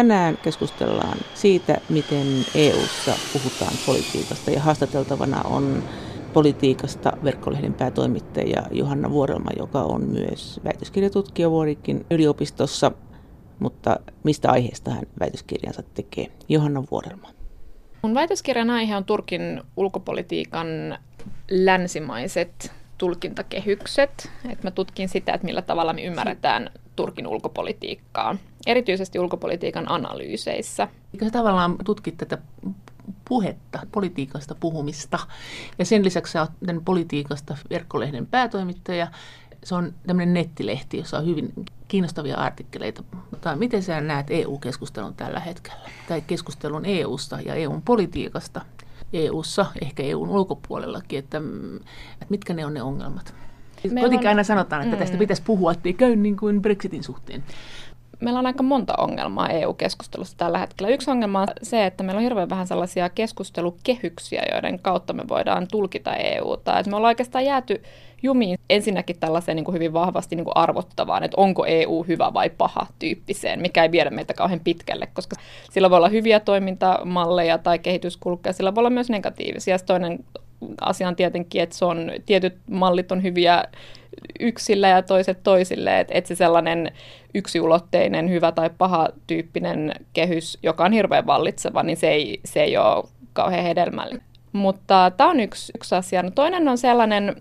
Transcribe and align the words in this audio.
Tänään 0.00 0.38
keskustellaan 0.42 1.18
siitä, 1.34 1.80
miten 1.88 2.26
EU:ssa 2.54 3.16
puhutaan 3.32 3.72
politiikasta 3.86 4.50
ja 4.50 4.60
haastateltavana 4.60 5.42
on 5.42 5.82
politiikasta 6.32 7.12
verkkolehden 7.24 7.74
päätoimittaja 7.74 8.62
Johanna 8.70 9.10
Vuorelma, 9.10 9.50
joka 9.58 9.82
on 9.82 10.04
myös 10.04 10.60
väitöskirjatutkija 10.64 11.50
Vuorikin 11.50 12.06
yliopistossa. 12.10 12.92
Mutta 13.58 13.96
mistä 14.24 14.50
aiheesta 14.50 14.90
hän 14.90 15.04
väitöskirjansa 15.20 15.82
tekee? 15.94 16.26
Johanna 16.48 16.84
Vuorelma. 16.90 17.28
Mun 18.02 18.14
väitöskirjan 18.14 18.70
aihe 18.70 18.96
on 18.96 19.04
Turkin 19.04 19.62
ulkopolitiikan 19.76 20.98
länsimaiset 21.50 22.72
tulkintakehykset. 23.00 24.30
Et 24.48 24.62
mä 24.62 24.70
tutkin 24.70 25.08
sitä, 25.08 25.32
että 25.32 25.44
millä 25.44 25.62
tavalla 25.62 25.92
me 25.92 26.02
ymmärretään 26.02 26.70
Turkin 26.96 27.26
ulkopolitiikkaa, 27.26 28.36
erityisesti 28.66 29.18
ulkopolitiikan 29.18 29.90
analyyseissä. 29.90 30.88
Eikö 31.14 31.24
sä 31.24 31.30
tavallaan 31.30 31.76
tutkit 31.84 32.16
tätä 32.16 32.38
puhetta, 33.28 33.80
politiikasta 33.92 34.54
puhumista. 34.54 35.18
Ja 35.78 35.84
sen 35.84 36.04
lisäksi 36.04 36.32
sä 36.32 36.40
oot 36.40 36.50
politiikasta 36.84 37.56
verkkolehden 37.70 38.26
päätoimittaja. 38.26 39.06
Se 39.64 39.74
on 39.74 39.94
tämmöinen 40.06 40.34
nettilehti, 40.34 40.98
jossa 40.98 41.18
on 41.18 41.26
hyvin 41.26 41.52
kiinnostavia 41.88 42.36
artikkeleita. 42.36 43.02
Mutta 43.30 43.56
miten 43.56 43.82
sä 43.82 44.00
näet 44.00 44.26
EU-keskustelun 44.30 45.14
tällä 45.14 45.40
hetkellä? 45.40 45.88
Tai 46.08 46.20
keskustelun 46.26 46.84
EUsta 46.84 47.40
ja 47.40 47.54
EUn 47.54 47.82
politiikasta 47.82 48.60
EUssa, 49.12 49.66
ehkä 49.82 50.02
EUn 50.02 50.28
ulkopuolellakin, 50.28 51.18
että, 51.18 51.38
että 52.12 52.26
mitkä 52.28 52.54
ne 52.54 52.66
on 52.66 52.74
ne 52.74 52.82
ongelmat? 52.82 53.34
Kuitenkin 54.00 54.28
aina 54.28 54.44
sanotaan, 54.44 54.82
että 54.82 54.96
tästä 54.96 55.16
mm. 55.16 55.18
pitäisi 55.18 55.42
puhua, 55.42 55.72
ettei 55.72 55.92
käy 55.92 56.16
niin 56.16 56.36
kuin 56.36 56.62
Brexitin 56.62 57.04
suhteen 57.04 57.44
meillä 58.20 58.38
on 58.38 58.46
aika 58.46 58.62
monta 58.62 58.94
ongelmaa 58.98 59.48
EU-keskustelussa 59.48 60.36
tällä 60.36 60.58
hetkellä. 60.58 60.88
Yksi 60.92 61.10
ongelma 61.10 61.40
on 61.40 61.48
se, 61.62 61.86
että 61.86 62.02
meillä 62.02 62.18
on 62.18 62.22
hirveän 62.22 62.50
vähän 62.50 62.66
sellaisia 62.66 63.08
keskustelukehyksiä, 63.08 64.42
joiden 64.52 64.78
kautta 64.78 65.12
me 65.12 65.22
voidaan 65.28 65.66
tulkita 65.70 66.16
EUta. 66.16 66.78
Et 66.78 66.86
me 66.86 66.96
ollaan 66.96 67.10
oikeastaan 67.10 67.44
jääty 67.44 67.82
jumiin 68.22 68.58
ensinnäkin 68.70 69.16
tällaiseen 69.20 69.56
niin 69.56 69.64
kuin 69.64 69.74
hyvin 69.74 69.92
vahvasti 69.92 70.36
niin 70.36 70.44
kuin 70.44 70.56
arvottavaan, 70.56 71.24
että 71.24 71.40
onko 71.40 71.66
EU 71.66 72.04
hyvä 72.08 72.34
vai 72.34 72.50
paha 72.50 72.86
tyyppiseen, 72.98 73.60
mikä 73.60 73.82
ei 73.82 73.90
viedä 73.90 74.10
meitä 74.10 74.34
kauhean 74.34 74.60
pitkälle, 74.60 75.08
koska 75.14 75.36
sillä 75.70 75.90
voi 75.90 75.96
olla 75.96 76.08
hyviä 76.08 76.40
toimintamalleja 76.40 77.58
tai 77.58 77.78
kehityskulkuja, 77.78 78.52
sillä 78.52 78.74
voi 78.74 78.80
olla 78.80 78.90
myös 78.90 79.10
negatiivisia. 79.10 79.78
toinen 79.78 80.24
asia 80.80 81.08
on 81.08 81.16
tietenkin, 81.16 81.62
että 81.62 81.76
se 81.76 81.84
on, 81.84 82.10
tietyt 82.26 82.56
mallit 82.70 83.12
on 83.12 83.22
hyviä 83.22 83.64
yksillä 84.40 84.88
ja 84.88 85.02
toiset 85.02 85.42
toisille, 85.42 86.00
että 86.00 86.14
et 86.14 86.26
se 86.26 86.34
sellainen 86.34 86.92
yksiulotteinen, 87.34 88.30
hyvä 88.30 88.52
tai 88.52 88.70
paha 88.78 89.08
tyyppinen 89.26 89.94
kehys, 90.12 90.58
joka 90.62 90.84
on 90.84 90.92
hirveän 90.92 91.26
vallitseva, 91.26 91.82
niin 91.82 91.96
se 91.96 92.08
ei, 92.08 92.40
se 92.44 92.62
ei 92.62 92.76
ole 92.76 93.04
kauhean 93.32 93.64
hedelmällinen. 93.64 94.22
Mutta 94.52 95.12
tämä 95.16 95.30
on 95.30 95.40
yksi, 95.40 95.72
yksi 95.76 95.94
asia. 95.94 96.22
No 96.22 96.30
toinen 96.30 96.68
on 96.68 96.78
sellainen, 96.78 97.36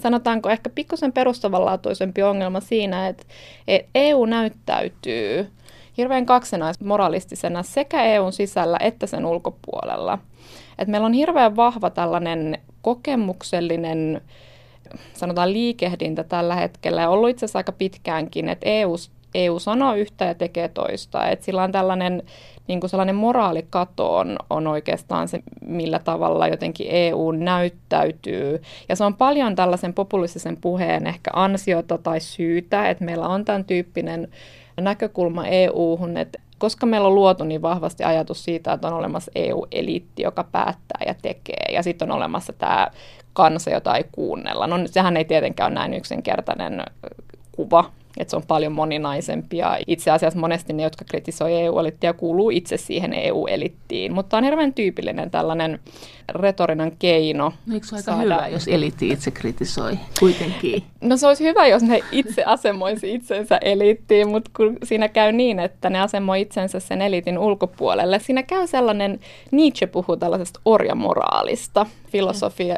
sanotaanko 0.00 0.50
ehkä 0.50 0.70
pikkusen 0.70 1.12
perustavanlaatuisempi 1.12 2.22
ongelma 2.22 2.60
siinä, 2.60 3.08
että, 3.08 3.24
että 3.68 3.90
EU 3.94 4.24
näyttäytyy 4.24 5.50
hirveän 5.96 6.26
kaksinaismoralistisena 6.26 7.62
sekä 7.62 8.04
EUn 8.04 8.32
sisällä 8.32 8.76
että 8.80 9.06
sen 9.06 9.26
ulkopuolella. 9.26 10.18
Et 10.78 10.88
meillä 10.88 11.06
on 11.06 11.12
hirveän 11.12 11.56
vahva 11.56 11.90
tällainen 11.90 12.58
kokemuksellinen 12.82 14.20
sanotaan 15.12 15.52
liikehdintä 15.52 16.24
tällä 16.24 16.54
hetkellä 16.54 17.00
ja 17.00 17.08
ollut 17.08 17.30
itse 17.30 17.44
asiassa 17.44 17.58
aika 17.58 17.72
pitkäänkin, 17.72 18.48
että 18.48 18.68
EU, 18.68 18.94
EU 19.34 19.58
sanoo 19.58 19.94
yhtä 19.94 20.24
ja 20.24 20.34
tekee 20.34 20.68
toista. 20.68 21.28
Että 21.28 21.44
sillä 21.44 21.62
on 21.62 21.72
tällainen 21.72 22.22
niin 22.68 22.80
kuin 22.80 22.90
sellainen 22.90 23.14
moraalikato 23.14 24.16
on, 24.16 24.36
on 24.50 24.66
oikeastaan 24.66 25.28
se, 25.28 25.40
millä 25.66 25.98
tavalla 25.98 26.48
jotenkin 26.48 26.86
EU 26.90 27.30
näyttäytyy. 27.30 28.62
Ja 28.88 28.96
se 28.96 29.04
on 29.04 29.14
paljon 29.14 29.54
tällaisen 29.54 29.94
populistisen 29.94 30.56
puheen 30.56 31.06
ehkä 31.06 31.30
ansiota 31.34 31.98
tai 31.98 32.20
syytä, 32.20 32.90
että 32.90 33.04
meillä 33.04 33.28
on 33.28 33.44
tämän 33.44 33.64
tyyppinen 33.64 34.28
näkökulma 34.80 35.46
EU-hun, 35.46 36.16
että 36.16 36.38
koska 36.58 36.86
meillä 36.86 37.08
on 37.08 37.14
luotu 37.14 37.44
niin 37.44 37.62
vahvasti 37.62 38.04
ajatus 38.04 38.44
siitä, 38.44 38.72
että 38.72 38.88
on 38.88 38.94
olemassa 38.94 39.32
EU-eliitti, 39.34 40.22
joka 40.22 40.44
päättää 40.44 41.00
ja 41.06 41.14
tekee, 41.22 41.66
ja 41.72 41.82
sitten 41.82 42.10
on 42.10 42.16
olemassa 42.16 42.52
tämä 42.52 42.88
kansa, 43.32 43.70
jota 43.70 43.96
ei 43.96 44.04
kuunnella. 44.12 44.66
No 44.66 44.76
sehän 44.86 45.16
ei 45.16 45.24
tietenkään 45.24 45.72
ole 45.72 45.78
näin 45.78 45.94
yksinkertainen 45.94 46.82
kuva, 47.52 47.90
että 48.18 48.30
se 48.30 48.36
on 48.36 48.42
paljon 48.48 48.72
moninaisempia. 48.72 49.78
Itse 49.86 50.10
asiassa 50.10 50.38
monesti 50.38 50.72
ne, 50.72 50.82
jotka 50.82 51.04
kritisoi 51.04 51.60
EU-elittiä, 51.60 52.12
kuuluu 52.12 52.50
itse 52.50 52.76
siihen 52.76 53.14
EU-elittiin, 53.14 54.12
mutta 54.12 54.36
on 54.36 54.44
hirveän 54.44 54.74
tyypillinen 54.74 55.30
tällainen 55.30 55.80
retorinen 56.28 56.96
keino. 56.98 57.52
No, 57.66 57.74
eikö 57.74 57.86
se 57.86 57.96
aika 57.96 58.04
saada... 58.04 58.22
hyvä, 58.22 58.48
jos 58.48 58.68
eliitti 58.68 59.08
itse 59.08 59.30
kritisoi 59.30 59.98
kuitenkin? 60.20 60.84
No 61.00 61.16
se 61.16 61.26
olisi 61.26 61.44
hyvä, 61.44 61.66
jos 61.66 61.82
ne 61.82 62.00
itse 62.12 62.44
asemoisi 62.44 63.14
itsensä 63.14 63.58
eliittiin, 63.62 64.28
mutta 64.28 64.50
kun 64.56 64.76
siinä 64.84 65.08
käy 65.08 65.32
niin, 65.32 65.58
että 65.58 65.90
ne 65.90 66.00
asemoi 66.00 66.40
itsensä 66.40 66.80
sen 66.80 67.02
eliitin 67.02 67.38
ulkopuolelle, 67.38 68.18
siinä 68.18 68.42
käy 68.42 68.66
sellainen, 68.66 69.20
Nietzsche 69.50 69.86
puhuu 69.86 70.16
tällaisesta 70.16 70.60
orjamoraalista, 70.64 71.86
filosofia, 72.10 72.76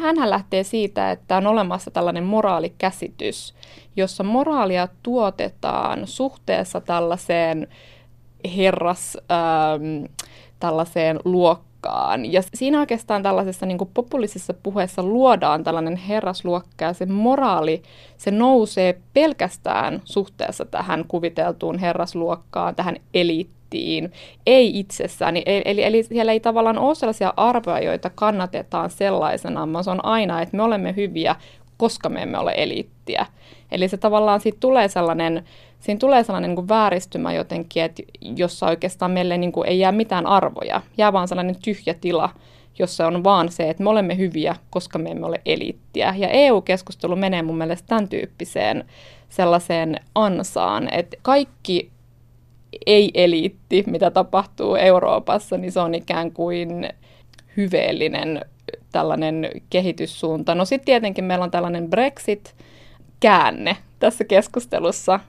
hän 0.00 0.30
lähtee 0.30 0.64
siitä, 0.64 1.10
että 1.10 1.36
on 1.36 1.46
olemassa 1.46 1.90
tällainen 1.90 2.24
moraalikäsitys, 2.24 3.54
jossa 3.96 4.24
moraalia 4.24 4.88
tuotetaan 5.02 6.06
suhteessa 6.06 6.80
tällaiseen 6.80 7.68
herras, 8.56 9.18
ähm, 9.30 10.04
tällaiseen 10.58 11.20
luokkaan. 11.24 12.32
Ja 12.32 12.42
siinä 12.54 12.80
oikeastaan 12.80 13.22
tällaisessa 13.22 13.66
niin 13.66 13.78
populistisessa 13.94 14.54
puheessa 14.62 15.02
luodaan 15.02 15.64
tällainen 15.64 15.96
herrasluokka 15.96 16.84
ja 16.84 16.92
se 16.92 17.06
moraali, 17.06 17.82
se 18.16 18.30
nousee 18.30 19.00
pelkästään 19.14 20.00
suhteessa 20.04 20.64
tähän 20.64 21.04
kuviteltuun 21.08 21.78
herrasluokkaan, 21.78 22.74
tähän 22.74 22.96
eliittiin 23.14 23.61
nettiin, 23.72 24.12
ei 24.46 24.78
itsessään. 24.78 25.36
Eli, 25.36 25.62
eli, 25.64 25.84
eli 25.84 26.02
siellä 26.02 26.32
ei 26.32 26.40
tavallaan 26.40 26.78
ole 26.78 26.94
sellaisia 26.94 27.34
arvoja, 27.36 27.84
joita 27.84 28.10
kannatetaan 28.14 28.90
sellaisena, 28.90 29.72
vaan 29.72 29.84
se 29.84 29.90
on 29.90 30.04
aina, 30.04 30.42
että 30.42 30.56
me 30.56 30.62
olemme 30.62 30.94
hyviä, 30.96 31.36
koska 31.76 32.08
me 32.08 32.22
emme 32.22 32.38
ole 32.38 32.54
eliittiä. 32.56 33.26
Eli 33.70 33.88
se 33.88 33.96
tavallaan 33.96 34.40
siitä 34.40 34.58
tulee 34.60 34.88
sellainen, 34.88 35.44
siinä 35.80 35.98
tulee 35.98 36.24
sellainen 36.24 36.50
niin 36.50 36.56
kuin 36.56 36.68
vääristymä 36.68 37.32
jotenkin, 37.32 37.82
että 37.82 38.02
jossa 38.20 38.66
oikeastaan 38.66 39.10
meille 39.10 39.38
niin 39.38 39.52
kuin 39.52 39.68
ei 39.68 39.78
jää 39.78 39.92
mitään 39.92 40.26
arvoja, 40.26 40.80
jää 40.98 41.12
vaan 41.12 41.28
sellainen 41.28 41.56
tyhjä 41.64 41.94
tila, 41.94 42.30
jossa 42.78 43.06
on 43.06 43.24
vaan 43.24 43.48
se, 43.48 43.70
että 43.70 43.82
me 43.82 43.90
olemme 43.90 44.16
hyviä, 44.16 44.56
koska 44.70 44.98
me 44.98 45.10
emme 45.10 45.26
ole 45.26 45.40
eliittiä. 45.46 46.14
Ja 46.18 46.28
EU-keskustelu 46.28 47.16
menee 47.16 47.42
mun 47.42 47.58
mielestä 47.58 47.88
tämän 47.88 48.08
tyyppiseen 48.08 48.84
sellaiseen 49.28 50.00
ansaan, 50.14 50.88
että 50.94 51.16
kaikki 51.22 51.90
ei-eliitti, 52.86 53.84
mitä 53.86 54.10
tapahtuu 54.10 54.76
Euroopassa, 54.76 55.58
niin 55.58 55.72
se 55.72 55.80
on 55.80 55.94
ikään 55.94 56.32
kuin 56.32 56.88
hyveellinen 57.56 58.40
tällainen 58.92 59.50
kehityssuunta. 59.70 60.54
No 60.54 60.64
sitten 60.64 60.86
tietenkin 60.86 61.24
meillä 61.24 61.44
on 61.44 61.50
tällainen 61.50 61.90
Brexit-käänne 61.90 63.76
tässä 63.98 64.24
keskustelussa. 64.24 65.20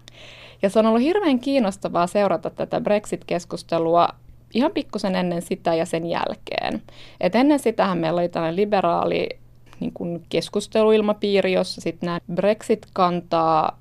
Ja 0.61 0.69
se 0.69 0.79
on 0.79 0.85
ollut 0.85 1.01
hirveän 1.01 1.39
kiinnostavaa 1.39 2.07
seurata 2.07 2.49
tätä 2.49 2.81
Brexit-keskustelua 2.81 4.09
ihan 4.53 4.71
pikkusen 4.71 5.15
ennen 5.15 5.41
sitä 5.41 5.75
ja 5.75 5.85
sen 5.85 6.05
jälkeen. 6.05 6.81
Et 7.21 7.35
ennen 7.35 7.59
sitähän 7.59 7.97
meillä 7.97 8.19
oli 8.19 8.29
tällainen 8.29 8.55
liberaali 8.55 9.29
niin 9.79 9.93
kuin 9.93 10.23
keskusteluilmapiiri, 10.29 11.53
jossa 11.53 11.81
sitten 11.81 12.07
nämä 12.07 12.19
Brexit-kantaa 12.33 13.79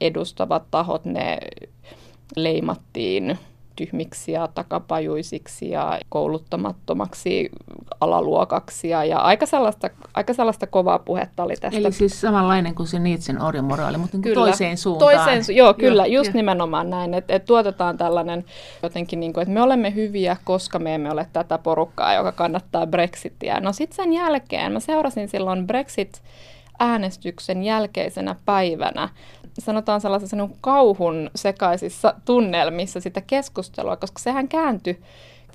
edustavat 0.00 0.62
tahot, 0.70 1.04
ne 1.04 1.38
leimattiin 2.36 3.38
tyhmiksi 3.76 4.32
ja 4.32 4.48
takapajuisiksi 4.48 5.70
ja 5.70 5.98
kouluttamattomaksi 6.08 7.50
alaluokaksi. 8.00 8.88
Ja, 8.88 9.04
ja 9.04 9.18
aika, 9.18 9.46
sellaista, 9.46 9.90
aika 10.14 10.32
sellaista 10.32 10.66
kovaa 10.66 10.98
puhetta 10.98 11.42
oli 11.42 11.54
tästä. 11.60 11.78
Eli 11.78 11.92
siis 11.92 12.20
samanlainen 12.20 12.74
kuin 12.74 12.86
se 12.86 12.98
Nietzschen 12.98 13.42
orjamoraali, 13.42 13.98
mutta 13.98 14.16
niin 14.16 14.22
kyllä, 14.22 14.34
toiseen 14.34 14.76
suuntaan. 14.76 15.14
Toiseen, 15.14 15.42
su- 15.42 15.56
joo, 15.56 15.74
kyllä, 15.74 16.06
joo, 16.06 16.20
just 16.20 16.34
jo. 16.34 16.38
nimenomaan 16.38 16.90
näin. 16.90 17.14
Että 17.14 17.34
et 17.34 17.44
tuotetaan 17.44 17.98
tällainen 17.98 18.44
jotenkin, 18.82 19.20
niin 19.20 19.32
kuin, 19.32 19.42
että 19.42 19.54
me 19.54 19.62
olemme 19.62 19.94
hyviä, 19.94 20.36
koska 20.44 20.78
me 20.78 20.94
emme 20.94 21.10
ole 21.10 21.26
tätä 21.32 21.58
porukkaa, 21.58 22.14
joka 22.14 22.32
kannattaa 22.32 22.86
Brexitia. 22.86 23.60
No 23.60 23.72
sitten 23.72 23.96
sen 23.96 24.12
jälkeen, 24.12 24.72
mä 24.72 24.80
seurasin 24.80 25.28
silloin 25.28 25.66
Brexit 25.66 26.22
äänestyksen 26.78 27.62
jälkeisenä 27.62 28.36
päivänä 28.44 29.08
sanotaan 29.60 30.00
sellaisessa 30.00 30.36
niin 30.36 30.56
kauhun 30.60 31.30
sekaisissa 31.34 32.14
tunnelmissa 32.24 33.00
sitä 33.00 33.20
keskustelua, 33.20 33.96
koska 33.96 34.18
sehän 34.18 34.48
kääntyi 34.48 35.00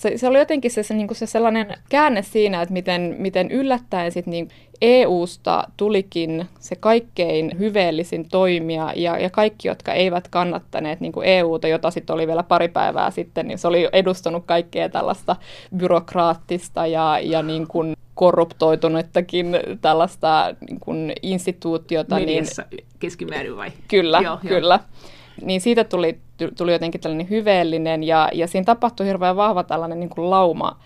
Se, 0.01 0.17
se 0.17 0.27
oli 0.27 0.39
jotenkin 0.39 0.71
se, 0.71 0.83
se, 0.83 0.93
niin 0.93 1.15
se 1.15 1.25
sellainen 1.25 1.73
käänne 1.89 2.21
siinä, 2.21 2.61
että 2.61 2.73
miten, 2.73 3.15
miten 3.19 3.51
yllättäen 3.51 4.11
sit 4.11 4.25
niin 4.25 4.49
EUsta 4.81 5.67
tulikin 5.77 6.47
se 6.59 6.75
kaikkein 6.75 7.51
hyveellisin 7.59 8.29
toimija 8.29 8.93
ja, 8.95 9.19
ja 9.19 9.29
kaikki, 9.29 9.67
jotka 9.67 9.93
eivät 9.93 10.27
kannattaneet 10.27 10.99
niin 10.99 11.11
kuin 11.11 11.27
EUta, 11.27 11.67
jota 11.67 11.91
sitten 11.91 12.13
oli 12.13 12.27
vielä 12.27 12.43
pari 12.43 12.67
päivää 12.67 13.11
sitten, 13.11 13.47
niin 13.47 13.57
se 13.57 13.67
oli 13.67 13.89
edustanut 13.93 14.43
kaikkea 14.45 14.89
tällaista 14.89 15.35
byrokraattista 15.77 16.87
ja, 16.87 17.19
ja 17.19 17.41
niin 17.41 17.67
kuin 17.67 17.93
korruptoitunettakin 18.15 19.57
tällaista 19.81 20.55
niin 20.69 20.79
kuin 20.79 21.13
instituutiota. 21.21 22.15
Niin 22.15 22.29
Mediassa 22.29 22.63
niin, 22.71 22.85
keskimäärin 22.99 23.57
vai? 23.57 23.71
Kyllä, 23.87 24.21
joo, 24.23 24.37
kyllä. 24.47 24.79
Joo. 24.81 25.11
Niin 25.41 25.61
siitä 25.61 25.83
tuli, 25.83 26.19
tuli 26.57 26.71
jotenkin 26.71 27.01
tällainen 27.01 27.29
hyveellinen 27.29 28.03
ja, 28.03 28.29
ja 28.33 28.47
siinä 28.47 28.65
tapahtui 28.65 29.05
hirveän 29.05 29.35
vahva 29.35 29.63
tällainen 29.63 29.99
niin 29.99 30.09
kuin 30.09 30.29
lauma 30.29 30.79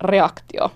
reaktio 0.00 0.70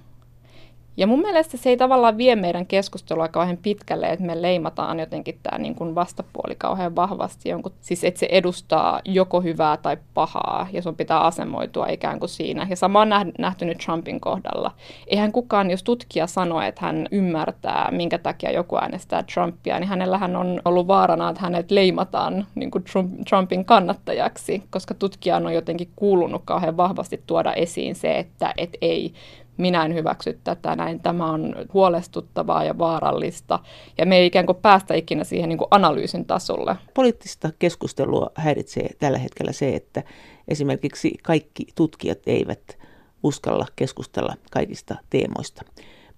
ja 1.00 1.06
mun 1.06 1.20
mielestä 1.20 1.56
se 1.56 1.70
ei 1.70 1.76
tavallaan 1.76 2.18
vie 2.18 2.36
meidän 2.36 2.66
keskustelua 2.66 3.28
kauhean 3.28 3.56
pitkälle, 3.56 4.06
että 4.06 4.24
me 4.24 4.42
leimataan 4.42 5.00
jotenkin 5.00 5.38
tämä 5.42 5.58
niin 5.58 5.74
kuin 5.74 5.94
vastapuoli 5.94 6.54
kauhean 6.58 6.96
vahvasti. 6.96 7.48
Jonkun, 7.48 7.72
siis 7.80 8.04
että 8.04 8.20
se 8.20 8.28
edustaa 8.30 9.00
joko 9.04 9.40
hyvää 9.40 9.76
tai 9.76 9.96
pahaa 10.14 10.66
ja 10.72 10.82
sun 10.82 10.96
pitää 10.96 11.20
asemoitua 11.20 11.86
ikään 11.86 12.18
kuin 12.18 12.28
siinä. 12.28 12.66
Ja 12.70 12.76
sama 12.76 13.00
on 13.00 13.08
nähty 13.38 13.64
nyt 13.64 13.78
Trumpin 13.78 14.20
kohdalla. 14.20 14.70
Eihän 15.06 15.32
kukaan, 15.32 15.70
jos 15.70 15.82
tutkija 15.82 16.26
sanoo, 16.26 16.60
että 16.60 16.80
hän 16.80 17.08
ymmärtää, 17.10 17.88
minkä 17.90 18.18
takia 18.18 18.50
joku 18.50 18.76
äänestää 18.76 19.24
Trumpia, 19.34 19.78
niin 19.78 19.88
hänellähän 19.88 20.36
on 20.36 20.60
ollut 20.64 20.86
vaarana, 20.86 21.30
että 21.30 21.42
hänet 21.42 21.70
leimataan 21.70 22.46
niin 22.54 22.70
kuin 22.70 22.84
Trumpin 23.28 23.64
kannattajaksi, 23.64 24.62
koska 24.70 24.94
tutkijan 24.94 25.46
on 25.46 25.54
jotenkin 25.54 25.88
kuulunut 25.96 26.42
kauhean 26.44 26.76
vahvasti 26.76 27.22
tuoda 27.26 27.52
esiin 27.52 27.94
se, 27.94 28.18
että 28.18 28.54
et 28.56 28.76
ei 28.80 29.12
minä 29.60 29.84
en 29.84 29.94
hyväksy 29.94 30.40
tätä 30.44 30.76
näin, 30.76 31.00
tämä 31.00 31.30
on 31.30 31.54
huolestuttavaa 31.74 32.64
ja 32.64 32.78
vaarallista. 32.78 33.58
Ja 33.98 34.06
me 34.06 34.16
ei 34.16 34.26
ikään 34.26 34.46
kuin 34.46 34.58
päästä 34.62 34.94
ikinä 34.94 35.24
siihen 35.24 35.48
niin 35.48 35.58
kuin 35.58 35.68
analyysin 35.70 36.24
tasolle. 36.24 36.76
Poliittista 36.94 37.50
keskustelua 37.58 38.30
häiritsee 38.34 38.88
tällä 38.98 39.18
hetkellä 39.18 39.52
se, 39.52 39.76
että 39.76 40.02
esimerkiksi 40.48 41.14
kaikki 41.22 41.66
tutkijat 41.74 42.18
eivät 42.26 42.78
uskalla 43.22 43.66
keskustella 43.76 44.34
kaikista 44.50 44.96
teemoista. 45.10 45.62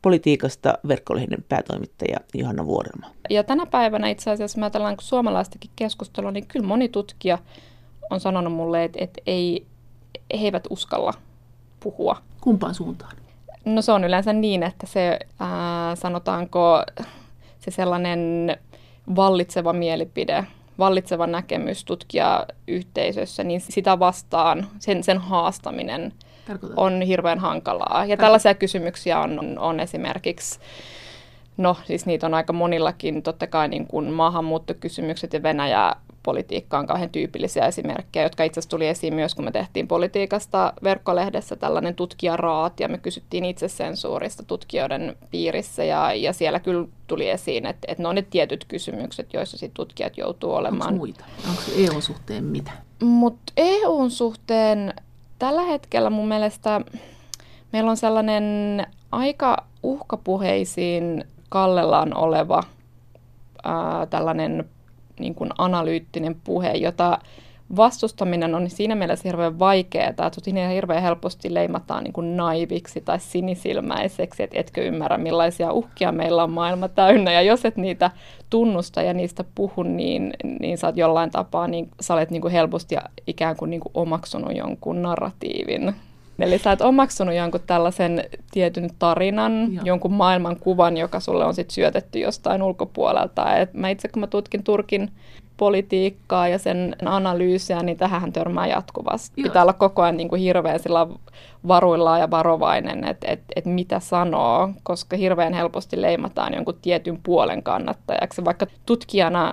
Politiikasta 0.02 0.74
verkkolehden 0.88 1.44
päätoimittaja 1.48 2.16
Johanna 2.34 2.66
Vuorelma. 2.66 3.06
Ja 3.30 3.44
tänä 3.44 3.66
päivänä 3.66 4.08
itse 4.08 4.30
asiassa, 4.30 4.58
mä 4.58 4.64
ajatellaan 4.64 4.96
suomalaistakin 5.00 5.70
keskustelua, 5.76 6.30
niin 6.30 6.46
kyllä 6.46 6.66
moni 6.66 6.88
tutkija 6.88 7.38
on 8.10 8.20
sanonut 8.20 8.52
mulle, 8.52 8.84
että, 8.84 8.98
että 9.02 9.22
ei, 9.26 9.66
he 10.40 10.44
eivät 10.44 10.64
uskalla 10.70 11.14
puhua. 11.80 12.16
Kumpaan 12.40 12.74
suuntaan? 12.74 13.21
No 13.64 13.82
se 13.82 13.92
on 13.92 14.04
yleensä 14.04 14.32
niin, 14.32 14.62
että 14.62 14.86
se 14.86 15.18
ää, 15.40 15.94
sanotaanko 15.96 16.82
se 17.58 17.70
sellainen 17.70 18.56
vallitseva 19.16 19.72
mielipide, 19.72 20.44
vallitseva 20.78 21.26
näkemys 21.26 21.84
tutkijayhteisössä, 21.84 23.44
niin 23.44 23.60
sitä 23.60 23.98
vastaan, 23.98 24.66
sen, 24.78 25.02
sen 25.02 25.18
haastaminen 25.18 26.12
Tarkoitan. 26.46 26.78
on 26.78 27.02
hirveän 27.02 27.38
hankalaa. 27.38 27.88
Ja 27.88 27.94
Tarkoitan. 27.98 28.18
tällaisia 28.18 28.54
kysymyksiä 28.54 29.20
on, 29.20 29.38
on, 29.38 29.58
on 29.58 29.80
esimerkiksi 29.80 30.58
No 31.56 31.76
siis 31.84 32.06
niitä 32.06 32.26
on 32.26 32.34
aika 32.34 32.52
monillakin, 32.52 33.22
totta 33.22 33.46
kai 33.46 33.68
niin 33.68 33.86
kuin 33.86 34.12
maahanmuuttokysymykset 34.12 35.32
ja 35.32 35.42
Venäjä 35.42 35.92
politiikka 36.22 36.78
on 36.78 36.86
kauhean 36.86 37.10
tyypillisiä 37.10 37.66
esimerkkejä, 37.66 38.22
jotka 38.22 38.44
itse 38.44 38.60
asiassa 38.60 38.70
tuli 38.70 38.88
esiin 38.88 39.14
myös, 39.14 39.34
kun 39.34 39.44
me 39.44 39.50
tehtiin 39.50 39.88
politiikasta 39.88 40.72
verkkolehdessä 40.82 41.56
tällainen 41.56 41.94
tutkijaraat, 41.94 42.80
ja 42.80 42.88
me 42.88 42.98
kysyttiin 42.98 43.44
itsesensuurista 43.44 44.42
tutkijoiden 44.42 45.16
piirissä, 45.30 45.84
ja, 45.84 46.14
ja 46.14 46.32
siellä 46.32 46.60
kyllä 46.60 46.88
tuli 47.06 47.30
esiin, 47.30 47.66
että, 47.66 47.86
että 47.88 48.02
ne 48.02 48.08
on 48.08 48.14
ne 48.14 48.22
tietyt 48.22 48.64
kysymykset, 48.64 49.32
joissa 49.34 49.58
sit 49.58 49.74
tutkijat 49.74 50.18
joutuu 50.18 50.54
olemaan. 50.54 50.88
Onko 50.88 50.98
muita? 50.98 51.24
Onko 51.48 51.62
EUn 51.76 52.02
suhteen 52.02 52.44
mitä? 52.44 52.70
Mutta 53.02 53.52
EUn 53.56 54.10
suhteen 54.10 54.94
tällä 55.38 55.62
hetkellä 55.62 56.10
mun 56.10 56.28
mielestä 56.28 56.80
meillä 57.72 57.90
on 57.90 57.96
sellainen 57.96 58.86
aika 59.12 59.56
uhkapuheisiin 59.82 61.24
kallellaan 61.48 62.16
oleva 62.16 62.62
ää, 63.64 64.06
tällainen 64.06 64.64
niin 65.22 65.34
kuin 65.34 65.50
analyyttinen 65.58 66.36
puhe, 66.44 66.72
jota 66.72 67.18
vastustaminen 67.76 68.54
on 68.54 68.70
siinä 68.70 68.94
mielessä 68.94 69.28
hirveän 69.28 69.58
vaikeaa, 69.58 70.08
että 70.08 70.30
siinä 70.42 70.68
hirveän 70.68 71.02
helposti 71.02 71.54
leimataan 71.54 72.04
niin 72.04 72.12
kuin 72.12 72.36
naiviksi 72.36 73.00
tai 73.00 73.20
sinisilmäiseksi, 73.20 74.42
että 74.42 74.60
etkö 74.60 74.82
ymmärrä 74.82 75.18
millaisia 75.18 75.72
uhkia 75.72 76.12
meillä 76.12 76.42
on 76.42 76.50
maailma 76.50 76.88
täynnä. 76.88 77.32
Ja 77.32 77.42
jos 77.42 77.64
et 77.64 77.76
niitä 77.76 78.10
tunnusta 78.50 79.02
ja 79.02 79.14
niistä 79.14 79.44
puhu, 79.54 79.82
niin, 79.82 80.32
niin 80.60 80.78
sä 80.78 80.86
oot 80.86 80.96
jollain 80.96 81.30
tapaa, 81.30 81.68
niin 81.68 81.88
sä 82.00 82.14
olet 82.14 82.30
niin 82.30 82.42
kuin 82.42 82.52
helposti 82.52 82.96
ikään 83.26 83.56
kuin, 83.56 83.70
niin 83.70 83.80
kuin 83.80 83.92
omaksunut 83.94 84.56
jonkun 84.56 85.02
narratiivin 85.02 85.94
Eli 86.38 86.58
sä 86.58 86.70
oot 86.70 86.80
omaksunut 86.80 87.34
jonkun 87.34 87.60
tällaisen 87.66 88.24
tietyn 88.50 88.90
tarinan, 88.98 89.72
Joo. 89.72 89.84
jonkun 89.84 90.12
maailmankuvan, 90.12 90.96
joka 90.96 91.20
sulle 91.20 91.44
on 91.44 91.54
sitten 91.54 91.74
syötetty 91.74 92.18
jostain 92.18 92.62
ulkopuolelta. 92.62 93.56
Et 93.56 93.74
mä 93.74 93.88
itse 93.88 94.08
kun 94.08 94.20
mä 94.20 94.26
tutkin 94.26 94.64
Turkin 94.64 95.10
politiikkaa 95.56 96.48
ja 96.48 96.58
sen 96.58 96.96
analyysiä, 97.04 97.82
niin 97.82 97.96
tähän 97.96 98.32
törmää 98.32 98.66
jatkuvasti. 98.66 99.40
Joo. 99.40 99.48
Pitää 99.48 99.62
olla 99.62 99.72
koko 99.72 100.02
ajan 100.02 100.16
niin 100.16 100.28
kuin 100.28 100.40
hirveän 100.40 100.80
sillä 100.80 101.06
varuillaan 101.68 102.20
ja 102.20 102.30
varovainen, 102.30 103.04
että 103.04 103.26
et, 103.30 103.40
et 103.56 103.64
mitä 103.64 104.00
sanoo, 104.00 104.70
koska 104.82 105.16
hirveän 105.16 105.54
helposti 105.54 106.02
leimataan 106.02 106.54
jonkun 106.54 106.78
tietyn 106.82 107.18
puolen 107.22 107.62
kannattajaksi. 107.62 108.44
Vaikka 108.44 108.66
tutkijana 108.86 109.52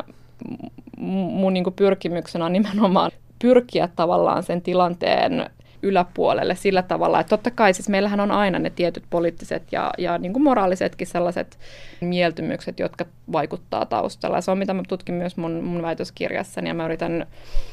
mun 0.97 1.53
niin 1.53 1.63
kuin 1.63 1.73
pyrkimyksenä 1.73 2.45
on 2.45 2.53
nimenomaan 2.53 3.11
pyrkiä 3.39 3.89
tavallaan 3.95 4.43
sen 4.43 4.61
tilanteen 4.61 5.49
yläpuolelle 5.81 6.55
sillä 6.55 6.81
tavalla, 6.81 7.19
että 7.19 7.29
totta 7.29 7.51
kai 7.51 7.73
siis 7.73 7.89
meillähän 7.89 8.19
on 8.19 8.31
aina 8.31 8.59
ne 8.59 8.69
tietyt 8.69 9.03
poliittiset 9.09 9.63
ja, 9.71 9.91
ja 9.97 10.17
niin 10.17 10.33
kuin 10.33 10.43
moraalisetkin 10.43 11.07
sellaiset 11.07 11.59
mieltymykset, 12.01 12.79
jotka 12.79 13.05
vaikuttaa 13.31 13.85
taustalla. 13.85 14.41
Se 14.41 14.51
on 14.51 14.57
mitä 14.57 14.73
mä 14.73 14.83
tutkin 14.87 15.15
myös 15.15 15.37
mun, 15.37 15.63
mun 15.63 15.81
väitöskirjassani 15.81 16.69
ja 16.69 16.73
mä 16.73 16.85
yritän 16.85 17.27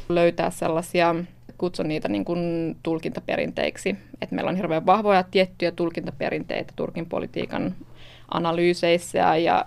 löytää 0.08 0.50
sellaisia 0.50 1.14
kutsun 1.58 1.88
niitä 1.88 2.08
niin 2.08 2.24
kuin 2.24 2.76
tulkintaperinteiksi. 2.82 3.96
että 4.22 4.34
meillä 4.34 4.48
on 4.48 4.56
hirveän 4.56 4.86
vahvoja 4.86 5.22
tiettyjä 5.22 5.72
tulkintaperinteitä 5.72 6.72
Turkin 6.76 7.06
politiikan 7.06 7.74
analyyseissä 8.30 9.36
ja, 9.36 9.66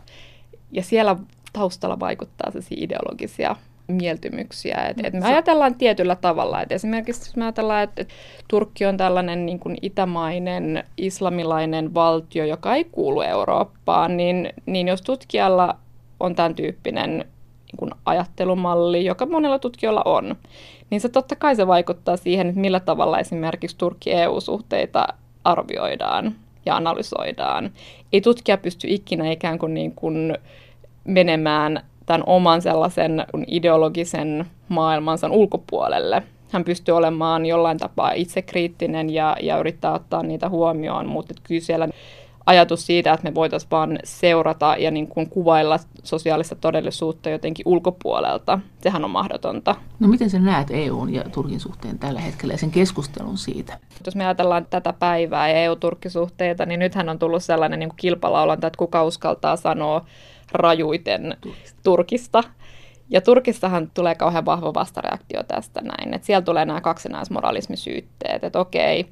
ja 0.71 0.83
siellä 0.83 1.15
taustalla 1.53 1.99
vaikuttaa 1.99 2.51
se 2.51 2.59
ideologisia 2.71 3.55
mieltymyksiä. 3.89 4.77
Et, 4.89 4.97
et 5.03 5.13
me 5.13 5.25
ajatellaan 5.25 5.75
tietyllä 5.75 6.15
tavalla. 6.15 6.61
Et 6.61 6.71
esimerkiksi 6.71 7.29
jos 7.29 7.35
me 7.35 7.43
ajatellaan, 7.43 7.83
että 7.83 8.01
et 8.01 8.09
Turkki 8.47 8.85
on 8.85 8.97
tällainen 8.97 9.45
niin 9.45 9.59
kuin 9.59 9.77
itämainen 9.81 10.83
islamilainen 10.97 11.93
valtio, 11.93 12.45
joka 12.45 12.75
ei 12.75 12.83
kuulu 12.83 13.21
Eurooppaan, 13.21 14.17
niin, 14.17 14.53
niin 14.65 14.87
jos 14.87 15.01
tutkijalla 15.01 15.75
on 16.19 16.35
tämän 16.35 16.55
tyyppinen 16.55 17.17
niin 17.17 17.77
kuin 17.77 17.91
ajattelumalli, 18.05 19.05
joka 19.05 19.25
monella 19.25 19.59
tutkijoilla 19.59 20.01
on, 20.05 20.35
niin 20.89 21.01
se 21.01 21.09
totta 21.09 21.35
kai 21.35 21.55
se 21.55 21.67
vaikuttaa 21.67 22.17
siihen, 22.17 22.47
että 22.47 22.61
millä 22.61 22.79
tavalla 22.79 23.19
esimerkiksi 23.19 23.77
Turkki-EU-suhteita 23.77 25.07
arvioidaan 25.43 26.35
ja 26.65 26.75
analysoidaan. 26.75 27.71
Ei 28.13 28.21
tutkija 28.21 28.57
pysty 28.57 28.87
ikinä 28.89 29.31
ikään 29.31 29.59
kuin, 29.59 29.73
niin 29.73 29.95
kuin 29.95 30.37
menemään 31.03 31.81
tämän 32.09 32.23
oman 32.25 32.61
sellaisen 32.61 33.25
ideologisen 33.47 34.45
maailmansa 34.69 35.29
ulkopuolelle. 35.29 36.23
Hän 36.51 36.63
pystyy 36.63 36.97
olemaan 36.97 37.45
jollain 37.45 37.77
tapaa 37.77 38.11
itsekriittinen 38.11 39.09
ja, 39.09 39.37
ja 39.41 39.59
yrittää 39.59 39.93
ottaa 39.93 40.23
niitä 40.23 40.49
huomioon, 40.49 41.07
mutta 41.07 41.33
kyllä 41.43 41.61
siellä 41.61 41.87
ajatus 42.45 42.85
siitä, 42.85 43.13
että 43.13 43.29
me 43.29 43.35
voitaisiin 43.35 43.71
vaan 43.71 43.99
seurata 44.03 44.75
ja 44.79 44.91
niin 44.91 45.07
kuin 45.07 45.29
kuvailla 45.29 45.79
sosiaalista 46.03 46.55
todellisuutta 46.55 47.29
jotenkin 47.29 47.67
ulkopuolelta, 47.67 48.59
sehän 48.81 49.05
on 49.05 49.11
mahdotonta. 49.11 49.75
No 49.99 50.07
miten 50.07 50.29
sä 50.29 50.39
näet 50.39 50.67
EUn 50.71 51.13
ja 51.13 51.23
Turkin 51.23 51.59
suhteen 51.59 51.99
tällä 51.99 52.19
hetkellä 52.19 52.53
ja 52.53 52.57
sen 52.57 52.71
keskustelun 52.71 53.37
siitä? 53.37 53.77
Jos 54.05 54.15
me 54.15 54.25
ajatellaan 54.25 54.67
tätä 54.69 54.93
päivää 54.93 55.49
ja 55.49 55.55
EU-Turkkisuhteita, 55.55 56.65
niin 56.65 56.79
nythän 56.79 57.09
on 57.09 57.19
tullut 57.19 57.43
sellainen 57.43 57.79
niin 57.79 57.89
kuin 57.89 57.97
kilpalaulanta, 57.97 58.67
että 58.67 58.77
kuka 58.77 59.03
uskaltaa 59.03 59.55
sanoa 59.55 60.05
rajuiten 60.51 61.37
Turkista. 61.41 61.79
Turkista. 61.83 62.43
Ja 63.09 63.21
Turkissahan 63.21 63.91
tulee 63.93 64.15
kauhean 64.15 64.45
vahva 64.45 64.73
vastareaktio 64.73 65.43
tästä 65.43 65.81
näin, 65.81 66.13
että 66.13 66.25
siellä 66.25 66.41
tulee 66.41 66.65
nämä 66.65 66.81
kaksinaismoralismisyytteet, 66.81 68.43
että 68.43 68.59
okei, 68.59 69.05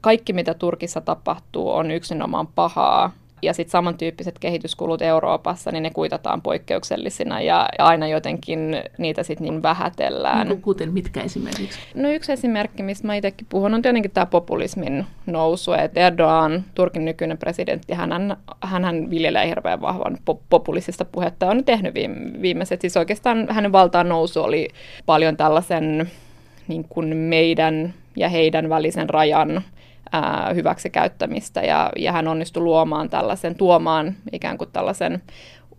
kaikki 0.00 0.32
mitä 0.32 0.54
Turkissa 0.54 1.00
tapahtuu 1.00 1.70
on 1.70 1.90
yksinomaan 1.90 2.46
pahaa, 2.46 3.12
ja 3.42 3.54
sitten 3.54 3.70
samantyyppiset 3.70 4.38
kehityskulut 4.38 5.02
Euroopassa, 5.02 5.70
niin 5.70 5.82
ne 5.82 5.90
kuitataan 5.90 6.42
poikkeuksellisina 6.42 7.40
ja, 7.40 7.68
aina 7.78 8.06
jotenkin 8.06 8.76
niitä 8.98 9.22
sitten 9.22 9.44
niin 9.44 9.62
vähätellään. 9.62 10.48
No, 10.48 10.56
kuten 10.62 10.92
mitkä 10.92 11.20
esimerkiksi? 11.20 11.80
No 11.94 12.10
yksi 12.10 12.32
esimerkki, 12.32 12.82
mistä 12.82 13.06
mä 13.06 13.14
itsekin 13.14 13.46
puhun, 13.50 13.74
on 13.74 13.82
tietenkin 13.82 14.10
tämä 14.10 14.26
populismin 14.26 15.06
nousu. 15.26 15.72
että 15.72 16.00
Erdogan, 16.00 16.64
Turkin 16.74 17.04
nykyinen 17.04 17.38
presidentti, 17.38 17.92
hän, 17.92 18.36
hän 18.60 19.10
viljelee 19.10 19.48
hirveän 19.48 19.80
vahvan 19.80 20.18
populistista 20.50 21.04
puhetta 21.04 21.46
ja 21.46 21.50
on 21.50 21.64
tehnyt 21.64 21.94
viime, 21.94 22.42
viimeiset. 22.42 22.80
Siis 22.80 22.96
oikeastaan 22.96 23.46
hänen 23.50 23.72
valtaan 23.72 24.08
nousu 24.08 24.42
oli 24.42 24.68
paljon 25.06 25.36
tällaisen 25.36 26.10
niin 26.68 26.84
kuin 26.88 27.16
meidän 27.16 27.94
ja 28.16 28.28
heidän 28.28 28.68
välisen 28.68 29.10
rajan 29.10 29.62
ää, 30.12 30.50
hyväksikäyttämistä 30.54 31.60
ja, 31.60 31.90
ja 31.96 32.12
hän 32.12 32.28
onnistui 32.28 32.62
luomaan 32.62 33.10
tällaisen, 33.10 33.54
tuomaan 33.54 34.14
ikään 34.32 34.58
kuin 34.58 34.70
tällaisen 34.72 35.22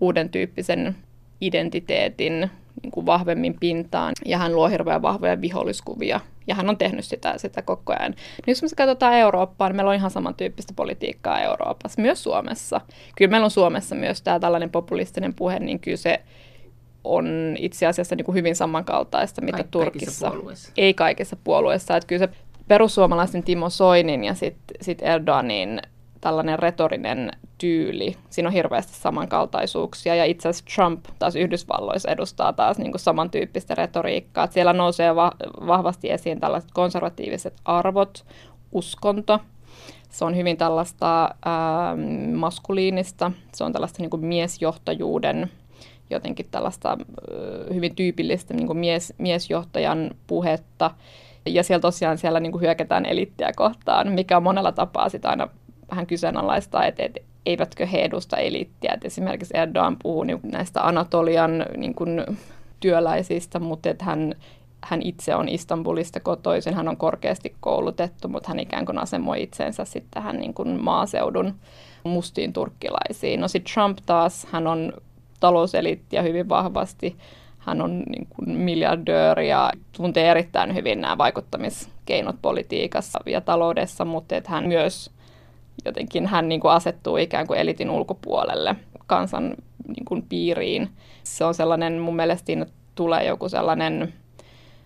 uuden 0.02 0.30
tyyppisen 0.30 0.96
identiteetin 1.42 2.50
niin 2.84 2.92
kuin 2.92 3.06
vahvemmin 3.06 3.56
pintaan 3.60 4.14
ja 4.26 4.38
hän 4.38 4.56
luo 4.56 4.68
hirveän 4.68 5.02
vahvoja 5.02 5.42
viholliskuvia 5.42 6.20
ja 6.48 6.56
hän 6.56 6.70
on 6.70 6.78
tehnyt 6.78 7.06
sitä, 7.06 7.38
sitä 7.38 7.62
koko 7.62 7.94
ajan. 8.00 8.12
Nyt 8.12 8.48
jos 8.48 8.64
me 8.64 8.68
katsotaan 8.78 9.14
Eurooppaa, 9.14 9.70
niin 9.70 9.76
meillä 9.76 9.90
on 9.90 9.96
ihan 9.96 10.12
samantyyppistä 10.12 10.74
politiikkaa 10.76 11.42
Euroopassa, 11.42 12.02
myös 12.02 12.24
Suomessa. 12.24 12.82
Kyllä 13.16 13.32
meillä 13.32 13.46
on 13.46 13.52
Suomessa 13.52 13.96
myös 13.96 14.22
tämä 14.22 14.40
tällainen 14.40 14.70
populistinen 14.70 15.34
puhe, 15.34 15.60
niin 15.60 15.80
kyllä 15.80 15.98
se 15.98 16.22
on 17.04 17.56
itse 17.60 17.86
asiassa 17.86 18.16
niin 18.16 18.26
kuin 18.26 18.36
hyvin 18.36 18.56
samankaltaista, 18.56 19.42
mitä 19.42 19.58
Kaik- 19.58 19.72
Turkissa. 19.72 20.32
Puolueissa. 20.32 20.72
Ei 20.78 20.94
kaikissa 20.94 21.36
puolueissa. 21.44 21.96
Että 21.96 22.08
kyllä 22.08 22.26
se 22.28 22.30
perussuomalaisen 22.72 23.44
Timo 23.44 23.70
Soinin 23.70 24.24
ja 24.24 24.34
sitten 24.34 24.78
sit 24.82 25.02
Erdoganin 25.02 25.82
tällainen 26.22 26.60
retorinen 26.60 27.32
tyyli. 27.58 28.16
Siinä 28.30 28.50
on 28.50 28.54
hirveästi 28.54 28.94
samankaltaisuuksia 28.94 30.16
ja 30.16 30.26
itse 30.26 30.50
asiassa 30.50 30.76
Trump 30.76 31.06
taas 31.20 31.36
Yhdysvalloissa 31.36 32.12
edustaa 32.12 32.54
taas 32.54 32.78
niin 32.78 32.92
kuin 32.92 33.00
samantyyppistä 33.00 33.76
retoriikkaa. 33.76 34.44
Että 34.44 34.54
siellä 34.54 34.74
nousee 34.74 35.16
va- 35.16 35.32
vahvasti 35.68 36.12
esiin 36.12 36.40
tällaiset 36.40 36.72
konservatiiviset 36.74 37.54
arvot, 37.66 38.26
uskonto. 38.72 39.40
Se 40.10 40.26
on 40.26 40.36
hyvin 40.36 40.58
tällaista 40.58 41.30
ää, 41.46 41.96
maskuliinista, 42.34 43.32
se 43.54 43.64
on 43.64 43.74
tällaista 43.74 44.02
niin 44.02 44.10
kuin 44.10 44.26
miesjohtajuuden 44.26 45.52
jotenkin 46.10 46.46
tällaista 46.52 46.98
hyvin 47.74 47.96
tyypillistä 47.96 48.54
niin 48.54 48.68
kuin 48.68 48.78
mies, 48.78 49.14
miesjohtajan 49.18 50.12
puhetta. 50.28 50.92
Ja 51.46 51.64
siellä 51.64 51.82
tosiaan 51.82 52.18
siellä 52.18 52.40
niin 52.40 52.52
kuin 52.52 52.62
hyökätään 52.62 53.06
elittiä 53.06 53.52
kohtaan, 53.56 54.12
mikä 54.12 54.38
on 54.38 54.44
monella 54.44 54.72
tapaa 54.72 55.10
sitä 55.10 55.30
aina 55.30 55.48
vähän 55.92 56.08
kyseenalaista, 56.08 56.86
että, 56.86 57.04
että 57.04 57.20
eivätkö 57.46 57.86
he 57.86 58.02
edusta 58.02 58.38
elittiä. 58.38 58.92
Että 58.94 59.08
esimerkiksi 59.08 59.58
Erdogan 59.58 59.98
puhuu 60.04 60.24
niin 60.24 60.40
näistä 60.44 60.88
Anatolian 60.88 61.66
niin 61.78 61.96
kuin, 61.96 62.26
työläisistä, 62.82 63.60
mutta 63.60 63.90
että 63.90 64.06
hän, 64.06 64.36
hän 64.84 65.02
itse 65.02 65.36
on 65.36 65.50
Istanbulista 65.50 66.20
kotoisin, 66.20 66.74
hän 66.74 66.88
on 66.88 66.98
korkeasti 66.98 67.56
koulutettu, 67.60 68.28
mutta 68.28 68.50
hän 68.50 68.60
ikään 68.60 68.86
kuin 68.86 68.98
asemoi 68.98 69.44
itsensä 69.44 69.86
sitten 69.86 70.12
tähän 70.12 70.40
niin 70.40 70.54
kuin 70.54 70.84
maaseudun 70.84 71.56
mustiin 72.04 72.54
turkkilaisiin. 72.54 73.42
No 73.42 73.48
sitten 73.48 73.74
Trump 73.74 73.98
taas, 74.06 74.48
hän 74.52 74.68
on 74.68 74.94
talouseliittiä 75.40 76.22
hyvin 76.22 76.50
vahvasti. 76.50 77.16
Hän 77.62 77.82
on 77.82 78.00
niin 78.00 78.28
kuin 78.30 78.50
miljardööri 78.50 79.50
ja 79.50 79.72
tuntee 79.98 80.32
erittäin 80.32 80.76
hyvin 80.76 81.02
nämä 81.02 81.18
vaikuttamiskeinot 81.18 82.36
politiikassa 82.42 83.20
ja 83.26 83.42
taloudessa, 83.42 84.06
mutta 84.06 84.36
että 84.36 84.52
hän 84.52 84.68
myös 84.68 85.12
jotenkin 85.86 86.28
hän 86.28 86.50
niin 86.50 86.62
kuin 86.62 86.72
asettuu 86.72 87.18
ikään 87.18 87.48
kuin 87.48 87.60
elitin 87.60 87.90
ulkopuolelle 87.90 88.76
kansan 89.08 89.56
niin 89.88 90.06
kuin 90.06 90.26
piiriin. 90.30 90.90
Se 91.24 91.46
on 91.46 91.54
sellainen, 91.54 92.00
mun 92.00 92.16
mielestä 92.16 92.46
siinä 92.46 92.66
tulee 92.96 93.26
joku 93.26 93.50
sellainen, 93.50 94.14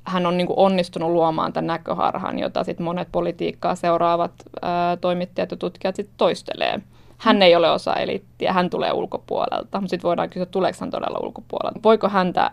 hän 0.03 0.25
on 0.25 0.37
niin 0.37 0.47
kuin 0.47 0.59
onnistunut 0.59 1.11
luomaan 1.11 1.53
tämän 1.53 1.67
näköharhan, 1.67 2.39
jota 2.39 2.63
sit 2.63 2.79
monet 2.79 3.07
politiikkaa 3.11 3.75
seuraavat 3.75 4.31
ää, 4.61 4.97
toimittajat 4.97 5.51
ja 5.51 5.57
tutkijat 5.57 5.95
sit 5.95 6.09
toistelee. 6.17 6.81
Hän 7.17 7.41
ei 7.41 7.55
ole 7.55 7.71
osa 7.71 7.93
eliittiä, 7.93 8.53
hän 8.53 8.69
tulee 8.69 8.91
ulkopuolelta. 8.93 9.81
Mutta 9.81 9.89
sitten 9.89 10.07
voidaan 10.07 10.29
kysyä, 10.29 10.45
tuleeko 10.45 10.77
hän 10.81 10.91
todella 10.91 11.19
ulkopuolelta. 11.19 11.79
Voiko 11.83 12.09
häntä, 12.09 12.51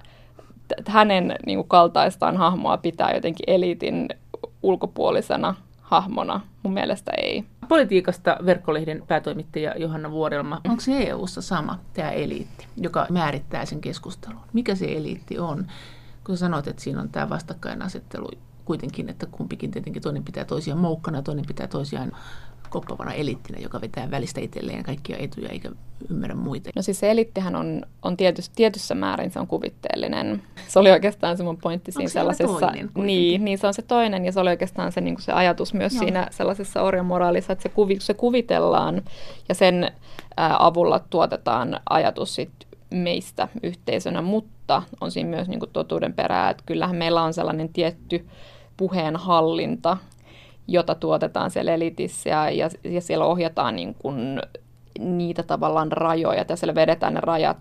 hänen 0.86 1.34
niin 1.46 1.58
kuin 1.58 1.68
kaltaistaan 1.68 2.36
hahmoa 2.36 2.76
pitää 2.76 3.14
jotenkin 3.14 3.44
eliitin 3.46 4.08
ulkopuolisena 4.62 5.54
hahmona? 5.80 6.40
Mun 6.62 6.74
mielestä 6.74 7.12
ei. 7.16 7.44
Politiikasta 7.68 8.36
verkkolehden 8.46 9.02
päätoimittaja 9.08 9.74
Johanna 9.78 10.10
Vuodelma. 10.10 10.60
Onko 10.68 10.80
se 10.80 10.98
EU-ssa 10.98 11.42
sama, 11.42 11.78
tämä 11.94 12.10
eliitti, 12.10 12.66
joka 12.76 13.06
määrittää 13.10 13.64
sen 13.64 13.80
keskustelun? 13.80 14.40
Mikä 14.52 14.74
se 14.74 14.84
eliitti 14.84 15.38
on? 15.38 15.66
Kun 16.24 16.36
sanoit, 16.36 16.68
että 16.68 16.82
siinä 16.82 17.00
on 17.00 17.08
tämä 17.08 17.28
vastakkainasettelu 17.28 18.28
kuitenkin, 18.64 19.08
että 19.08 19.26
kumpikin 19.26 19.70
tietenkin 19.70 20.02
toinen 20.02 20.24
pitää 20.24 20.44
toisiaan 20.44 20.80
moukkana 20.80 21.18
ja 21.18 21.22
toinen 21.22 21.46
pitää 21.46 21.66
toisiaan 21.66 22.12
koppavana 22.72 23.12
elittinä, 23.12 23.58
joka 23.60 23.80
vetää 23.80 24.10
välistä 24.10 24.40
itselleen 24.40 24.82
kaikkia 24.82 25.16
etuja 25.16 25.48
eikä 25.48 25.70
ymmärrä 26.10 26.34
muita. 26.34 26.70
No 26.76 26.82
siis 26.82 27.00
se 27.00 27.10
elittihän 27.10 27.56
on, 27.56 27.82
on 28.02 28.16
tietyssä, 28.16 28.52
tietyssä 28.56 28.94
määrin 28.94 29.30
se 29.30 29.40
on 29.40 29.46
kuvitteellinen. 29.46 30.42
Se 30.68 30.78
oli 30.78 30.90
oikeastaan 30.90 31.36
se 31.36 31.42
mun 31.42 31.56
pointti 31.56 31.92
siinä 31.92 32.08
sellaisessa. 32.08 32.58
Toinen, 32.60 32.90
niin, 32.94 33.44
niin, 33.44 33.58
se 33.58 33.66
on 33.66 33.74
se 33.74 33.82
toinen 33.82 34.24
ja 34.24 34.32
se 34.32 34.40
oli 34.40 34.50
oikeastaan 34.50 34.92
se, 34.92 35.00
niin 35.00 35.14
kuin 35.14 35.22
se 35.22 35.32
ajatus 35.32 35.74
myös 35.74 35.94
Joo. 35.94 36.04
siinä 36.04 36.28
sellaisessa 36.30 36.82
orjamoraalissa, 36.82 37.52
että 37.52 37.62
se, 37.62 37.68
kuvi, 37.68 37.96
se 38.00 38.14
kuvitellaan 38.14 39.02
ja 39.48 39.54
sen 39.54 39.92
ää, 40.36 40.56
avulla 40.58 40.98
tuotetaan 41.10 41.80
ajatus 41.90 42.34
sit 42.34 42.52
meistä 42.90 43.48
yhteisönä, 43.62 44.22
mutta 44.22 44.82
on 45.00 45.10
siinä 45.10 45.30
myös 45.30 45.48
niin 45.48 45.60
kuin 45.60 45.70
totuuden 45.72 46.12
perää, 46.12 46.50
että 46.50 46.62
kyllähän 46.66 46.96
meillä 46.96 47.22
on 47.22 47.34
sellainen 47.34 47.68
tietty 47.68 48.26
puheenhallinta, 48.76 49.96
jota 50.68 50.94
tuotetaan 50.94 51.50
siellä 51.50 51.74
elitissä 51.74 52.30
ja, 52.30 52.50
ja, 52.50 52.70
ja 52.84 53.00
siellä 53.00 53.24
ohjataan 53.24 53.76
niin 53.76 53.94
kuin 53.94 54.40
niitä 54.98 55.42
tavallaan 55.42 55.92
rajoja, 55.92 56.44
ja 56.48 56.56
siellä 56.56 56.74
vedetään 56.74 57.14
ne 57.14 57.20
rajat, 57.20 57.56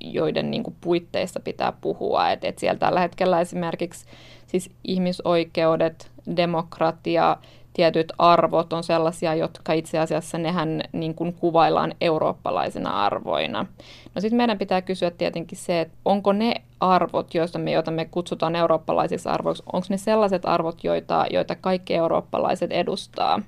joiden 0.00 0.50
niin 0.50 0.62
kuin 0.62 0.76
puitteissa 0.80 1.40
pitää 1.40 1.72
puhua. 1.80 2.30
Et, 2.30 2.44
et 2.44 2.58
siellä 2.58 2.78
tällä 2.78 3.00
hetkellä 3.00 3.40
esimerkiksi 3.40 4.06
siis 4.46 4.70
ihmisoikeudet, 4.84 6.10
demokratia, 6.36 7.36
tietyt 7.80 8.12
arvot 8.18 8.72
on 8.72 8.84
sellaisia, 8.84 9.34
jotka 9.34 9.72
itse 9.72 9.98
asiassa 9.98 10.38
nehän 10.38 10.82
niin 10.92 11.14
kuin 11.14 11.32
kuvaillaan 11.32 11.94
eurooppalaisina 12.00 13.04
arvoina. 13.04 13.66
No 14.14 14.20
sitten 14.20 14.36
meidän 14.36 14.58
pitää 14.58 14.82
kysyä 14.82 15.10
tietenkin 15.10 15.58
se, 15.58 15.80
että 15.80 15.94
onko 16.04 16.32
ne 16.32 16.54
arvot, 16.80 17.34
joista 17.34 17.58
me, 17.58 17.72
joita 17.72 17.90
me 17.90 18.04
kutsutaan 18.04 18.56
eurooppalaisiksi 18.56 19.28
arvoiksi, 19.28 19.62
onko 19.72 19.86
ne 19.90 19.96
sellaiset 19.96 20.42
arvot, 20.44 20.84
joita, 20.84 21.26
joita 21.30 21.54
kaikki 21.54 21.94
eurooppalaiset 21.94 22.72
edustaa? 22.72 23.42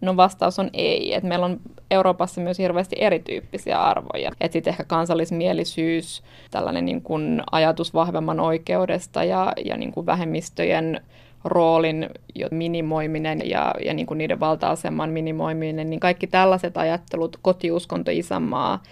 No 0.00 0.16
vastaus 0.16 0.58
on 0.58 0.70
ei. 0.72 1.14
Et 1.14 1.24
meillä 1.24 1.46
on 1.46 1.60
Euroopassa 1.90 2.40
myös 2.40 2.58
hirveästi 2.58 2.96
erityyppisiä 2.98 3.82
arvoja. 3.82 4.30
Sitten 4.50 4.70
ehkä 4.70 4.84
kansallismielisyys, 4.84 6.22
tällainen 6.50 6.84
niin 6.84 7.02
kuin 7.02 7.42
ajatus 7.52 7.94
vahvemman 7.94 8.40
oikeudesta 8.40 9.24
ja, 9.24 9.52
ja 9.64 9.76
niin 9.76 9.92
kuin 9.92 10.06
vähemmistöjen 10.06 11.00
roolin 11.46 12.10
minimoiminen 12.50 13.40
ja, 13.44 13.74
ja 13.84 13.94
niin 13.94 14.06
kuin 14.06 14.18
niiden 14.18 14.40
valta-aseman 14.40 15.10
minimoiminen, 15.10 15.90
niin 15.90 16.00
kaikki 16.00 16.26
tällaiset 16.26 16.76
ajattelut, 16.76 17.38
kotiuskonto, 17.42 18.10
isänmaa, 18.10 18.82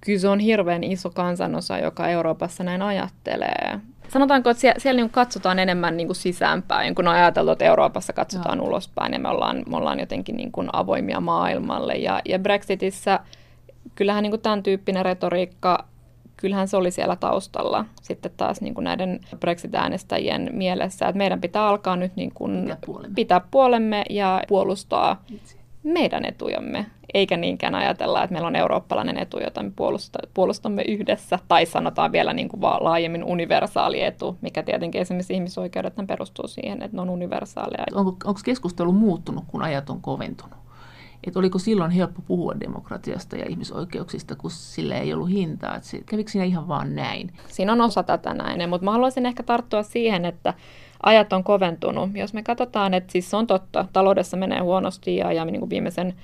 kyllä 0.00 0.18
se 0.18 0.28
on 0.28 0.38
hirveän 0.38 0.84
iso 0.84 1.10
kansanosa, 1.10 1.78
joka 1.78 2.08
Euroopassa 2.08 2.64
näin 2.64 2.82
ajattelee. 2.82 3.80
Sanotaanko, 4.08 4.50
että 4.50 4.60
siellä, 4.60 4.78
siellä 4.78 5.00
niin 5.00 5.10
katsotaan 5.10 5.58
enemmän 5.58 5.96
niin 5.96 6.06
kuin 6.06 6.16
sisäänpäin, 6.16 6.94
kun 6.94 7.08
on 7.08 7.14
ajateltu, 7.14 7.52
että 7.52 7.64
Euroopassa 7.64 8.12
katsotaan 8.12 8.58
Joo. 8.58 8.66
ulospäin 8.66 9.12
ja 9.12 9.18
me 9.18 9.28
ollaan, 9.28 9.62
me 9.68 9.76
ollaan 9.76 10.00
jotenkin 10.00 10.36
niin 10.36 10.52
kuin 10.52 10.68
avoimia 10.72 11.20
maailmalle. 11.20 11.94
Ja, 11.94 12.20
ja 12.24 12.38
Brexitissä 12.38 13.20
kyllähän 13.94 14.22
niin 14.22 14.30
kuin 14.30 14.42
tämän 14.42 14.62
tyyppinen 14.62 15.04
retoriikka 15.04 15.84
kyllähän 16.44 16.68
se 16.68 16.76
oli 16.76 16.90
siellä 16.90 17.16
taustalla 17.16 17.84
sitten 18.02 18.30
taas 18.36 18.60
niin 18.60 18.74
kuin 18.74 18.84
näiden 18.84 19.20
Brexit-äänestäjien 19.40 20.50
mielessä, 20.52 21.08
että 21.08 21.18
meidän 21.18 21.40
pitää 21.40 21.66
alkaa 21.66 21.96
nyt 21.96 22.16
niin 22.16 22.32
kuin 22.34 22.60
pitää, 22.62 22.78
puolemme. 22.86 23.14
pitää 23.14 23.40
puolemme 23.50 24.02
ja 24.10 24.42
puolustaa 24.48 25.22
Itse. 25.34 25.56
meidän 25.82 26.24
etujamme, 26.24 26.86
eikä 27.14 27.36
niinkään 27.36 27.74
ajatella, 27.74 28.22
että 28.22 28.32
meillä 28.32 28.46
on 28.46 28.56
eurooppalainen 28.56 29.18
etu, 29.18 29.38
jota 29.40 29.62
me 29.62 29.72
puolustamme 30.34 30.82
yhdessä, 30.82 31.38
tai 31.48 31.66
sanotaan 31.66 32.12
vielä 32.12 32.32
niin 32.32 32.48
kuin 32.48 32.60
vaan 32.60 32.84
laajemmin 32.84 33.24
universaali 33.24 34.02
etu, 34.02 34.36
mikä 34.40 34.62
tietenkin 34.62 35.00
esimerkiksi 35.00 35.34
ihmisoikeudet 35.34 35.94
perustuu 36.06 36.48
siihen, 36.48 36.82
että 36.82 36.96
ne 36.96 37.00
on 37.00 37.10
universaaleja. 37.10 37.84
Onko, 37.94 38.16
onko 38.24 38.40
keskustelu 38.44 38.92
muuttunut, 38.92 39.44
kun 39.46 39.62
ajat 39.62 39.90
on 39.90 40.00
koventunut? 40.00 40.63
Että 41.26 41.38
oliko 41.38 41.58
silloin 41.58 41.90
helppo 41.90 42.22
puhua 42.26 42.60
demokratiasta 42.60 43.36
ja 43.36 43.46
ihmisoikeuksista, 43.48 44.36
kun 44.36 44.50
sillä 44.50 44.98
ei 44.98 45.12
ollut 45.12 45.30
hintaa. 45.30 45.76
Että 45.76 45.88
se, 45.88 46.00
kävikö 46.06 46.30
siinä 46.30 46.44
ihan 46.44 46.68
vaan 46.68 46.94
näin? 46.94 47.32
Siinä 47.48 47.72
on 47.72 47.80
osa 47.80 48.02
tätä 48.02 48.34
näin, 48.34 48.68
mutta 48.68 48.84
mä 48.84 48.92
haluaisin 48.92 49.26
ehkä 49.26 49.42
tarttua 49.42 49.82
siihen, 49.82 50.24
että 50.24 50.54
ajat 51.02 51.32
on 51.32 51.44
koventunut. 51.44 52.10
Jos 52.14 52.34
me 52.34 52.42
katsotaan, 52.42 52.94
että 52.94 53.12
siis 53.12 53.34
on 53.34 53.46
totta, 53.46 53.86
taloudessa 53.92 54.36
menee 54.36 54.60
huonosti 54.60 55.16
ja, 55.16 55.32
ja 55.32 55.44
niin 55.44 55.60
kuin 55.60 55.70
viimeisen 55.70 56.14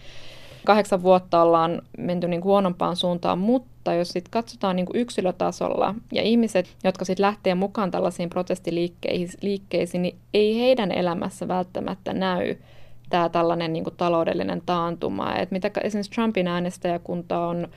Kahdeksan 0.65 1.03
vuotta 1.03 1.43
ollaan 1.43 1.83
menty 1.99 2.29
niin 2.29 2.45
huonompaan 2.45 2.97
suuntaan, 2.97 3.39
mutta 3.39 3.95
jos 3.95 4.09
sitten 4.09 4.31
katsotaan 4.31 4.77
niin 4.77 4.87
yksilötasolla 4.95 5.95
ja 6.13 6.23
ihmiset, 6.23 6.77
jotka 6.85 7.05
sitten 7.05 7.27
lähtee 7.27 7.55
mukaan 7.55 7.91
tällaisiin 7.91 8.31
protestiliikkeisiin, 8.31 10.03
niin 10.03 10.17
ei 10.35 10.61
heidän 10.61 10.93
elämässä 10.93 11.49
välttämättä 11.49 12.13
näy 12.13 12.57
tämä 13.11 13.29
tällainen 13.29 13.73
niin 13.73 13.85
taloudellinen 13.97 14.63
taantuma. 14.67 15.35
Et 15.35 15.51
mitä 15.51 15.71
esimerkiksi 15.85 16.13
Trumpin 16.13 16.47
äänestäjäkunta 16.47 17.39
on 17.39 17.69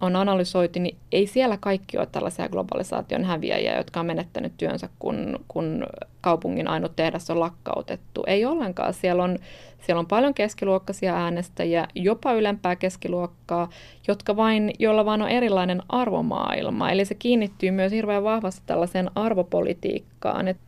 on 0.00 0.16
analysoitu, 0.16 0.78
niin 0.78 0.96
ei 1.12 1.26
siellä 1.26 1.56
kaikki 1.60 1.98
ole 1.98 2.06
tällaisia 2.06 2.48
globalisaation 2.48 3.24
häviäjiä, 3.24 3.76
jotka 3.76 4.00
on 4.00 4.06
menettänyt 4.06 4.52
työnsä, 4.56 4.88
kun, 4.98 5.44
kun 5.48 5.86
kaupungin 6.20 6.68
ainut 6.68 6.96
tehdas 6.96 7.30
on 7.30 7.40
lakkautettu. 7.40 8.24
Ei 8.26 8.44
ollenkaan. 8.44 8.94
Siellä 8.94 9.22
on, 9.22 9.38
siellä 9.78 10.00
on 10.00 10.06
paljon 10.06 10.34
keskiluokkaisia 10.34 11.14
äänestäjiä, 11.14 11.88
jopa 11.94 12.32
ylempää 12.32 12.76
keskiluokkaa, 12.76 13.68
jotka 14.08 14.36
vain, 14.36 14.70
joilla 14.78 15.04
vain 15.04 15.22
on 15.22 15.28
erilainen 15.28 15.82
arvomaailma. 15.88 16.90
Eli 16.90 17.04
se 17.04 17.14
kiinnittyy 17.14 17.70
myös 17.70 17.92
hirveän 17.92 18.24
vahvasti 18.24 18.62
tällaiseen 18.66 19.10
arvopolitiikkaan. 19.14 20.48
Et 20.48 20.58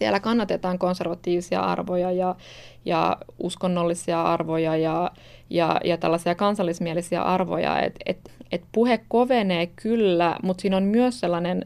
siellä 0.00 0.20
kannatetaan 0.20 0.78
konservatiivisia 0.78 1.60
arvoja 1.60 2.12
ja, 2.12 2.36
ja 2.84 3.16
uskonnollisia 3.38 4.22
arvoja 4.22 4.76
ja, 4.76 5.10
ja, 5.50 5.80
ja 5.84 5.96
tällaisia 5.96 6.34
kansallismielisiä 6.34 7.22
arvoja. 7.22 7.80
Et, 7.80 7.94
et, 8.06 8.18
et 8.52 8.62
puhe 8.72 9.00
kovenee 9.08 9.66
kyllä, 9.66 10.36
mutta 10.42 10.62
siinä 10.62 10.76
on 10.76 10.82
myös 10.82 11.20
sellainen 11.20 11.64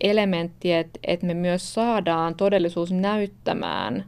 elementti, 0.00 0.72
että 0.72 0.98
et 1.06 1.22
me 1.22 1.34
myös 1.34 1.74
saadaan 1.74 2.34
todellisuus 2.34 2.92
näyttämään 2.92 4.04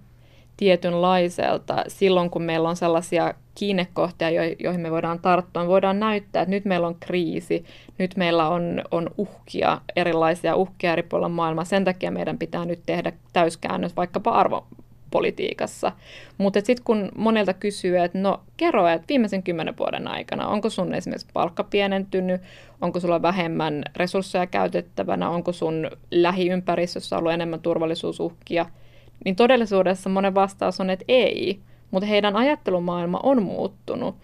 tietynlaiselta 0.59 1.85
silloin, 1.89 2.31
kun 2.31 2.43
meillä 2.43 2.69
on 2.69 2.77
sellaisia 2.77 3.35
kiinnekohtia, 3.55 4.31
joihin 4.59 4.81
me 4.81 4.91
voidaan 4.91 5.19
tarttua. 5.21 5.63
Me 5.63 5.69
voidaan 5.69 6.01
näyttää, 6.01 6.43
että 6.43 6.51
nyt 6.51 6.65
meillä 6.65 6.87
on 6.87 6.97
kriisi, 7.01 7.65
nyt 7.99 8.17
meillä 8.17 8.49
on, 8.49 8.83
on 8.91 9.11
uhkia, 9.17 9.81
erilaisia 9.97 10.57
uhkia 10.57 10.93
eri 10.93 11.03
puolilla 11.03 11.29
maailmaa. 11.29 11.65
Sen 11.65 11.85
takia 11.85 12.11
meidän 12.11 12.39
pitää 12.39 12.65
nyt 12.65 12.81
tehdä 12.87 13.13
täyskäännös 13.33 13.97
vaikkapa 13.97 14.31
arvopolitiikassa. 14.31 15.93
Mutta 16.39 16.61
sitten 16.61 16.85
kun 16.85 17.09
monelta 17.17 17.55
kysyy, 17.55 17.99
että 17.99 18.19
no 18.19 18.41
kerro, 18.57 18.89
että 18.89 19.09
viimeisen 19.09 19.43
kymmenen 19.43 19.79
vuoden 19.79 20.09
aikana, 20.09 20.49
onko 20.49 20.71
sun 20.71 20.95
esimerkiksi 20.95 21.29
palkka 21.33 21.65
pienentynyt, 21.65 22.41
onko 22.81 23.01
sulla 23.01 23.23
vähemmän 23.23 23.83
resursseja 23.97 24.47
käytettävänä, 24.47 25.29
onko 25.31 25.53
sun 25.53 25.91
lähiympäristössä 26.11 27.19
ollut 27.19 27.33
enemmän 27.33 27.61
turvallisuusuhkia, 27.61 28.67
niin 29.25 29.37
todellisuudessa 29.37 30.11
monen 30.11 30.35
vastaus 30.35 30.81
on, 30.81 30.91
että 30.91 31.05
ei 31.09 31.61
mutta 31.91 32.07
heidän 32.07 32.37
ajattelumaailma 32.37 33.21
on 33.23 33.43
muuttunut, 33.43 34.15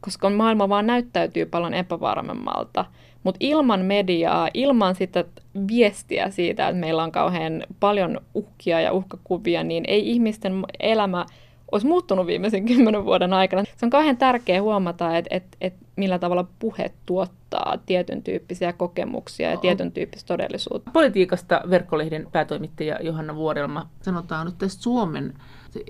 koska 0.00 0.30
maailma 0.30 0.68
vaan 0.68 0.86
näyttäytyy 0.86 1.46
paljon 1.46 1.74
epävarmemmalta. 1.74 2.84
Mutta 3.22 3.38
ilman 3.40 3.80
mediaa, 3.80 4.48
ilman 4.54 4.94
sitä 4.94 5.24
viestiä 5.68 6.30
siitä, 6.30 6.68
että 6.68 6.80
meillä 6.80 7.02
on 7.02 7.12
kauhean 7.12 7.66
paljon 7.80 8.20
uhkia 8.34 8.80
ja 8.80 8.92
uhkakuvia, 8.92 9.64
niin 9.64 9.84
ei 9.88 10.10
ihmisten 10.10 10.64
elämä 10.80 11.26
olisi 11.74 11.86
muuttunut 11.86 12.26
viimeisen 12.26 12.66
kymmenen 12.74 13.04
vuoden 13.04 13.32
aikana. 13.32 13.64
Se 13.64 13.86
on 13.86 13.90
kauhean 13.90 14.16
tärkeää 14.16 14.62
huomata, 14.62 15.16
että, 15.16 15.36
että, 15.36 15.56
että 15.60 15.84
millä 15.96 16.18
tavalla 16.18 16.46
puhe 16.58 16.92
tuottaa 17.06 17.78
tietyn 17.86 18.22
tyyppisiä 18.22 18.72
kokemuksia 18.72 19.50
ja 19.50 19.56
tietyn 19.56 19.92
tyyppistä 19.92 20.28
todellisuutta. 20.28 20.90
Politiikasta 20.90 21.60
verkkolehden 21.70 22.28
päätoimittaja 22.32 22.98
Johanna 23.02 23.34
Vuorelma 23.34 23.88
sanotaan 24.02 24.46
nyt 24.46 24.58
tästä 24.58 24.82
Suomen 24.82 25.34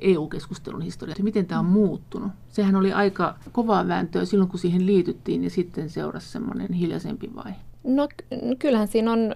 EU-keskustelun 0.00 0.82
historia, 0.82 1.14
miten 1.22 1.46
tämä 1.46 1.58
on 1.58 1.64
muuttunut. 1.64 2.32
Sehän 2.48 2.76
oli 2.76 2.92
aika 2.92 3.34
kovaa 3.52 3.88
vääntöä 3.88 4.24
silloin, 4.24 4.50
kun 4.50 4.58
siihen 4.58 4.86
liityttiin 4.86 5.44
ja 5.44 5.50
sitten 5.50 5.90
seurasi 5.90 6.28
semmoinen 6.28 6.72
hiljaisempi 6.72 7.30
vaihe. 7.36 7.56
No 7.84 8.08
kyllähän 8.58 8.88
siinä 8.88 9.12
on, 9.12 9.34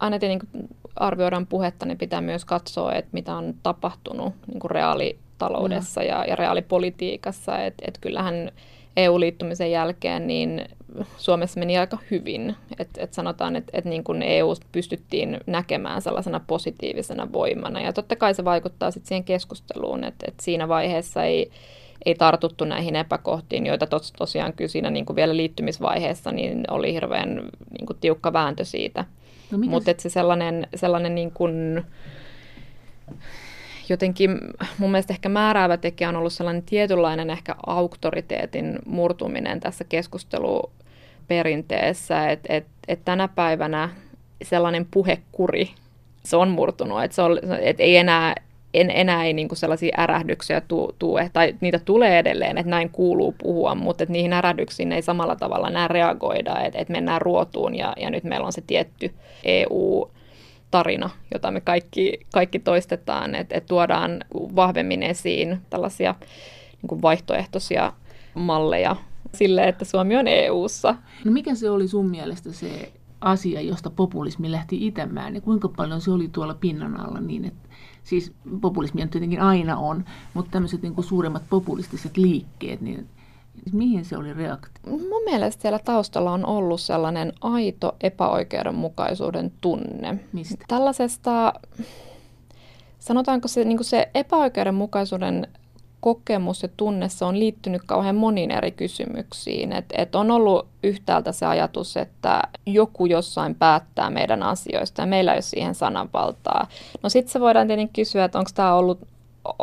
aina 0.00 0.18
tietenkin 0.18 0.48
kun 0.52 0.68
arvioidaan 0.96 1.46
puhetta, 1.46 1.86
niin 1.86 1.98
pitää 1.98 2.20
myös 2.20 2.44
katsoa, 2.44 2.92
että 2.92 3.10
mitä 3.12 3.36
on 3.36 3.54
tapahtunut 3.62 4.34
niin 4.46 4.60
kuin 4.60 4.70
reaalitaloudessa 5.40 6.02
ja, 6.02 6.24
ja 6.24 6.36
reaalipolitiikassa. 6.36 7.58
Että 7.58 7.84
et 7.88 7.98
kyllähän 8.00 8.52
EU-liittymisen 8.96 9.70
jälkeen 9.70 10.26
niin 10.26 10.64
Suomessa 11.16 11.60
meni 11.60 11.78
aika 11.78 11.98
hyvin. 12.10 12.56
Et, 12.78 12.88
et 12.98 13.12
sanotaan, 13.12 13.56
että 13.56 13.70
et 13.78 13.84
niin 13.84 14.04
kuin 14.04 14.22
EU 14.22 14.54
pystyttiin 14.72 15.40
näkemään 15.46 16.02
sellaisena 16.02 16.40
positiivisena 16.46 17.32
voimana. 17.32 17.80
Ja 17.80 17.92
totta 17.92 18.16
kai 18.16 18.34
se 18.34 18.44
vaikuttaa 18.44 18.90
sitten 18.90 19.08
siihen 19.08 19.24
keskusteluun, 19.24 20.04
että 20.04 20.26
et 20.28 20.40
siinä 20.40 20.68
vaiheessa 20.68 21.24
ei, 21.24 21.50
ei 22.04 22.14
tartuttu 22.14 22.64
näihin 22.64 22.96
epäkohtiin, 22.96 23.66
joita 23.66 23.86
tos, 23.86 24.12
tosiaan 24.12 24.52
kyllä 24.52 24.68
siinä 24.68 24.90
niin 24.90 25.06
kuin 25.06 25.16
vielä 25.16 25.36
liittymisvaiheessa 25.36 26.32
niin 26.32 26.64
oli 26.70 26.92
hirveän 26.92 27.50
niin 27.70 27.86
kuin 27.86 27.98
tiukka 28.00 28.32
vääntö 28.32 28.64
siitä. 28.64 29.04
No 29.50 29.58
Mutta 29.58 29.90
se 29.98 30.08
sellainen, 30.08 30.66
sellainen 30.74 31.14
niin 31.14 31.30
kuin, 31.30 31.84
jotenkin 33.88 34.38
mun 34.78 34.90
mielestä 34.90 35.12
ehkä 35.12 35.28
määräävä 35.28 35.76
tekijä 35.76 36.08
on 36.08 36.16
ollut 36.16 36.32
sellainen 36.32 36.62
tietynlainen 36.62 37.30
ehkä 37.30 37.54
auktoriteetin 37.66 38.78
murtuminen 38.86 39.60
tässä 39.60 39.84
keskusteluperinteessä, 39.84 42.30
että 42.30 42.54
et, 42.54 42.66
et 42.88 43.00
tänä 43.04 43.28
päivänä 43.28 43.88
sellainen 44.42 44.86
puhekuri, 44.90 45.70
se 46.24 46.36
on 46.36 46.48
murtunut, 46.48 47.02
että, 47.02 47.22
että 47.60 47.82
ei 47.82 47.96
enää, 47.96 48.34
en, 48.74 48.90
enää 48.90 49.24
ei 49.24 49.32
niin 49.32 49.48
sellaisia 49.52 49.96
ärähdyksiä 49.98 50.60
tuu, 50.60 50.94
tai 51.32 51.54
niitä 51.60 51.78
tulee 51.78 52.18
edelleen, 52.18 52.58
että 52.58 52.70
näin 52.70 52.90
kuuluu 52.90 53.34
puhua, 53.38 53.74
mutta 53.74 54.04
että 54.04 54.12
niihin 54.12 54.32
ärähdyksiin 54.32 54.92
ei 54.92 55.02
samalla 55.02 55.36
tavalla 55.36 55.68
enää 55.68 55.88
reagoida, 55.88 56.60
että, 56.60 56.78
että 56.78 56.92
mennään 56.92 57.22
ruotuun 57.22 57.74
ja, 57.74 57.92
ja 57.96 58.10
nyt 58.10 58.24
meillä 58.24 58.46
on 58.46 58.52
se 58.52 58.62
tietty 58.66 59.14
EU 59.44 60.10
tarina, 60.70 61.10
jota 61.34 61.50
me 61.50 61.60
kaikki, 61.60 62.20
kaikki 62.32 62.58
toistetaan, 62.58 63.34
että 63.34 63.54
et 63.54 63.66
tuodaan 63.66 64.24
vahvemmin 64.34 65.02
esiin 65.02 65.60
tällaisia 65.70 66.14
niin 66.82 66.88
kuin 66.88 67.02
vaihtoehtoisia 67.02 67.92
malleja 68.34 68.96
sille, 69.34 69.68
että 69.68 69.84
Suomi 69.84 70.16
on 70.16 70.28
EU-ssa. 70.28 70.94
No 71.24 71.32
mikä 71.32 71.54
se 71.54 71.70
oli 71.70 71.88
sun 71.88 72.10
mielestä 72.10 72.52
se 72.52 72.92
asia, 73.20 73.60
josta 73.60 73.90
populismi 73.90 74.52
lähti 74.52 74.86
itämään 74.86 75.34
ja 75.34 75.40
kuinka 75.40 75.68
paljon 75.68 76.00
se 76.00 76.10
oli 76.10 76.28
tuolla 76.28 76.54
pinnan 76.54 77.00
alla 77.00 77.20
niin, 77.20 77.44
että 77.44 77.68
siis 78.02 78.32
populismi 78.60 79.06
tietenkin 79.06 79.40
aina 79.40 79.76
on, 79.76 80.04
mutta 80.34 80.50
tämmöiset 80.50 80.82
niin 80.82 80.94
kuin 80.94 81.04
suuremmat 81.04 81.42
populistiset 81.50 82.16
liikkeet, 82.16 82.80
niin 82.80 83.08
Mihin 83.72 84.04
se 84.04 84.16
oli 84.16 84.34
reaktio? 84.34 84.92
Mun 84.92 85.24
mielestä 85.24 85.62
siellä 85.62 85.78
taustalla 85.78 86.32
on 86.32 86.46
ollut 86.46 86.80
sellainen 86.80 87.32
aito 87.40 87.96
epäoikeudenmukaisuuden 88.00 89.52
tunne. 89.60 90.18
Mistä? 90.32 90.64
Tällaisesta, 90.68 91.52
sanotaanko 92.98 93.48
se, 93.48 93.64
niin 93.64 93.84
se 93.84 94.08
epäoikeudenmukaisuuden 94.14 95.48
kokemus 96.00 96.62
ja 96.62 96.68
tunne, 96.76 97.08
se 97.08 97.24
on 97.24 97.38
liittynyt 97.38 97.82
kauhean 97.86 98.16
moniin 98.16 98.50
eri 98.50 98.70
kysymyksiin. 98.70 99.72
Et, 99.72 99.84
et 99.96 100.14
on 100.14 100.30
ollut 100.30 100.66
yhtäältä 100.82 101.32
se 101.32 101.46
ajatus, 101.46 101.96
että 101.96 102.42
joku 102.66 103.06
jossain 103.06 103.54
päättää 103.54 104.10
meidän 104.10 104.42
asioista 104.42 105.02
ja 105.02 105.06
meillä 105.06 105.32
ei 105.32 105.36
ole 105.36 105.42
siihen 105.42 105.74
sananvaltaa. 105.74 106.66
No 107.02 107.08
sitten 107.08 107.32
se 107.32 107.40
voidaan 107.40 107.66
tietenkin 107.66 108.04
kysyä, 108.04 108.24
että 108.24 108.38
onko 108.38 108.50
tämä 108.54 108.74
ollut 108.74 108.98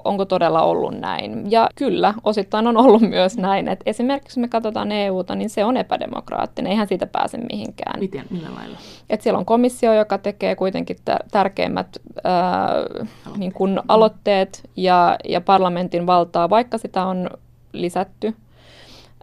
onko 0.06 0.26
todella 0.26 0.62
ollut 0.62 1.00
näin. 1.00 1.52
Ja 1.52 1.69
kyllä, 1.76 2.13
osittain 2.24 2.67
on 2.67 2.78
ollut 2.78 3.02
myös 3.02 3.38
näin, 3.38 3.67
että 3.67 3.84
esimerkiksi 3.86 4.39
me 4.39 4.48
katsotaan 4.48 4.91
EUta, 4.91 5.36
niin 5.36 5.50
se 5.50 5.65
on 5.65 5.78
epädemokraattinen, 5.78 6.72
eihän 6.72 6.88
siitä 6.88 7.08
pääse 7.08 7.38
mihinkään. 7.38 8.00
Miten, 8.00 8.26
millä 8.30 8.50
lailla? 8.56 8.78
Et 9.10 9.22
siellä 9.22 9.39
on 9.39 9.46
komissio, 9.46 9.93
joka 9.93 10.17
tekee 10.17 10.56
kuitenkin 10.56 10.98
tärkeimmät 11.32 11.88
ää, 12.24 12.69
niin 13.38 13.54
kuin 13.54 13.80
aloitteet 13.88 14.69
ja, 14.76 15.17
ja 15.30 15.41
parlamentin 15.41 16.08
valtaa, 16.08 16.50
vaikka 16.50 16.78
sitä 16.78 17.06
on 17.06 17.30
lisätty, 17.74 18.34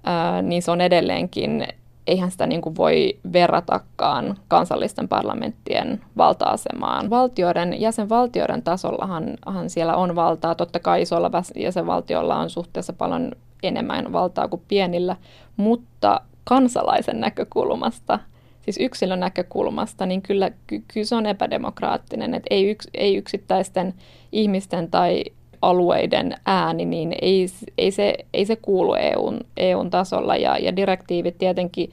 ää, 0.05 0.43
niin 0.43 0.63
se 0.63 0.71
on 0.71 0.81
edelleenkin 0.81 1.67
eihän 2.07 2.31
sitä 2.31 2.47
niin 2.47 2.63
kuin 2.63 2.77
voi 2.77 3.19
verratakaan 3.33 4.37
kansallisten 4.49 5.09
parlamenttien 5.09 6.01
valta-asemaan. 6.17 7.11
Valtioiden, 7.11 7.81
jäsenvaltioiden 7.81 8.63
tasollahan 8.63 9.37
siellä 9.67 9.97
on 9.97 10.15
valtaa. 10.15 10.55
Totta 10.55 10.79
kai 10.79 11.03
isolla 11.03 11.31
jäsenvaltiolla 11.57 12.37
on 12.37 12.51
suhteessa 12.51 12.93
paljon 12.93 13.33
enemmän 13.63 14.13
valtaa 14.13 14.49
kuin 14.49 14.63
pienillä, 14.69 15.17
mutta 15.57 16.21
kansalaisen 16.45 17.21
näkökulmasta, 17.21 18.19
siis 18.63 18.77
yksilön 18.81 19.21
näkökulmasta, 19.21 20.07
niin 20.07 20.23
kyllä, 20.23 20.51
kyllä 20.67 21.05
se 21.05 21.15
on 21.15 21.27
epädemokraattinen, 21.27 22.35
että 22.35 22.47
ei, 22.51 22.71
yks, 22.71 22.89
ei 22.95 23.17
yksittäisten 23.17 23.95
ihmisten 24.33 24.91
tai 24.91 25.25
alueiden 25.63 26.35
ääni, 26.47 26.85
niin 26.85 27.15
ei, 27.23 27.47
ei, 27.79 27.91
se, 27.91 28.15
ei 28.35 28.45
se 28.47 28.57
kuulu 28.57 28.95
EUn, 28.95 29.41
EUn 29.57 29.91
tasolla. 29.91 30.37
Ja, 30.37 30.59
ja 30.59 30.77
direktiivit 30.77 31.39
tietenkin, 31.39 31.91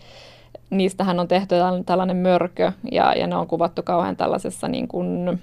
niistähän 0.70 1.20
on 1.20 1.28
tehty 1.28 1.56
tällainen 1.86 2.18
mörkö 2.18 2.72
ja, 2.92 3.14
ja 3.14 3.28
ne 3.28 3.36
on 3.36 3.48
kuvattu 3.48 3.84
kauhean 3.84 4.18
tällaisessa 4.18 4.68
niin 4.68 4.88
kuin 4.88 5.40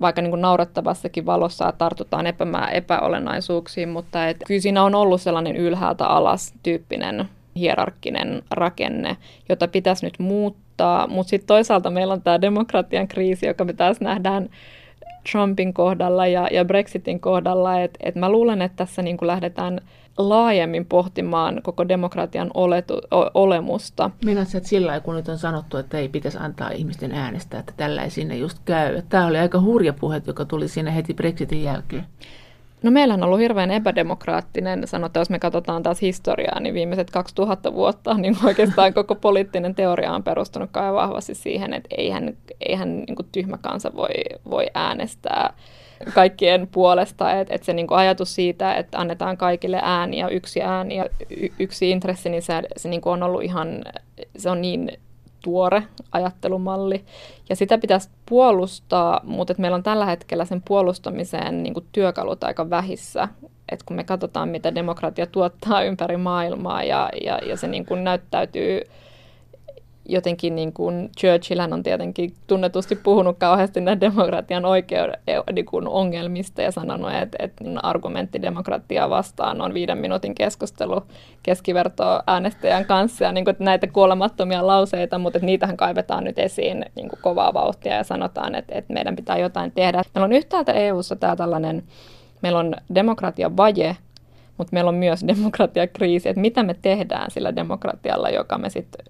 vaikka 0.00 0.22
niin 0.22 0.30
kuin 0.30 0.42
naurettavassakin 0.42 1.26
valossa 1.26 1.72
tartutaan 1.78 2.26
epämää, 2.26 2.68
epäolennaisuuksiin, 2.68 3.88
mutta 3.88 4.28
et, 4.28 4.36
kyllä 4.46 4.60
siinä 4.60 4.82
on 4.82 4.94
ollut 4.94 5.20
sellainen 5.20 5.56
ylhäältä 5.56 6.06
alas 6.06 6.54
tyyppinen 6.62 7.28
hierarkkinen 7.56 8.42
rakenne, 8.50 9.16
jota 9.48 9.68
pitäisi 9.68 10.06
nyt 10.06 10.18
muuttaa, 10.18 11.06
mutta 11.06 11.30
sitten 11.30 11.46
toisaalta 11.46 11.90
meillä 11.90 12.14
on 12.14 12.22
tämä 12.22 12.40
demokratian 12.40 13.08
kriisi, 13.08 13.46
joka 13.46 13.64
me 13.64 13.72
taas 13.72 14.00
nähdään 14.00 14.48
Trumpin 15.32 15.74
kohdalla 15.74 16.26
ja, 16.26 16.48
ja 16.52 16.64
Brexitin 16.64 17.20
kohdalla, 17.20 17.80
että 17.80 17.98
et 18.02 18.14
mä 18.14 18.28
luulen, 18.28 18.62
että 18.62 18.76
tässä 18.76 19.02
niin 19.02 19.16
kuin 19.16 19.26
lähdetään 19.26 19.80
laajemmin 20.18 20.86
pohtimaan 20.86 21.60
koko 21.62 21.88
demokratian 21.88 22.50
oletu, 22.54 22.94
o, 22.94 23.30
olemusta. 23.34 24.10
Minä 24.24 24.42
että 24.42 24.68
sillä 24.68 25.00
kun 25.00 25.14
nyt 25.14 25.28
on 25.28 25.38
sanottu, 25.38 25.76
että 25.76 25.98
ei 25.98 26.08
pitäisi 26.08 26.38
antaa 26.40 26.70
ihmisten 26.70 27.12
äänestää, 27.12 27.60
että 27.60 27.72
tällä 27.76 28.02
ei 28.02 28.10
sinne 28.10 28.36
just 28.36 28.58
käy. 28.64 29.02
Tämä 29.08 29.26
oli 29.26 29.38
aika 29.38 29.60
hurja 29.60 29.92
puhe, 29.92 30.22
joka 30.26 30.44
tuli 30.44 30.68
siinä 30.68 30.90
heti 30.90 31.14
Brexitin 31.14 31.62
jälkeen. 31.62 32.06
No 32.82 32.90
meillä 32.90 33.14
on 33.14 33.22
ollut 33.22 33.38
hirveän 33.38 33.70
epädemokraattinen, 33.70 34.86
sanotaan, 34.86 35.20
jos 35.20 35.30
me 35.30 35.38
katsotaan 35.38 35.82
taas 35.82 36.02
historiaa, 36.02 36.60
niin 36.60 36.74
viimeiset 36.74 37.10
2000 37.10 37.74
vuotta, 37.74 38.14
niin 38.14 38.36
oikeastaan 38.44 38.94
koko 38.94 39.14
poliittinen 39.14 39.74
teoria 39.74 40.12
on 40.12 40.22
perustunut 40.22 40.70
kai 40.72 40.92
vahvasti 40.92 41.34
siihen, 41.34 41.72
että 41.72 41.88
eihän, 41.98 42.36
eihän 42.60 42.96
niin 42.96 43.16
kuin 43.16 43.28
tyhmä 43.32 43.58
kansa 43.58 43.92
voi, 43.96 44.10
voi 44.50 44.66
äänestää 44.74 45.54
kaikkien 46.14 46.68
puolesta, 46.72 47.32
että 47.32 47.54
et 47.54 47.62
se 47.62 47.72
niinku 47.72 47.94
ajatus 47.94 48.34
siitä, 48.34 48.74
että 48.74 48.98
annetaan 48.98 49.36
kaikille 49.36 49.80
ääni 49.82 50.18
ja 50.18 50.28
yksi 50.28 50.62
ääni 50.62 50.96
ja 50.96 51.06
y- 51.30 51.48
yksi 51.58 51.90
intressi, 51.90 52.28
niin 52.28 52.42
se, 52.42 52.62
se 52.76 52.88
niinku 52.88 53.10
on 53.10 53.22
ollut 53.22 53.42
ihan, 53.42 53.84
se 54.36 54.50
on 54.50 54.60
niin 54.60 54.92
tuore 55.40 55.82
ajattelumalli. 56.12 57.04
Ja 57.48 57.56
sitä 57.56 57.78
pitäisi 57.78 58.08
puolustaa, 58.26 59.20
mutta 59.24 59.54
meillä 59.58 59.74
on 59.74 59.82
tällä 59.82 60.06
hetkellä 60.06 60.44
sen 60.44 60.62
puolustamiseen 60.62 61.62
niin 61.62 61.74
kuin 61.74 61.86
työkalut 61.92 62.44
aika 62.44 62.70
vähissä. 62.70 63.28
Et 63.68 63.82
kun 63.82 63.96
me 63.96 64.04
katsotaan, 64.04 64.48
mitä 64.48 64.74
demokratia 64.74 65.26
tuottaa 65.26 65.82
ympäri 65.82 66.16
maailmaa 66.16 66.82
ja, 66.82 67.10
ja, 67.24 67.38
ja 67.38 67.56
se 67.56 67.68
niin 67.68 67.86
kuin 67.86 68.04
näyttäytyy 68.04 68.80
jotenkin 70.08 70.56
niin 70.56 70.72
kuin 70.72 71.10
Churchill 71.20 71.72
on 71.72 71.82
tietenkin 71.82 72.34
tunnetusti 72.46 72.96
puhunut 72.96 73.38
kauheasti 73.38 73.80
näiden 73.80 74.00
demokratian 74.00 74.64
oikeuden 74.64 75.18
niin 75.52 75.66
kuin 75.66 75.88
ongelmista 75.88 76.62
ja 76.62 76.70
sanonut, 76.70 77.12
että, 77.22 77.36
että 77.40 77.64
argumentti 77.82 78.42
demokratiaa 78.42 79.10
vastaan 79.10 79.60
on 79.60 79.74
viiden 79.74 79.98
minuutin 79.98 80.34
keskustelu 80.34 81.02
keskiverto 81.42 82.04
äänestäjän 82.26 82.84
kanssa 82.84 83.24
ja 83.24 83.32
niin 83.32 83.44
kuin, 83.44 83.56
näitä 83.58 83.86
kuolemattomia 83.86 84.66
lauseita, 84.66 85.18
mutta 85.18 85.36
että 85.36 85.46
niitähän 85.46 85.76
kaivetaan 85.76 86.24
nyt 86.24 86.38
esiin 86.38 86.84
niin 86.94 87.08
kuin 87.08 87.20
kovaa 87.22 87.54
vauhtia 87.54 87.94
ja 87.94 88.04
sanotaan, 88.04 88.54
että, 88.54 88.74
että 88.74 88.92
meidän 88.92 89.16
pitää 89.16 89.38
jotain 89.38 89.72
tehdä. 89.72 90.02
Meillä 90.14 90.24
on 90.24 90.32
yhtäältä 90.32 90.72
EU-ssa 90.72 91.16
tämä 91.16 91.36
tällainen, 91.36 91.82
meillä 92.42 92.58
on 92.58 92.74
demokratian 92.94 93.56
vaje, 93.56 93.96
mutta 94.56 94.72
meillä 94.72 94.88
on 94.88 94.94
myös 94.94 95.24
demokratiakriisi, 95.26 96.28
että 96.28 96.40
mitä 96.40 96.62
me 96.62 96.74
tehdään 96.82 97.30
sillä 97.30 97.56
demokratialla, 97.56 98.30
joka 98.30 98.58
me 98.58 98.70
sitten 98.70 99.04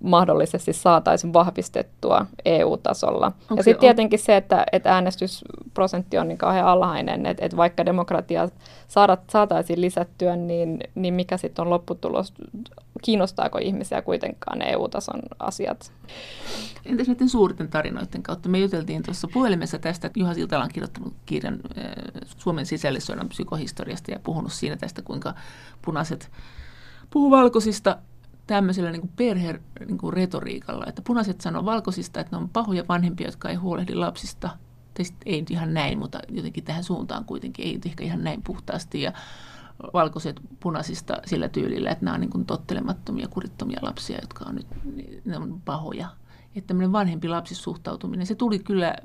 mahdollisesti 0.00 0.72
saataisiin 0.72 1.32
vahvistettua 1.32 2.26
EU-tasolla. 2.44 3.26
Okay, 3.26 3.56
ja 3.56 3.62
sitten 3.62 3.80
tietenkin 3.80 4.18
se, 4.18 4.36
että, 4.36 4.66
että 4.72 4.94
äänestysprosentti 4.94 6.18
on 6.18 6.28
niin 6.28 6.38
kauhean 6.38 6.66
alhainen, 6.66 7.26
että, 7.26 7.44
että 7.44 7.56
vaikka 7.56 7.86
demokratia 7.86 8.48
saada, 8.88 9.18
saataisiin 9.30 9.80
lisättyä, 9.80 10.36
niin, 10.36 10.78
niin 10.94 11.14
mikä 11.14 11.36
sitten 11.36 11.62
on 11.62 11.70
lopputulos, 11.70 12.34
kiinnostaako 13.02 13.58
ihmisiä 13.58 14.02
kuitenkaan 14.02 14.62
EU-tason 14.62 15.20
asiat? 15.38 15.92
Entäs 16.84 17.08
näiden 17.08 17.28
suurten 17.28 17.68
tarinoiden 17.68 18.22
kautta? 18.22 18.48
Me 18.48 18.58
juteltiin 18.58 19.02
tuossa 19.02 19.28
puhelimessa 19.32 19.78
tästä, 19.78 20.06
että 20.06 20.20
Juha 20.20 20.34
Siltala 20.34 20.64
on 20.64 20.70
kirjoittanut 20.72 21.14
kirjan 21.26 21.54
äh, 21.54 21.84
Suomen 22.38 22.66
sisällissodan 22.66 23.28
psykohistoriasta 23.28 24.10
ja 24.10 24.18
puhunut 24.18 24.52
siinä 24.52 24.76
tästä, 24.76 25.02
kuinka 25.02 25.34
punaiset 25.82 26.30
puhuu 27.10 27.30
valkoisista 27.30 27.98
tämmöisellä 28.46 28.90
niin 28.92 29.10
perhe 29.16 29.60
niin 29.86 29.98
kuin 29.98 30.12
retoriikalla, 30.12 30.86
että 30.86 31.02
punaiset 31.02 31.40
sanoo 31.40 31.64
valkoisista, 31.64 32.20
että 32.20 32.36
ne 32.36 32.42
on 32.42 32.48
pahoja 32.48 32.84
vanhempia, 32.88 33.28
jotka 33.28 33.48
ei 33.48 33.56
huolehdi 33.56 33.94
lapsista. 33.94 34.50
Tietysti 34.94 35.16
ei 35.26 35.44
ihan 35.50 35.74
näin, 35.74 35.98
mutta 35.98 36.20
jotenkin 36.28 36.64
tähän 36.64 36.84
suuntaan 36.84 37.24
kuitenkin, 37.24 37.66
ei 37.66 37.80
ehkä 37.86 38.04
ihan 38.04 38.24
näin 38.24 38.42
puhtaasti. 38.42 39.02
Ja 39.02 39.12
valkoiset 39.92 40.40
punaisista 40.60 41.16
sillä 41.26 41.48
tyylillä, 41.48 41.90
että 41.90 42.04
nämä 42.04 42.14
on 42.14 42.20
niin 42.20 42.30
kuin 42.30 42.46
tottelemattomia, 42.46 43.28
kurittomia 43.28 43.78
lapsia, 43.82 44.18
jotka 44.22 44.44
on 44.44 44.54
nyt 44.54 44.66
ne 45.24 45.36
on 45.36 45.60
pahoja. 45.64 46.08
Että 46.56 46.66
tämmöinen 46.66 46.92
vanhempi 46.92 47.28
lapsisuhtautuminen, 47.28 48.26
se 48.26 48.34
tuli 48.34 48.58
kyllä 48.58 48.96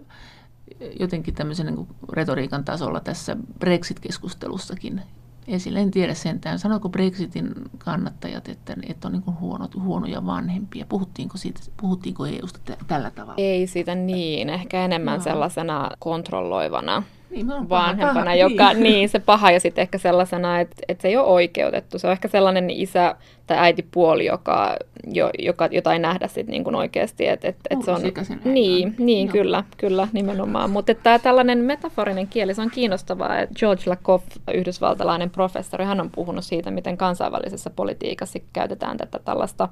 jotenkin 1.00 1.34
tämmöisen 1.34 1.66
niin 1.66 1.88
retoriikan 2.12 2.64
tasolla 2.64 3.00
tässä 3.00 3.38
Brexit-keskustelussakin 3.60 5.02
esille. 5.48 5.80
En 5.80 5.92
tiedä 5.92 6.14
sentään. 6.14 6.60
Sanoiko 6.60 6.90
Brexitin 6.90 7.52
kannattajat, 7.78 8.50
että, 8.50 8.76
että 8.90 9.08
on 9.08 9.12
niin 9.12 9.40
huono, 9.40 9.68
huonoja 9.80 10.26
vanhempia? 10.26 10.86
Puhuttiinko, 10.90 11.38
siitä, 11.38 11.60
puhuttiinko 11.78 12.26
EUsta 12.26 12.60
t- 12.66 12.88
tällä 12.88 13.12
tavalla? 13.12 13.36
Ei 13.38 13.68
siitä 13.68 13.96
niin. 13.96 14.50
Ehkä 14.50 14.86
enemmän 14.86 15.18
no. 15.18 15.24
sellaisena 15.24 15.92
kontrolloivana 16.00 17.04
niin, 17.32 17.70
vanhempana, 17.70 18.20
paha, 18.20 18.36
joka, 18.36 18.74
niin. 18.74 18.84
niin 18.84 19.10
se 19.10 19.20
paha 19.20 19.52
ja 19.52 19.60
sitten 19.60 19.82
ehkä 19.82 19.98
sellaisena, 19.98 20.60
että, 20.60 20.76
että 20.88 21.02
se 21.02 21.08
ei 21.08 21.18
ole 21.18 21.28
oikeutettu. 21.28 22.00
Se 22.00 22.08
on 22.08 22.14
ehkä 22.14 22.28
sellainen 22.28 22.70
isä 22.70 23.16
tai 23.48 23.58
äitipuoli, 23.58 24.26
joka, 24.26 24.78
jo, 25.14 25.30
joka, 25.40 25.68
jota 25.72 25.94
ei 25.94 26.00
nähdä 26.00 26.28
sit 26.28 26.48
niin 26.48 26.64
kuin 26.64 26.76
oikeasti. 26.76 27.28
Että, 27.28 27.48
että, 27.48 27.62
että 27.70 27.86
se 27.86 27.92
on, 27.92 28.02
niin, 28.44 28.96
niin 28.98 29.28
kyllä, 29.28 29.64
kyllä 29.78 30.08
nimenomaan. 30.14 30.70
Mutta 30.70 30.94
tämä 30.94 31.20
tällainen 31.20 31.60
metaforinen 31.60 32.28
kieli, 32.28 32.54
se 32.54 32.62
on 32.62 32.72
kiinnostavaa. 32.72 33.40
Että 33.40 33.56
George 33.60 33.84
Lakoff, 33.86 34.26
yhdysvaltalainen 34.54 35.30
professori, 35.30 35.86
hän 35.86 36.02
on 36.02 36.10
puhunut 36.12 36.46
siitä, 36.46 36.72
miten 36.72 36.98
kansainvälisessä 36.98 37.70
politiikassa 37.70 38.40
käytetään 38.54 38.98
tätä 38.98 39.20
tällaista 39.26 39.70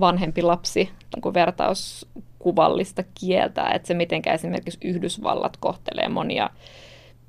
vanhempi-lapsi 0.00 0.90
niin 1.16 1.34
vertauskuvallista 1.34 3.04
kieltä, 3.20 3.70
että 3.70 3.88
se 3.88 3.94
miten 3.94 4.22
esimerkiksi 4.34 4.78
Yhdysvallat 4.84 5.56
kohtelee 5.56 6.08
monia 6.08 6.50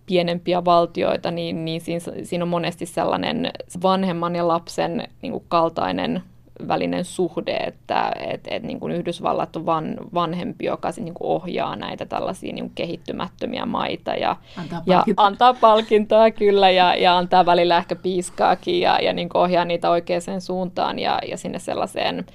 pienempiä 0.09 0.65
valtioita, 0.65 1.31
niin, 1.31 1.65
niin 1.65 1.81
siinä, 1.81 1.99
siinä 2.23 2.43
on 2.43 2.49
monesti 2.49 2.85
sellainen 2.85 3.51
vanhemman 3.83 4.35
ja 4.35 4.47
lapsen 4.47 5.07
niin 5.21 5.31
kuin 5.31 5.43
kaltainen 5.47 6.23
välinen 6.67 7.05
suhde, 7.05 7.57
että 7.57 8.11
et, 8.19 8.47
et, 8.47 8.63
niin 8.63 8.79
kuin 8.79 8.93
Yhdysvallat 8.93 9.55
on 9.55 9.65
van, 9.65 9.97
vanhempi, 10.13 10.65
joka 10.65 10.89
niin 10.97 11.13
kuin 11.13 11.27
ohjaa 11.27 11.75
näitä 11.75 12.05
tällaisia 12.05 12.53
niin 12.53 12.65
kuin 12.65 12.75
kehittymättömiä 12.75 13.65
maita 13.65 14.11
ja 14.11 14.35
antaa 14.57 14.81
ja 14.85 15.03
antaa 15.17 15.53
palkintoa 15.53 16.31
kyllä 16.31 16.69
ja, 16.69 16.95
ja 16.95 17.17
antaa 17.17 17.45
välillä 17.45 17.77
ehkä 17.77 17.95
piiskaakin 17.95 18.79
ja, 18.79 18.99
ja 19.01 19.13
niin 19.13 19.29
kuin 19.29 19.41
ohjaa 19.41 19.65
niitä 19.65 19.89
oikeaan 19.89 20.41
suuntaan 20.41 20.99
ja, 20.99 21.19
ja 21.27 21.37
sinne 21.37 21.59
sellaiseen 21.59 22.25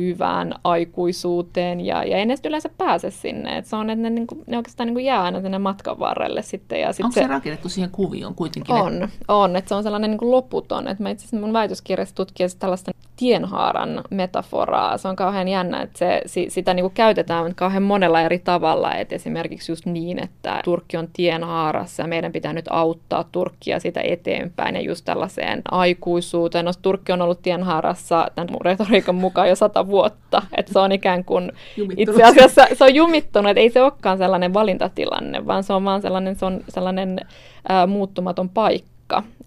hyvään 0.00 0.54
aikuisuuteen 0.64 1.80
ja, 1.80 2.04
ja 2.04 2.16
ei 2.16 2.26
ne 2.26 2.34
yleensä 2.46 2.70
pääse 2.78 3.10
sinne. 3.10 3.58
Et 3.58 3.66
se 3.66 3.76
on, 3.76 3.90
että 3.90 4.02
ne, 4.02 4.10
niin 4.10 4.26
kuin, 4.26 4.44
ne 4.46 4.56
oikeastaan 4.56 4.86
niin 4.86 4.94
kuin 4.94 5.04
jää 5.04 5.22
aina 5.22 5.40
sinne 5.40 5.58
matkan 5.58 5.98
varrelle 5.98 6.42
sitten. 6.42 6.80
Ja 6.80 6.92
sit 6.92 7.04
Onko 7.04 7.14
se, 7.14 7.20
se 7.20 7.26
rakennettu 7.26 7.68
siihen 7.68 7.90
kuvioon 7.90 8.34
kuitenkin? 8.34 8.74
On, 8.74 9.02
että... 9.02 9.08
on 9.28 9.56
että 9.56 9.68
se 9.68 9.74
on 9.74 9.82
sellainen 9.82 10.10
niin 10.10 10.18
kuin 10.18 10.30
loputon. 10.30 10.88
Että 10.88 11.02
mä 11.02 11.10
itse 11.10 11.22
asiassa 11.22 11.46
mun 11.46 11.52
väitöskirjassa 11.52 12.14
tutkin 12.14 12.48
tällaista 12.58 12.90
tienhaaran 13.16 14.04
metaforaa. 14.10 14.98
Se 14.98 15.08
on 15.08 15.16
kauhean 15.16 15.48
jännä, 15.48 15.82
että 15.82 15.98
se, 15.98 16.22
sitä 16.48 16.74
niin 16.74 16.84
kuin 16.84 16.94
käytetään 16.94 17.54
kauhean 17.54 17.82
monella 17.82 18.20
eri 18.20 18.38
tavalla. 18.38 18.94
Et 18.94 19.12
esimerkiksi 19.12 19.72
just 19.72 19.86
niin, 19.86 20.22
että 20.22 20.60
Turkki 20.64 20.96
on 20.96 21.08
tienhaarassa 21.12 22.02
ja 22.02 22.06
meidän 22.06 22.32
pitää 22.32 22.52
nyt 22.52 22.64
auttaa 22.70 23.24
Turkkia 23.32 23.80
sitä 23.80 24.00
eteenpäin 24.04 24.74
ja 24.74 24.80
just 24.80 25.04
tällaiseen 25.04 25.62
aikuisuuteen. 25.70 26.64
No, 26.64 26.72
Turkki 26.82 27.12
on 27.12 27.22
ollut 27.22 27.42
tienhaarassa 27.42 28.30
tämän 28.34 28.54
retoriikan 28.60 29.14
mukaan 29.14 29.48
jo 29.48 29.56
sata 29.56 29.86
vuotta. 29.86 30.42
Että 30.56 30.72
se 30.72 30.78
on 30.78 30.92
ikään 30.92 31.24
kuin 31.24 31.52
itse 31.96 32.22
asiassa 32.22 32.66
se 32.72 32.84
on 32.84 32.94
jumittunut, 32.94 33.50
että 33.50 33.60
ei 33.60 33.70
se 33.70 33.82
olekaan 33.82 34.18
sellainen 34.18 34.54
valintatilanne, 34.54 35.46
vaan 35.46 35.62
se 35.62 35.72
on 35.72 35.84
vaan 35.84 36.02
sellainen, 36.02 36.36
se 36.36 36.46
on 36.46 36.60
sellainen 36.68 37.20
ää, 37.68 37.86
muuttumaton 37.86 38.48
paikka. 38.48 38.95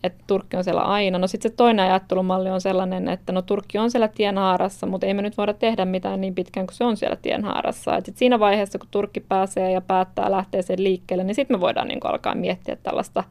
Että 0.03 0.23
Turkki 0.27 0.57
on 0.57 0.63
siellä 0.63 0.81
aina. 0.81 1.17
No 1.17 1.27
sitten 1.27 1.51
se 1.51 1.55
toinen 1.57 1.85
ajattelumalli 1.85 2.49
on 2.49 2.61
sellainen, 2.61 3.09
että 3.09 3.31
no 3.31 3.41
Turkki 3.41 3.77
on 3.77 3.91
siellä 3.91 4.07
tienhaarassa, 4.07 4.87
mutta 4.87 5.07
ei 5.07 5.13
me 5.13 5.21
nyt 5.21 5.37
voida 5.37 5.53
tehdä 5.53 5.85
mitään 5.85 6.21
niin 6.21 6.35
pitkään 6.35 6.67
kuin 6.67 6.75
se 6.75 6.83
on 6.83 6.97
siellä 6.97 7.15
tienhaarassa. 7.15 7.97
Et 7.97 8.05
sit 8.05 8.17
siinä 8.17 8.39
vaiheessa, 8.39 8.79
kun 8.79 8.87
Turkki 8.91 9.19
pääsee 9.19 9.71
ja 9.71 9.81
päättää 9.81 10.31
lähteä 10.31 10.61
sen 10.61 10.83
liikkeelle, 10.83 11.23
niin 11.23 11.35
sitten 11.35 11.57
me 11.57 11.61
voidaan 11.61 11.87
niin 11.87 11.99
alkaa 12.03 12.35
miettiä 12.35 12.75
tällaista 12.75 13.23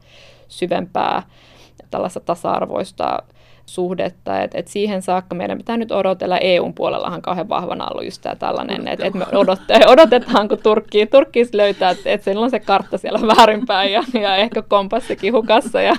syvempää, 0.47 1.23
tällaista 1.91 2.19
tasa-arvoista 2.19 3.19
suhdetta. 3.73 4.41
Et, 4.41 4.55
et 4.55 4.67
siihen 4.67 5.01
saakka 5.01 5.35
meidän 5.35 5.57
pitää 5.57 5.77
nyt 5.77 5.91
odotella. 5.91 6.37
EUn 6.37 6.73
puolellahan 6.73 7.21
kauhean 7.21 7.49
vahvana 7.49 7.87
ollut 7.87 8.05
just 8.05 8.21
tämä 8.21 8.35
tällainen, 8.35 8.87
että 8.87 9.05
et 9.05 9.13
me 9.13 9.25
odotte, 9.33 9.79
odotetaan, 9.87 10.47
kun 10.47 10.57
Turkki, 10.63 11.05
Turkki 11.05 11.47
löytää, 11.53 11.91
että 11.91 12.09
et 12.09 12.23
siellä 12.23 12.43
on 12.43 12.49
se 12.49 12.59
kartta 12.59 12.97
siellä 12.97 13.19
väärinpäin 13.37 13.91
ja, 13.91 14.03
ja 14.21 14.35
ehkä 14.35 14.61
kompassikin 14.61 15.33
hukassa 15.33 15.81
ja, 15.81 15.95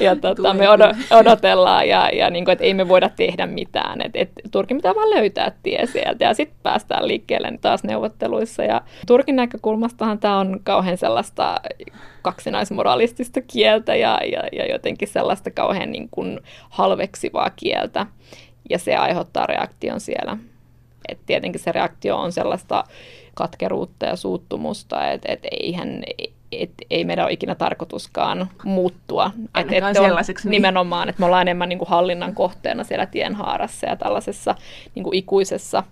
ja 0.00 0.16
tota, 0.16 0.54
me 0.54 0.66
odotellaan 1.10 1.88
ja, 1.88 2.08
ja 2.08 2.30
niin 2.30 2.44
kuin, 2.44 2.52
että 2.52 2.64
ei 2.64 2.74
me 2.74 2.88
voida 2.88 3.10
tehdä 3.16 3.46
mitään. 3.46 4.00
Et, 4.00 4.16
et 4.16 4.30
Turkin 4.50 4.76
pitää 4.76 4.94
vaan 4.94 5.10
löytää 5.10 5.52
tie 5.62 5.86
sieltä 5.86 6.24
ja 6.24 6.34
sitten 6.34 6.58
päästään 6.62 7.08
liikkeelle 7.08 7.58
taas 7.60 7.84
neuvotteluissa. 7.84 8.62
Ja 8.62 8.80
Turkin 9.06 9.36
näkökulmastahan 9.36 10.18
tämä 10.18 10.38
on 10.38 10.60
kauhean 10.64 10.98
sellaista 10.98 11.60
kaksinaismoralistista 12.22 13.40
kieltä 13.40 13.94
ja, 13.94 14.18
ja, 14.32 14.42
ja 14.52 14.72
jotenkin 14.72 15.08
sellaista 15.08 15.50
kauhean 15.50 15.92
niin 15.92 16.08
kuin 16.10 16.40
halveksivaa 16.70 17.50
kieltä. 17.50 18.06
Ja 18.70 18.78
se 18.78 18.96
aiheuttaa 18.96 19.46
reaktion 19.46 20.00
siellä. 20.00 20.36
Et 21.08 21.18
tietenkin 21.26 21.60
se 21.60 21.72
reaktio 21.72 22.16
on 22.16 22.32
sellaista 22.32 22.84
katkeruutta 23.34 24.06
ja 24.06 24.16
suuttumusta, 24.16 25.10
että 25.10 25.32
et 25.32 25.46
eihän, 25.50 26.02
et 26.52 26.70
ei 26.90 27.04
meidän 27.04 27.24
ole 27.24 27.32
ikinä 27.32 27.54
tarkoituskaan 27.54 28.50
muuttua. 28.64 29.30
Et, 29.60 29.72
et 29.72 29.84
sellaiseksi. 29.92 30.48
Niin. 30.48 30.50
Nimenomaan, 30.50 31.08
että 31.08 31.20
me 31.20 31.26
ollaan 31.26 31.42
enemmän 31.42 31.68
niin 31.68 31.78
kuin 31.78 31.88
hallinnan 31.88 32.34
kohteena 32.34 32.84
siellä 32.84 33.06
tienhaarassa 33.06 33.86
ja 33.86 33.96
tällaisessa 33.96 34.54
niin 34.94 35.04
kuin 35.04 35.14
ikuisessa 35.14 35.82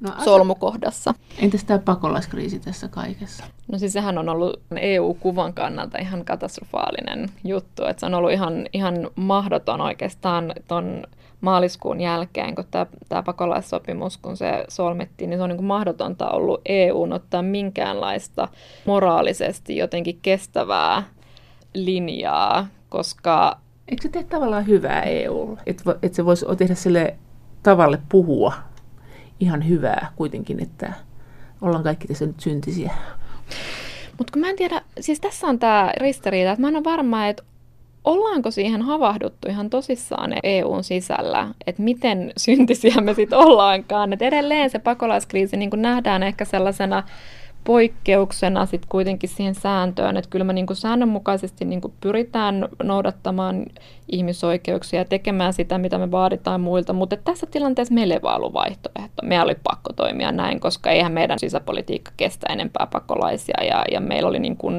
no, 0.00 0.10
solmukohdassa. 0.24 1.14
Entäs 1.38 1.64
tämä 1.64 1.78
pakolaiskriisi 1.78 2.58
tässä 2.58 2.88
kaikessa? 2.88 3.44
No 3.72 3.78
siis 3.78 3.92
sehän 3.92 4.18
on 4.18 4.28
ollut 4.28 4.60
EU-kuvan 4.76 5.54
kannalta 5.54 5.98
ihan 5.98 6.24
katastrofaalinen 6.24 7.30
juttu. 7.44 7.84
Että 7.84 8.00
se 8.00 8.06
on 8.06 8.14
ollut 8.14 8.32
ihan, 8.32 8.66
ihan 8.72 9.10
mahdoton 9.16 9.80
oikeastaan 9.80 10.52
ton 10.68 11.02
maaliskuun 11.40 12.00
jälkeen, 12.00 12.54
kun 12.54 12.64
tämä, 12.70 12.86
tämä 13.08 13.22
pakolaissopimus, 13.22 14.16
kun 14.16 14.36
se 14.36 14.64
solmittiin, 14.68 15.30
niin 15.30 15.38
se 15.38 15.42
on 15.42 15.48
niin 15.48 15.56
kuin 15.56 15.66
mahdotonta 15.66 16.30
ollut 16.30 16.60
EU 16.64 17.08
ottaa 17.12 17.42
minkäänlaista 17.42 18.48
moraalisesti 18.86 19.76
jotenkin 19.76 20.18
kestävää 20.22 21.02
linjaa, 21.74 22.66
koska... 22.88 23.58
Eikö 23.88 24.02
se 24.02 24.08
tee 24.08 24.24
tavallaan 24.24 24.66
hyvää 24.66 25.02
EUlle? 25.02 25.60
Että 25.66 25.96
et 26.02 26.14
se 26.14 26.24
voisi 26.24 26.46
tehdä 26.58 26.74
sille 26.74 27.16
tavalle 27.62 27.98
puhua 28.08 28.52
ihan 29.44 29.68
hyvää 29.68 30.12
kuitenkin, 30.16 30.62
että 30.62 30.92
ollaan 31.62 31.84
kaikki 31.84 32.08
tässä 32.08 32.26
nyt 32.26 32.40
syntisiä. 32.40 32.90
Mutta 34.18 34.32
kun 34.32 34.40
mä 34.40 34.50
en 34.50 34.56
tiedä, 34.56 34.82
siis 35.00 35.20
tässä 35.20 35.46
on 35.46 35.58
tämä 35.58 35.92
ristiriita, 35.96 36.50
että 36.50 36.60
mä 36.60 36.68
en 36.68 36.76
ole 36.76 36.84
varma, 36.84 37.26
että 37.26 37.42
ollaanko 38.04 38.50
siihen 38.50 38.82
havahduttu 38.82 39.48
ihan 39.48 39.70
tosissaan 39.70 40.34
EUn 40.42 40.84
sisällä, 40.84 41.48
että 41.66 41.82
miten 41.82 42.32
syntisiä 42.36 42.94
me 43.00 43.14
sitten 43.14 43.38
ollaankaan. 43.38 44.12
Et 44.12 44.22
edelleen 44.22 44.70
se 44.70 44.78
pakolaiskriisi 44.78 45.56
niin 45.56 45.70
nähdään 45.76 46.22
ehkä 46.22 46.44
sellaisena 46.44 47.02
poikkeuksena 47.64 48.66
sitten 48.66 48.88
kuitenkin 48.88 49.28
siihen 49.28 49.54
sääntöön, 49.54 50.16
että 50.16 50.30
kyllä 50.30 50.44
me 50.44 50.52
niin 50.52 50.66
kuin 50.66 50.76
säännönmukaisesti 50.76 51.64
niin 51.64 51.80
kuin 51.80 51.92
pyritään 52.00 52.68
noudattamaan 52.82 53.66
ihmisoikeuksia 54.08 55.00
ja 55.00 55.04
tekemään 55.04 55.52
sitä, 55.52 55.78
mitä 55.78 55.98
me 55.98 56.10
vaaditaan 56.10 56.60
muilta, 56.60 56.92
mutta 56.92 57.16
tässä 57.16 57.46
tilanteessa 57.46 57.94
meillä 57.94 58.14
ei 58.14 58.22
vaan 58.22 58.36
ollut 58.36 58.52
vaihtoehto. 58.52 59.22
Meillä 59.22 59.44
oli 59.44 59.56
pakko 59.64 59.92
toimia 59.92 60.32
näin, 60.32 60.60
koska 60.60 60.90
eihän 60.90 61.12
meidän 61.12 61.38
sisäpolitiikka 61.38 62.10
kestä 62.16 62.46
enempää 62.52 62.88
pakolaisia 62.92 63.64
ja, 63.64 63.84
ja 63.92 64.00
meillä 64.00 64.28
oli 64.28 64.38
niin 64.38 64.56
kuin, 64.56 64.74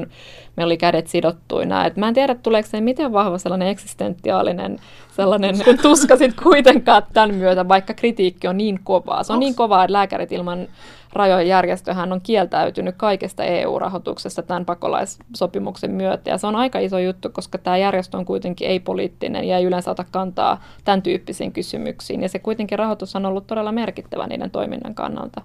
meillä 0.56 0.68
oli 0.68 0.76
kädet 0.76 1.06
sidottuina. 1.06 1.86
Et 1.86 1.96
mä 1.96 2.08
en 2.08 2.14
tiedä, 2.14 2.34
tuleeko 2.34 2.68
se 2.68 2.80
miten 2.80 3.12
vahva 3.12 3.38
sellainen 3.38 3.68
eksistentiaalinen 3.68 4.78
sellainen 5.16 5.54
tuska 5.82 6.16
sitten 6.16 6.44
kuitenkaan 6.44 7.02
tämän 7.12 7.34
myötä, 7.34 7.68
vaikka 7.68 7.94
kritiikki 7.94 8.48
on 8.48 8.56
niin 8.56 8.80
kovaa. 8.84 9.22
Se 9.22 9.32
on 9.32 9.40
niin 9.40 9.54
kovaa, 9.54 9.84
että 9.84 9.92
lääkärit 9.92 10.32
ilman 10.32 10.68
rajojen 11.12 11.48
järjestöhän 11.48 12.12
on 12.12 12.20
kieltäytynyt 12.20 12.94
kaikesta 12.98 13.44
EU-rahoituksesta 13.44 14.42
tämän 14.42 14.64
pakolaissopimuksen 14.64 15.90
myötä. 15.90 16.30
Ja 16.30 16.38
se 16.38 16.46
on 16.46 16.56
aika 16.56 16.78
iso 16.78 16.98
juttu, 16.98 17.30
koska 17.30 17.58
tämä 17.58 17.76
järjestö 17.76 18.16
on 18.16 18.24
kuitenkin 18.24 18.68
ei-poliittinen 18.68 19.44
ja 19.44 19.58
ei 19.58 19.64
yleensä 19.64 19.90
ota 19.90 20.04
kantaa 20.10 20.62
tämän 20.84 21.02
tyyppisiin 21.02 21.52
kysymyksiin. 21.52 22.22
Ja 22.22 22.28
se 22.28 22.38
kuitenkin 22.38 22.78
rahoitus 22.78 23.16
on 23.16 23.26
ollut 23.26 23.46
todella 23.46 23.72
merkittävä 23.72 24.26
niiden 24.26 24.50
toiminnan 24.50 24.94
kannalta. 24.94 25.42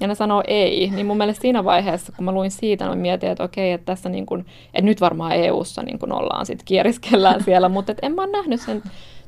Ja 0.00 0.06
ne 0.06 0.14
sanoo 0.14 0.42
ei, 0.46 0.90
niin 0.90 1.06
mun 1.06 1.16
mielestä 1.16 1.42
siinä 1.42 1.64
vaiheessa, 1.64 2.12
kun 2.16 2.24
mä 2.24 2.32
luin 2.32 2.50
siitä, 2.50 2.88
mä 2.88 2.94
mietin, 2.94 3.30
että 3.30 3.44
okei, 3.44 3.72
että 3.72 3.84
tässä 3.84 4.08
niin 4.08 4.26
kuin, 4.26 4.46
että 4.66 4.86
nyt 4.86 5.00
varmaan 5.00 5.32
EU-ssa 5.32 5.82
niin 5.82 5.98
kuin 5.98 6.12
ollaan 6.12 6.46
sitten 6.46 6.64
kieriskellään 6.64 7.42
siellä, 7.42 7.68
mutta 7.68 7.92
et 7.92 7.98
en 8.02 8.14
mä 8.14 8.22
ole 8.22 8.30
nähnyt 8.30 8.60
sen 8.60 8.82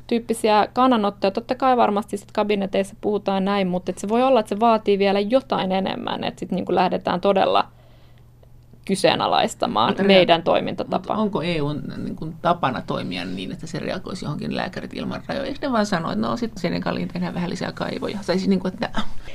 tyyppisiä 0.06 0.68
kannanottoja. 0.72 1.30
Totta 1.30 1.54
kai 1.54 1.76
varmasti 1.76 2.16
sit 2.16 2.32
kabineteissa 2.32 2.94
puhutaan 3.00 3.44
näin, 3.44 3.68
mutta 3.68 3.92
se 3.96 4.08
voi 4.08 4.22
olla, 4.22 4.40
että 4.40 4.48
se 4.48 4.60
vaatii 4.60 4.98
vielä 4.98 5.20
jotain 5.20 5.72
enemmän, 5.72 6.24
että 6.24 6.40
sitten 6.40 6.56
niin 6.56 6.74
lähdetään 6.74 7.20
todella 7.20 7.68
kyseenalaistamaan 8.87 9.90
mutta 9.90 10.03
meidän 10.03 10.42
toimintatapaa. 10.42 11.16
onko 11.16 11.42
EU 11.42 11.72
niin 11.96 12.16
kuin, 12.16 12.35
tapana 12.42 12.83
toimia 12.87 13.25
niin, 13.25 13.53
että 13.53 13.66
se 13.66 13.79
reagoisi 13.79 14.25
johonkin 14.25 14.57
lääkärit 14.57 14.94
ilman 14.94 15.22
rajoja? 15.27 15.46
Eikö 15.46 15.59
ne 15.62 15.72
vaan 15.72 15.87
sano, 15.87 16.12
että 16.12 16.27
no 16.27 16.37
sitten 16.37 16.61
Senegaliin 16.61 17.09
tehdään 17.09 17.35
vähän 17.35 17.51
lisää 17.51 17.72
kaivoja? 17.72 18.18
Tai 18.27 18.38
siis, 18.38 18.49
niin, 18.49 18.61
kuin, 18.61 18.75
että... 18.75 18.90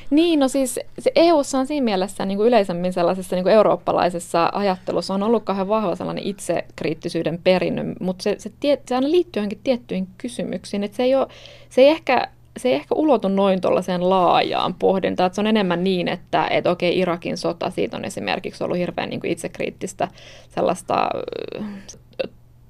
niin, 0.10 0.40
no 0.40 0.48
siis 0.48 0.80
se 1.00 1.12
EUssa 1.16 1.60
on 1.60 1.68
siinä 1.68 1.84
mielessä 1.84 2.26
niin 2.26 2.38
kuin 2.38 2.48
yleisemmin 2.48 2.94
sellaisessa 2.94 3.36
niin 3.36 3.44
kuin 3.44 3.54
eurooppalaisessa 3.54 4.50
ajattelussa 4.54 5.14
on 5.14 5.24
ollut 5.24 5.44
kauhean 5.44 5.68
vahva 5.68 5.96
sellainen 5.96 6.24
itsekriittisyyden 6.24 7.40
perinnö, 7.44 7.84
mutta 8.00 8.24
se, 8.24 8.36
se, 8.40 8.52
tie, 8.60 8.82
se 8.88 8.96
aina 8.96 9.12
liittyy 9.12 9.40
johonkin 9.40 9.60
tiettyihin 9.64 10.08
kysymyksiin. 10.18 10.84
Että 10.84 10.98
se, 10.98 11.04
ei 11.04 11.16
ole, 11.16 11.28
se 11.70 11.82
ei 11.82 11.88
ehkä 11.88 12.28
se 12.58 12.70
ei 12.70 12.76
ehkä 12.76 12.96
ulotu 12.96 13.28
noin 13.28 13.62
tuollaiseen 13.62 14.10
laajaan 14.10 14.74
pohdintaan, 14.74 15.28
että 15.28 15.36
se 15.36 15.42
on 15.42 15.48
enemmän 15.48 15.84
niin, 15.84 16.08
että, 16.08 16.48
että 16.48 16.72
okei, 16.72 17.00
Irakin 17.00 17.38
sota, 17.38 17.70
siitä 17.70 17.98
on 17.98 18.06
esimerkiksi 18.06 18.64
ollut 18.64 18.78
hirveän 18.78 19.10
niin 19.10 19.20
kuin 19.20 19.32
itsekriittistä 19.32 20.08
sellaista 20.50 21.10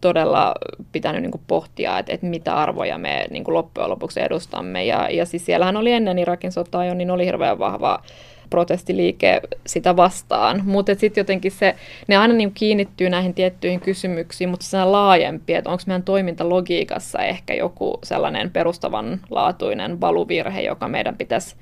todella 0.02 0.56
pitänyt 0.91 1.22
niin 1.22 1.32
kuin 1.32 1.41
pohtia, 1.48 2.00
että, 2.00 2.13
että 2.13 2.26
mitä 2.26 2.56
arvoja 2.56 2.98
me 2.98 3.26
niin 3.30 3.44
kuin 3.44 3.56
loppujen 3.56 3.89
lopuksi 3.89 4.22
edustamme. 4.22 4.86
Ja, 4.86 5.10
ja 5.10 5.26
siis 5.26 5.46
siellähän 5.46 5.78
oli 5.78 5.91
ennen 5.91 6.20
Irakin 6.20 6.52
sotaa 6.52 6.86
jo, 6.86 6.94
niin 6.94 7.12
oli 7.12 7.26
hirveän 7.26 7.60
vahva 7.60 8.02
protestiliike 8.51 9.41
sitä 9.67 9.95
vastaan. 9.95 10.61
Mutta 10.65 10.95
sitten 10.95 11.21
jotenkin 11.21 11.51
se, 11.51 11.75
ne 12.07 12.17
aina 12.17 12.33
niin 12.33 12.51
kiinnittyy 12.53 13.09
näihin 13.09 13.33
tiettyihin 13.33 13.79
kysymyksiin, 13.79 14.49
mutta 14.49 14.65
se 14.65 14.77
on 14.77 14.91
laajempi, 14.91 15.53
että 15.53 15.69
onko 15.69 15.83
meidän 15.87 16.03
toimintalogiikassa 16.03 17.19
ehkä 17.19 17.53
joku 17.53 17.99
sellainen 18.03 18.51
perustavanlaatuinen 18.51 20.01
valuvirhe, 20.01 20.61
joka 20.61 20.87
meidän 20.87 21.17
pitäisi 21.17 21.55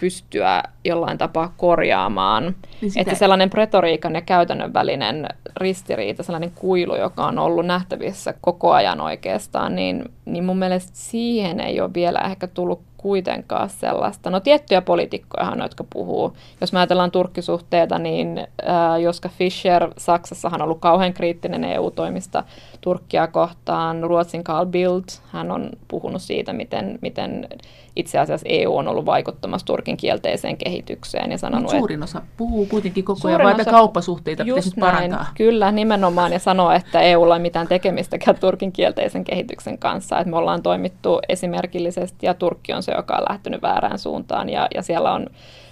pystyä 0.00 0.62
jollain 0.84 1.18
tapaa 1.18 1.54
korjaamaan. 1.56 2.54
Niin 2.80 2.90
sitä... 2.90 3.00
Että 3.00 3.14
sellainen 3.14 3.52
retoriikan 3.52 4.14
ja 4.14 4.20
käytännön 4.20 4.74
välinen 4.74 5.28
ristiriita, 5.56 6.22
sellainen 6.22 6.52
kuilu, 6.54 6.96
joka 6.96 7.26
on 7.26 7.38
ollut 7.38 7.66
nähtävissä 7.66 8.34
koko 8.40 8.72
ajan 8.72 9.00
oikeastaan, 9.00 9.76
niin, 9.76 10.04
niin 10.24 10.44
mun 10.44 10.58
mielestä 10.58 10.90
siihen 10.94 11.60
ei 11.60 11.80
ole 11.80 11.94
vielä 11.94 12.18
ehkä 12.18 12.46
tullut 12.46 12.80
kuitenkaan 13.06 13.70
sellaista. 13.70 14.30
No 14.30 14.40
tiettyjä 14.40 14.82
poliitikkoja, 14.82 15.56
jotka 15.62 15.84
puhuu. 15.92 16.36
Jos 16.60 16.72
me 16.72 16.78
ajatellaan 16.78 17.10
turkkisuhteita, 17.10 17.98
niin 17.98 18.38
äh, 18.38 19.00
Joska 19.00 19.28
Fischer 19.28 19.90
Saksassahan 19.98 20.60
on 20.60 20.64
ollut 20.64 20.80
kauhean 20.80 21.12
kriittinen 21.12 21.64
EU-toimista 21.64 22.44
Turkkia 22.80 23.26
kohtaan. 23.26 24.02
Ruotsin 24.02 24.44
Carl 24.44 24.66
Bildt, 24.66 25.22
hän 25.32 25.50
on 25.50 25.70
puhunut 25.88 26.22
siitä, 26.22 26.52
miten, 26.52 26.98
miten 27.02 27.48
itse 27.96 28.18
asiassa 28.18 28.46
EU 28.48 28.76
on 28.76 28.88
ollut 28.88 29.06
vaikuttamassa 29.06 29.66
Turkin 29.66 29.96
kielteiseen 29.96 30.56
kehitykseen. 30.56 31.30
Ja 31.30 31.38
sanonut, 31.38 31.72
Mut 31.72 31.80
suurin 31.80 32.02
osa 32.02 32.22
puhuu 32.36 32.65
kuitenkin 32.66 33.04
koko 33.04 33.28
ajan, 33.28 33.42
vaan 33.42 33.64
kauppasuhteita 33.70 34.44
pitäisi 34.44 34.72
parantaa. 34.80 35.26
Kyllä, 35.36 35.72
nimenomaan, 35.72 36.32
ja 36.32 36.38
sanoo, 36.38 36.70
että 36.70 37.00
EUlla 37.00 37.36
ei 37.36 37.42
mitään 37.42 37.68
tekemistäkään 37.68 38.36
Turkin 38.40 38.72
kielteisen 38.72 39.24
kehityksen 39.24 39.78
kanssa. 39.78 40.18
Että 40.18 40.30
me 40.30 40.36
ollaan 40.36 40.62
toimittu 40.62 41.20
esimerkillisesti, 41.28 42.26
ja 42.26 42.34
Turkki 42.34 42.72
on 42.72 42.82
se, 42.82 42.92
joka 42.92 43.16
on 43.16 43.24
lähtenyt 43.28 43.62
väärään 43.62 43.98
suuntaan, 43.98 44.48
ja, 44.48 44.68
ja 44.74 44.82
siellä 44.82 45.12
on 45.12 45.26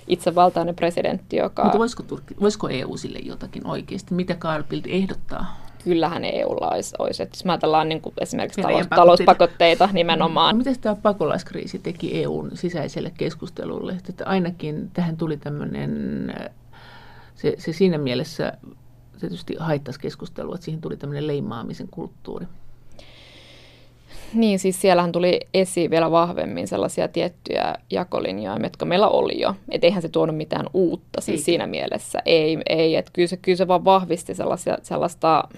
itsevaltainen 0.08 0.74
presidentti, 0.74 1.36
joka... 1.36 1.62
Mutta 1.62 1.78
voisiko, 1.78 2.02
Turkki, 2.02 2.34
voisiko 2.40 2.68
EU 2.68 2.96
sille 2.96 3.18
jotakin 3.18 3.66
oikeasti? 3.66 4.14
Mitä 4.14 4.34
Carl 4.34 4.62
Bildt 4.62 4.86
ehdottaa? 4.86 5.64
kyllähän 5.84 6.24
EUlla 6.24 6.68
olisi, 6.68 6.94
olisi 6.98 7.22
että 7.22 7.36
jos 7.36 7.44
ajatellaan 7.46 7.88
niin 7.88 8.00
kuin 8.00 8.14
esimerkiksi 8.20 8.62
talous, 8.62 8.86
talouspakotteita 8.86 9.88
nimenomaan. 9.92 10.54
No, 10.54 10.58
miten 10.58 10.80
tämä 10.80 10.96
pakolaiskriisi 11.02 11.78
teki 11.78 12.22
EUn 12.22 12.50
sisäiselle 12.54 13.12
keskustelulle? 13.18 13.96
Että 14.08 14.24
ainakin 14.26 14.90
tähän 14.94 15.16
tuli 15.16 15.36
tämmöinen, 15.36 16.34
se, 17.34 17.54
se 17.58 17.72
siinä 17.72 17.98
mielessä 17.98 18.52
se 19.12 19.20
tietysti 19.20 19.56
haittaisi 19.58 20.00
keskustelua, 20.00 20.54
että 20.54 20.64
siihen 20.64 20.80
tuli 20.80 20.96
tämmöinen 20.96 21.26
leimaamisen 21.26 21.88
kulttuuri. 21.90 22.46
Niin, 24.34 24.58
siis 24.58 24.80
siellähän 24.80 25.12
tuli 25.12 25.40
esiin 25.54 25.90
vielä 25.90 26.10
vahvemmin 26.10 26.68
sellaisia 26.68 27.08
tiettyjä 27.08 27.74
jakolinjoja, 27.90 28.58
jotka 28.62 28.84
meillä 28.84 29.08
oli 29.08 29.40
jo. 29.40 29.54
Että 29.70 29.86
eihän 29.86 30.02
se 30.02 30.08
tuonut 30.08 30.36
mitään 30.36 30.66
uutta 30.74 31.20
siis 31.20 31.44
siinä 31.44 31.66
mielessä. 31.66 32.18
Ei, 32.26 32.58
ei 32.68 32.96
että 32.96 33.10
kyllä 33.14 33.28
se, 33.28 33.36
kyllä 33.36 33.56
se 33.56 33.68
vaan 33.68 33.84
vahvisti 33.84 34.34
sellaisia, 34.34 34.78
sellaista 34.82 35.48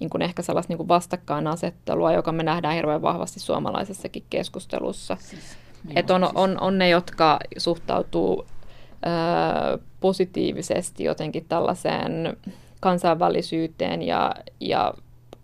niin 0.00 0.10
kuin 0.10 0.22
ehkä 0.22 0.42
sellaista 0.42 0.70
niin 0.70 0.78
kuin 0.78 0.88
vastakkainasettelua, 0.88 2.12
joka 2.12 2.32
me 2.32 2.42
nähdään 2.42 2.74
hirveän 2.74 3.02
vahvasti 3.02 3.40
suomalaisessakin 3.40 4.24
keskustelussa. 4.30 5.16
Siis, 5.20 5.56
niin 5.84 5.98
Et 5.98 6.10
on, 6.10 6.28
on, 6.34 6.60
on 6.60 6.78
ne, 6.78 6.88
jotka 6.88 7.38
suhtautuu 7.58 8.46
positiivisesti 10.00 11.04
jotenkin 11.04 11.46
tällaiseen 11.48 12.36
kansainvälisyyteen 12.80 14.02
ja, 14.02 14.34
ja 14.60 14.94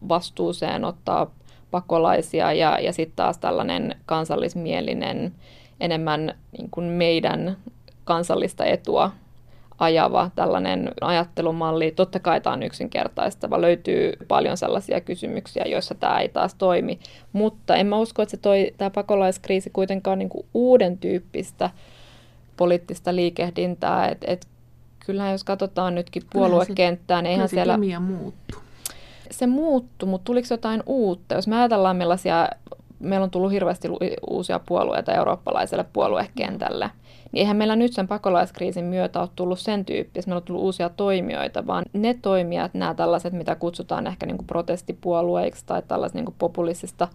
vastuuseen 0.09 0.85
ottaa 0.85 1.31
pakolaisia 1.71 2.53
ja, 2.53 2.79
ja 2.81 2.93
sitten 2.93 3.17
taas 3.17 3.39
tällainen 3.39 3.97
kansallismielinen, 4.07 5.35
enemmän 5.81 6.35
niin 6.59 6.71
kuin 6.71 6.87
meidän 6.87 7.57
kansallista 8.05 8.65
etua 8.65 9.11
ajava 9.79 10.31
tällainen 10.35 10.93
ajattelumalli. 11.01 11.91
Totta 11.91 12.21
kai 12.21 12.41
tämä 12.41 12.55
on 12.55 12.63
yksinkertaistava. 12.63 13.61
Löytyy 13.61 14.13
paljon 14.29 14.57
sellaisia 14.57 15.01
kysymyksiä, 15.01 15.65
joissa 15.67 15.95
tämä 15.95 16.21
ei 16.21 16.29
taas 16.29 16.55
toimi. 16.55 16.99
Mutta 17.33 17.77
en 17.77 17.87
mä 17.87 17.99
usko, 17.99 18.23
että 18.23 18.31
se 18.31 18.37
toi, 18.37 18.75
tämä 18.79 18.91
pakolaiskriisi 18.91 19.71
kuitenkaan 19.71 20.19
niin 20.19 20.29
kuin 20.29 20.47
uuden 20.55 20.99
tyyppistä 20.99 21.71
poliittista 22.59 23.15
liikehdintää. 23.15 24.09
Et, 24.09 24.19
et, 24.27 24.47
kyllähän 25.07 25.33
jos 25.33 25.45
katsotaan 25.45 25.95
nytkin 25.95 26.23
puoluekenttää, 26.33 27.23
niin 27.23 27.31
eihän 27.31 27.49
siellä... 27.49 27.79
muuttu. 28.01 28.59
Se 29.31 29.47
muuttu, 29.47 30.07
mutta 30.07 30.25
tuliko 30.25 30.47
jotain 30.51 30.83
uutta? 30.87 31.35
Jos 31.35 31.49
me 31.49 31.57
ajatellaan 31.57 31.97
millaisia... 31.97 32.49
Meillä 32.99 33.25
on 33.25 33.31
tullut 33.31 33.53
hirveästi 33.53 33.89
uusia 34.31 34.59
puolueita 34.59 35.13
eurooppalaiselle 35.13 35.85
puoluekentälle. 35.93 36.91
Niin 37.33 37.41
eihän 37.41 37.57
meillä 37.57 37.77
nyt 37.77 37.93
sen 37.93 38.09
pakolaiskriisin 38.09 38.85
myötä 38.85 39.21
ole 39.21 39.29
tullut 39.37 39.59
sen 39.59 39.85
tyyppistä, 39.85 40.29
meillä 40.29 40.39
on 40.39 40.43
tullut 40.43 40.63
uusia 40.63 40.89
toimijoita, 40.89 41.67
vaan 41.67 41.85
ne 41.93 42.15
toimijat, 42.23 42.75
nämä 42.75 42.95
tällaiset, 42.95 43.33
mitä 43.33 43.55
kutsutaan 43.55 44.07
ehkä 44.07 44.27
niin 44.27 44.37
kuin 44.37 44.47
protestipuolueiksi 44.47 45.67
tai 45.67 45.83
tällaiset 45.89 46.15
niin 46.15 46.25
kuin 46.25 46.37
populistista 46.39 47.09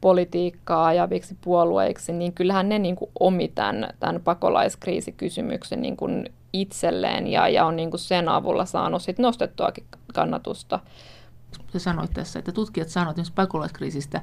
politiikkaa 0.00 0.86
ajaviksi 0.86 1.36
puolueiksi, 1.40 2.12
niin 2.12 2.32
kyllähän 2.32 2.68
ne 2.68 2.78
niin 2.78 2.96
kuin 2.96 3.10
omi 3.20 3.48
tämän, 3.48 3.88
tämän 4.00 4.20
pakolaiskriisikysymyksen 4.24 5.82
niin 5.82 5.96
kuin 5.96 6.32
itselleen 6.52 7.26
ja, 7.26 7.48
ja 7.48 7.66
on 7.66 7.76
niin 7.76 7.90
kuin 7.90 8.00
sen 8.00 8.28
avulla 8.28 8.64
saanut 8.64 9.02
sit 9.02 9.18
nostettuakin 9.18 9.84
kannatusta. 10.14 10.80
Sä 11.72 11.78
sanoit 11.78 12.10
tässä, 12.14 12.38
että 12.38 12.52
tutkijat 12.52 12.88
sanoivat 12.88 13.18
että 13.18 13.32
pakolaiskriisistä, 13.34 14.20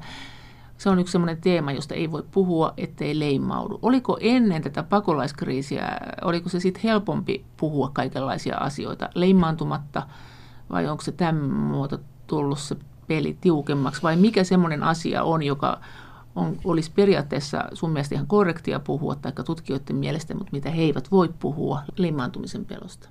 se 0.77 0.89
on 0.89 0.99
yksi 0.99 1.11
sellainen 1.11 1.41
teema, 1.41 1.71
josta 1.71 1.95
ei 1.95 2.11
voi 2.11 2.23
puhua, 2.31 2.73
ettei 2.77 3.19
leimaudu. 3.19 3.79
Oliko 3.81 4.17
ennen 4.21 4.61
tätä 4.61 4.83
pakolaiskriisiä, 4.83 5.97
oliko 6.21 6.49
se 6.49 6.59
sitten 6.59 6.83
helpompi 6.83 7.45
puhua 7.57 7.89
kaikenlaisia 7.93 8.57
asioita 8.57 9.09
leimaantumatta, 9.15 10.03
vai 10.69 10.87
onko 10.87 11.03
se 11.03 11.11
tämän 11.11 11.35
muoto 11.49 11.99
tullut 12.27 12.59
se 12.59 12.75
peli 13.07 13.37
tiukemmaksi, 13.41 14.03
vai 14.03 14.15
mikä 14.15 14.43
semmoinen 14.43 14.83
asia 14.83 15.23
on, 15.23 15.43
joka 15.43 15.81
on, 16.35 16.57
olisi 16.65 16.91
periaatteessa 16.95 17.63
sun 17.73 17.91
mielestä 17.91 18.15
ihan 18.15 18.27
korrektia 18.27 18.79
puhua, 18.79 19.15
tai 19.15 19.31
tutkijoiden 19.45 19.95
mielestä, 19.95 20.35
mutta 20.35 20.51
mitä 20.51 20.69
he 20.69 20.81
eivät 20.81 21.11
voi 21.11 21.29
puhua 21.39 21.81
leimaantumisen 21.97 22.65
pelosta? 22.65 23.09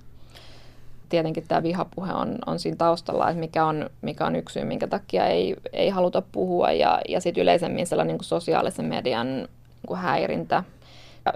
tietenkin 1.09 1.44
tämä 1.48 1.62
vihapuhe 1.62 2.12
on, 2.12 2.38
on 2.46 2.59
siinä 2.59 2.76
taustalla, 2.76 3.28
että 3.30 3.40
mikä 3.40 3.64
on, 3.64 3.90
mikä 4.02 4.26
on 4.26 4.37
yksi 4.37 4.52
syy, 4.52 4.64
minkä 4.64 4.87
takia 4.87 5.26
ei, 5.26 5.56
ei 5.72 5.88
haluta 5.88 6.22
puhua. 6.22 6.72
Ja, 6.72 7.00
ja 7.09 7.20
sitten 7.20 7.42
yleisemmin 7.42 7.87
sellainen 7.87 8.16
niin 8.16 8.24
sosiaalisen 8.24 8.85
median 8.85 9.37
niin 9.37 9.48
kuin 9.87 10.00
häirintä, 10.00 10.64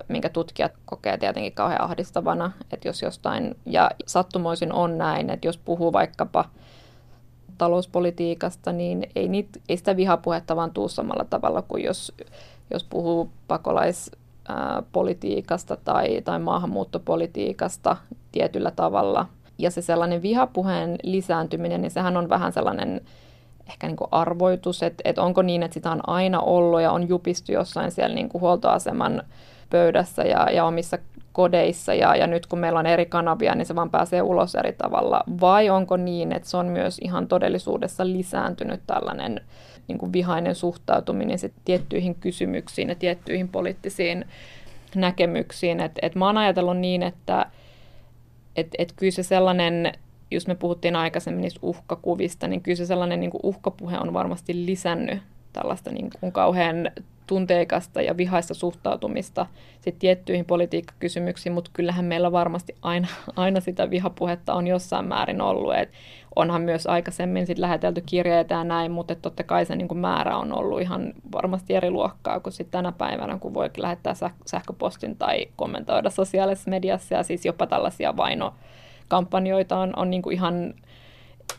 minkä 0.08 0.28
tutkijat 0.28 0.72
kokee 0.86 1.18
tietenkin 1.18 1.52
kauhean 1.52 1.80
ahdistavana, 1.80 2.52
että 2.72 2.88
jos 2.88 3.02
jostain, 3.02 3.56
ja 3.66 3.90
sattumoisin 4.06 4.72
on 4.72 4.98
näin, 4.98 5.30
että 5.30 5.48
jos 5.48 5.58
puhuu 5.58 5.92
vaikkapa 5.92 6.44
talouspolitiikasta, 7.60 8.72
niin 8.72 9.10
ei, 9.16 9.28
niitä, 9.28 9.60
ei 9.68 9.76
sitä 9.76 9.96
vihapuhetta 9.96 10.56
vaan 10.56 10.70
tuu 10.70 10.88
samalla 10.88 11.24
tavalla 11.30 11.62
kuin 11.62 11.84
jos, 11.84 12.12
jos 12.70 12.84
puhuu 12.84 13.30
pakolaispolitiikasta 13.48 15.76
tai, 15.76 16.22
tai 16.24 16.38
maahanmuuttopolitiikasta 16.38 17.96
tietyllä 18.32 18.70
tavalla– 18.70 19.26
ja 19.60 19.70
se 19.70 19.82
sellainen 19.82 20.22
vihapuheen 20.22 20.96
lisääntyminen, 21.02 21.82
niin 21.82 21.90
sehän 21.90 22.16
on 22.16 22.28
vähän 22.28 22.52
sellainen 22.52 23.00
ehkä 23.68 23.86
niin 23.86 23.96
kuin 23.96 24.08
arvoitus, 24.10 24.82
että, 24.82 25.02
että 25.04 25.22
onko 25.22 25.42
niin, 25.42 25.62
että 25.62 25.74
sitä 25.74 25.90
on 25.90 26.08
aina 26.08 26.40
ollut 26.40 26.80
ja 26.80 26.92
on 26.92 27.08
jupistu 27.08 27.52
jossain 27.52 27.90
siellä 27.90 28.14
niin 28.14 28.28
kuin 28.28 28.40
huoltoaseman 28.40 29.22
pöydässä 29.70 30.22
ja, 30.22 30.50
ja 30.50 30.64
omissa 30.64 30.98
kodeissa 31.32 31.94
ja, 31.94 32.16
ja 32.16 32.26
nyt 32.26 32.46
kun 32.46 32.58
meillä 32.58 32.78
on 32.78 32.86
eri 32.86 33.06
kanavia, 33.06 33.54
niin 33.54 33.66
se 33.66 33.74
vaan 33.74 33.90
pääsee 33.90 34.22
ulos 34.22 34.54
eri 34.54 34.72
tavalla. 34.72 35.24
Vai 35.40 35.70
onko 35.70 35.96
niin, 35.96 36.32
että 36.32 36.48
se 36.48 36.56
on 36.56 36.66
myös 36.66 36.98
ihan 36.98 37.28
todellisuudessa 37.28 38.06
lisääntynyt 38.06 38.80
tällainen 38.86 39.40
niin 39.88 39.98
kuin 39.98 40.12
vihainen 40.12 40.54
suhtautuminen 40.54 41.38
sit 41.38 41.52
tiettyihin 41.64 42.14
kysymyksiin 42.14 42.88
ja 42.88 42.94
tiettyihin 42.94 43.48
poliittisiin 43.48 44.24
näkemyksiin. 44.94 45.80
Et, 45.80 45.92
et 46.02 46.14
mä 46.14 46.26
oon 46.26 46.38
ajatellut 46.38 46.78
niin, 46.78 47.02
että 47.02 47.46
että 48.56 48.76
et 48.78 48.92
kyllä 48.96 49.12
se 49.12 49.22
sellainen, 49.22 49.92
jos 50.30 50.46
me 50.46 50.54
puhuttiin 50.54 50.96
aikaisemmin 50.96 51.42
niistä 51.42 51.60
uhkakuvista, 51.62 52.48
niin 52.48 52.60
kyllä 52.60 52.76
se 52.76 52.86
sellainen 52.86 53.20
niin 53.20 53.30
kuin 53.30 53.40
uhkapuhe 53.42 53.98
on 53.98 54.12
varmasti 54.12 54.66
lisännyt 54.66 55.22
tällaista 55.52 55.90
niin 55.90 56.10
kuin 56.20 56.32
kauhean 56.32 56.90
tunteikasta 57.30 58.02
ja 58.02 58.16
vihaista 58.16 58.54
suhtautumista 58.54 59.46
sit 59.80 59.98
tiettyihin 59.98 60.44
politiikkakysymyksiin, 60.44 61.52
mutta 61.52 61.70
kyllähän 61.74 62.04
meillä 62.04 62.32
varmasti 62.32 62.74
aina, 62.82 63.08
aina 63.36 63.60
sitä 63.60 63.90
vihapuhetta 63.90 64.54
on 64.54 64.66
jossain 64.66 65.04
määrin 65.04 65.40
ollut. 65.40 65.74
Et 65.74 65.88
onhan 66.36 66.62
myös 66.62 66.86
aikaisemmin 66.86 67.46
sit 67.46 67.58
lähetelty 67.58 68.02
kirjeitä 68.06 68.54
ja 68.54 68.64
näin, 68.64 68.92
mutta 68.92 69.14
totta 69.14 69.42
kai 69.42 69.66
se 69.66 69.76
niin 69.76 69.88
kuin 69.88 69.98
määrä 69.98 70.36
on 70.36 70.52
ollut 70.52 70.80
ihan 70.80 71.12
varmasti 71.32 71.74
eri 71.74 71.90
luokkaa 71.90 72.40
kuin 72.40 72.52
sit 72.52 72.70
tänä 72.70 72.92
päivänä, 72.92 73.38
kun 73.38 73.54
voi 73.54 73.70
lähettää 73.76 74.14
sähköpostin 74.46 75.16
tai 75.16 75.46
kommentoida 75.56 76.10
sosiaalisessa 76.10 76.70
mediassa 76.70 77.14
ja 77.14 77.22
siis 77.22 77.46
jopa 77.46 77.66
tällaisia 77.66 78.16
vainokampanjoita 78.16 79.78
on, 79.78 79.92
on 79.96 80.10
niin 80.10 80.32
ihan 80.32 80.74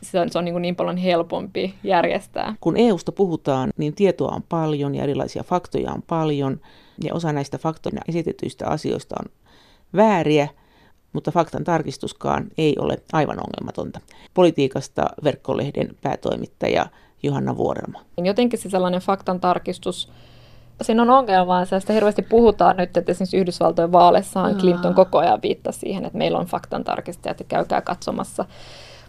se 0.01 0.19
on, 0.19 0.29
se 0.29 0.37
on 0.37 0.45
niin, 0.45 0.53
kuin 0.53 0.61
niin 0.61 0.75
paljon 0.75 0.97
helpompi 0.97 1.75
järjestää. 1.83 2.55
Kun 2.61 2.77
EUsta 2.77 3.11
puhutaan, 3.11 3.69
niin 3.77 3.95
tietoa 3.95 4.31
on 4.35 4.43
paljon 4.49 4.95
ja 4.95 5.03
erilaisia 5.03 5.43
faktoja 5.43 5.91
on 5.91 6.01
paljon. 6.01 6.59
Ja 7.03 7.13
osa 7.13 7.33
näistä 7.33 7.57
faktoina 7.57 8.01
esitetyistä 8.07 8.67
asioista 8.67 9.15
on 9.19 9.31
vääriä, 9.95 10.47
mutta 11.13 11.31
faktan 11.31 11.63
tarkistuskaan 11.63 12.47
ei 12.57 12.75
ole 12.79 12.97
aivan 13.13 13.37
ongelmatonta. 13.39 13.99
Politiikasta 14.33 15.05
verkkolehden 15.23 15.95
päätoimittaja 16.01 16.85
Johanna 17.23 17.57
Vuorelma. 17.57 18.01
Jotenkin 18.17 18.59
se 18.59 18.69
sellainen 18.69 19.01
faktan 19.01 19.39
tarkistus, 19.39 20.11
siinä 20.81 21.01
on 21.01 21.09
ongelma, 21.09 21.61
että 21.61 21.93
hirveästi 21.93 22.21
puhutaan 22.21 22.77
nyt, 22.77 22.97
että 22.97 23.11
esimerkiksi 23.11 23.37
Yhdysvaltojen 23.37 23.91
vaaleissaan 23.91 24.55
Clinton 24.55 24.93
koko 24.93 25.17
ajan 25.17 25.41
viittasi 25.41 25.79
siihen, 25.79 26.05
että 26.05 26.17
meillä 26.17 26.37
on 26.37 26.45
faktan 26.45 26.83
tarkistajat 26.83 27.39
ja 27.39 27.45
käykää 27.47 27.81
katsomassa 27.81 28.45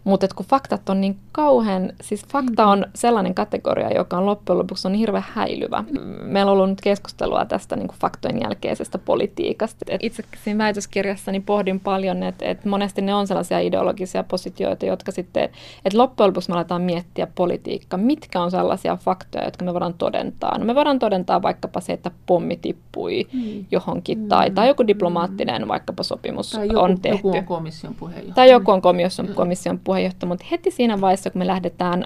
mutta 0.04 0.28
kun 0.36 0.46
faktat 0.46 0.88
on 0.88 1.00
niin 1.00 1.16
kauhean, 1.32 1.92
siis 2.00 2.26
fakta 2.32 2.66
on 2.66 2.86
sellainen 2.94 3.34
kategoria, 3.34 3.90
joka 3.94 4.18
on 4.18 4.26
loppujen 4.26 4.58
lopuksi 4.58 4.88
on 4.88 4.94
hirveän 4.94 5.24
häilyvä. 5.28 5.84
Meillä 6.22 6.52
on 6.52 6.58
ollut 6.58 6.68
nyt 6.68 6.80
keskustelua 6.80 7.44
tästä 7.44 7.76
niin 7.76 7.88
kuin 7.88 7.98
faktojen 7.98 8.40
jälkeisestä 8.40 8.98
politiikasta. 8.98 9.84
Et 9.88 10.04
itse 10.04 10.24
siinä 10.44 10.64
väitöskirjassani 10.64 11.40
pohdin 11.40 11.80
paljon, 11.80 12.22
että, 12.22 12.44
että 12.44 12.68
monesti 12.68 13.02
ne 13.02 13.14
on 13.14 13.26
sellaisia 13.26 13.60
ideologisia 13.60 14.24
positioita, 14.24 14.86
jotka 14.86 15.12
sitten, 15.12 15.44
että 15.84 15.98
loppujen 15.98 16.28
lopuksi 16.28 16.50
me 16.50 16.56
aletaan 16.56 16.82
miettiä 16.82 17.26
politiikkaa. 17.34 17.98
Mitkä 17.98 18.40
on 18.40 18.50
sellaisia 18.50 18.96
faktoja, 18.96 19.44
jotka 19.44 19.64
me 19.64 19.72
voidaan 19.72 19.94
todentaa? 19.94 20.58
No 20.58 20.64
me 20.64 20.74
voidaan 20.74 20.98
todentaa 20.98 21.42
vaikkapa 21.42 21.80
se, 21.80 21.92
että 21.92 22.10
pommi 22.26 22.56
tippui 22.56 23.26
mm. 23.32 23.64
johonkin, 23.70 24.18
mm. 24.18 24.28
tai, 24.28 24.50
tai 24.50 24.68
joku 24.68 24.86
diplomaattinen 24.86 25.68
vaikkapa 25.68 26.02
sopimus 26.02 26.52
tai 26.52 26.66
joku, 26.66 26.78
on 26.78 27.00
tehty. 27.00 27.26
Joku 27.26 27.36
on 27.36 27.44
komission 27.44 27.94
puheenjohtaja. 27.94 28.34
Tai 28.34 28.50
joku 28.50 28.70
on 28.70 28.82
komission, 28.82 29.28
komission 29.34 29.78
puheenjohtaja 29.78 29.91
puheenjohtaja, 29.92 30.28
mutta 30.28 30.46
heti 30.50 30.70
siinä 30.70 31.00
vaiheessa, 31.00 31.30
kun 31.30 31.38
me 31.38 31.46
lähdetään 31.46 32.04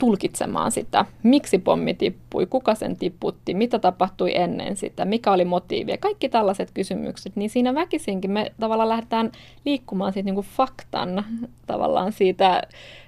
tulkitsemaan 0.00 0.72
sitä, 0.72 1.04
miksi 1.22 1.58
pommi 1.58 1.94
tippui, 1.94 2.46
kuka 2.46 2.74
sen 2.74 2.96
tipputti, 2.96 3.54
mitä 3.54 3.78
tapahtui 3.78 4.36
ennen 4.36 4.76
sitä, 4.76 5.04
mikä 5.04 5.32
oli 5.32 5.44
motiivi 5.44 5.90
ja 5.90 5.98
kaikki 5.98 6.28
tällaiset 6.28 6.70
kysymykset, 6.70 7.36
niin 7.36 7.50
siinä 7.50 7.74
väkisinkin 7.74 8.30
me 8.30 8.52
tavallaan 8.60 8.88
lähdetään 8.88 9.32
liikkumaan 9.64 10.12
siitä 10.12 10.24
niin 10.24 10.34
kuin 10.34 10.46
faktan, 10.56 11.24
tavallaan 11.66 12.12
siitä 12.12 12.62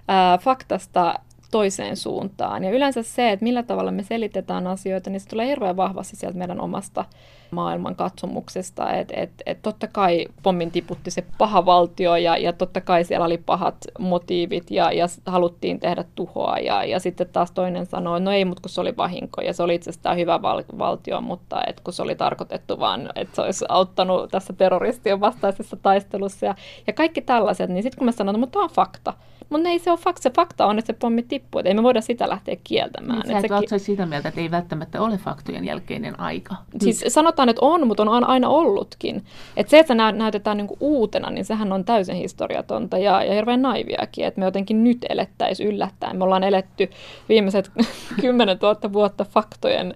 ää, 0.09 0.39
faktasta 0.39 1.15
toiseen 1.51 1.97
suuntaan. 1.97 2.65
Ja 2.65 2.71
yleensä 2.71 3.03
se, 3.03 3.33
että 3.33 3.45
millä 3.45 3.63
tavalla 3.63 3.91
me 3.91 4.03
selitetään 4.03 4.67
asioita, 4.67 5.11
niin 5.11 5.21
se 5.21 5.29
tulee 5.29 5.47
hirveän 5.47 5.77
vahvasti 5.77 6.17
sieltä 6.17 6.39
meidän 6.39 6.61
omasta 6.61 7.05
maailman 7.51 7.97
katsomuksesta. 7.97 8.93
Että 8.93 9.15
et, 9.17 9.31
et 9.47 9.63
totta 9.63 9.87
kai 9.87 10.27
pommin 10.43 10.71
tiputti 10.71 11.11
se 11.11 11.25
paha 11.39 11.67
valtio 11.67 12.17
ja, 12.17 12.37
ja 12.37 12.53
totta 12.53 12.81
kai 12.81 13.05
siellä 13.05 13.27
oli 13.27 13.39
pahat 13.39 13.77
motiivit 13.99 14.71
ja, 14.71 14.93
ja 14.93 15.07
haluttiin 15.27 15.81
tehdä 15.81 16.05
tuhoa. 16.15 16.59
Ja, 16.59 16.85
ja 16.85 17.01
sitten 17.01 17.29
taas 17.33 17.51
toinen 17.51 17.87
sanoi, 17.87 18.21
no 18.21 18.31
ei, 18.31 18.45
mutta 18.45 18.63
kun 18.63 18.71
se 18.71 18.81
oli 18.81 18.97
vahinko 18.97 19.41
ja 19.43 19.53
se 19.53 19.63
oli 19.63 19.75
itse 19.75 19.91
asiassa 19.91 20.15
hyvä 20.15 20.43
val- 20.43 20.79
valtio, 20.79 21.21
mutta 21.21 21.61
et 21.67 21.81
kun 21.81 21.93
se 21.93 22.03
oli 22.03 22.15
tarkoitettu 22.15 22.81
vaan, 22.81 23.09
että 23.15 23.37
se 23.37 23.43
olisi 23.43 23.65
auttanut 23.69 24.31
tässä 24.31 24.53
terroristien 24.53 25.21
vastaisessa 25.21 25.77
taistelussa 25.77 26.47
ja, 26.47 26.55
ja 26.87 26.93
kaikki 26.93 27.21
tällaiset, 27.21 27.71
niin 27.71 27.83
sitten 27.83 27.99
kun 27.99 28.05
mä 28.05 28.13
sanon, 28.13 28.35
että 28.35 28.41
mutta 28.41 28.53
tämä 28.53 28.65
on 28.65 28.71
fakta, 28.71 29.15
Mutta 29.51 29.69
ei 29.69 29.79
se 29.79 29.91
ole 29.91 29.99
fakta. 29.99 30.23
Se 30.23 30.31
fakta 30.31 30.67
on, 30.67 30.79
että 30.79 30.87
se 30.87 30.99
pommi 30.99 31.23
tippuu. 31.23 31.59
Että 31.59 31.69
ei 31.69 31.75
me 31.75 31.83
voida 31.83 32.01
sitä 32.01 32.29
lähteä 32.29 32.57
kieltämään. 32.65 33.19
Niin, 33.19 33.49
sä 33.49 33.57
et 33.63 33.69
se... 33.69 33.79
sitä 33.79 34.07
mieltä, 34.07 34.29
että 34.29 34.41
ei 34.41 34.51
välttämättä 34.51 35.03
ole 35.03 35.19
faktojen 35.19 35.65
jälkeinen 35.65 36.21
aika. 36.21 36.55
Siis 36.81 37.05
Nyt. 37.05 37.13
sanotaan, 37.13 37.49
että 37.49 37.65
on, 37.65 37.87
mutta 37.87 38.03
on 38.03 38.25
aina 38.25 38.49
ollutkin. 38.49 39.25
Että 39.57 39.71
se, 39.71 39.79
että 39.79 39.95
se 39.95 40.13
näytetään 40.13 40.57
niinku 40.57 40.77
uutena, 40.81 41.31
niin 41.31 41.45
sehän 41.45 41.73
on 41.73 41.85
täysin 41.85 42.17
historiatonta 42.17 42.99
ja, 42.99 43.25
ja 43.25 43.35
hirveän 43.35 43.63
naiviakin. 43.63 44.25
Että 44.25 44.41
me 44.41 44.45
jotenkin 44.45 44.85
nyt 44.85 44.99
elettäisiin 45.09 45.69
yllättäen. 45.69 46.17
Me 46.17 46.25
ollaan 46.25 46.45
eletty 46.45 46.91
viimeiset 47.29 47.71
10 48.21 48.59
000 48.63 48.93
vuotta 48.93 49.25
faktojen 49.25 49.95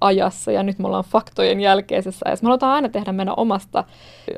ajassa 0.00 0.52
ja 0.52 0.62
nyt 0.62 0.78
me 0.78 0.86
ollaan 0.86 1.04
faktojen 1.04 1.60
jälkeisessä 1.60 2.26
ajassa. 2.26 2.44
Me 2.44 2.46
halutaan 2.46 2.74
aina 2.74 2.88
tehdä 2.88 3.12
meidän 3.12 3.34
omasta 3.36 3.84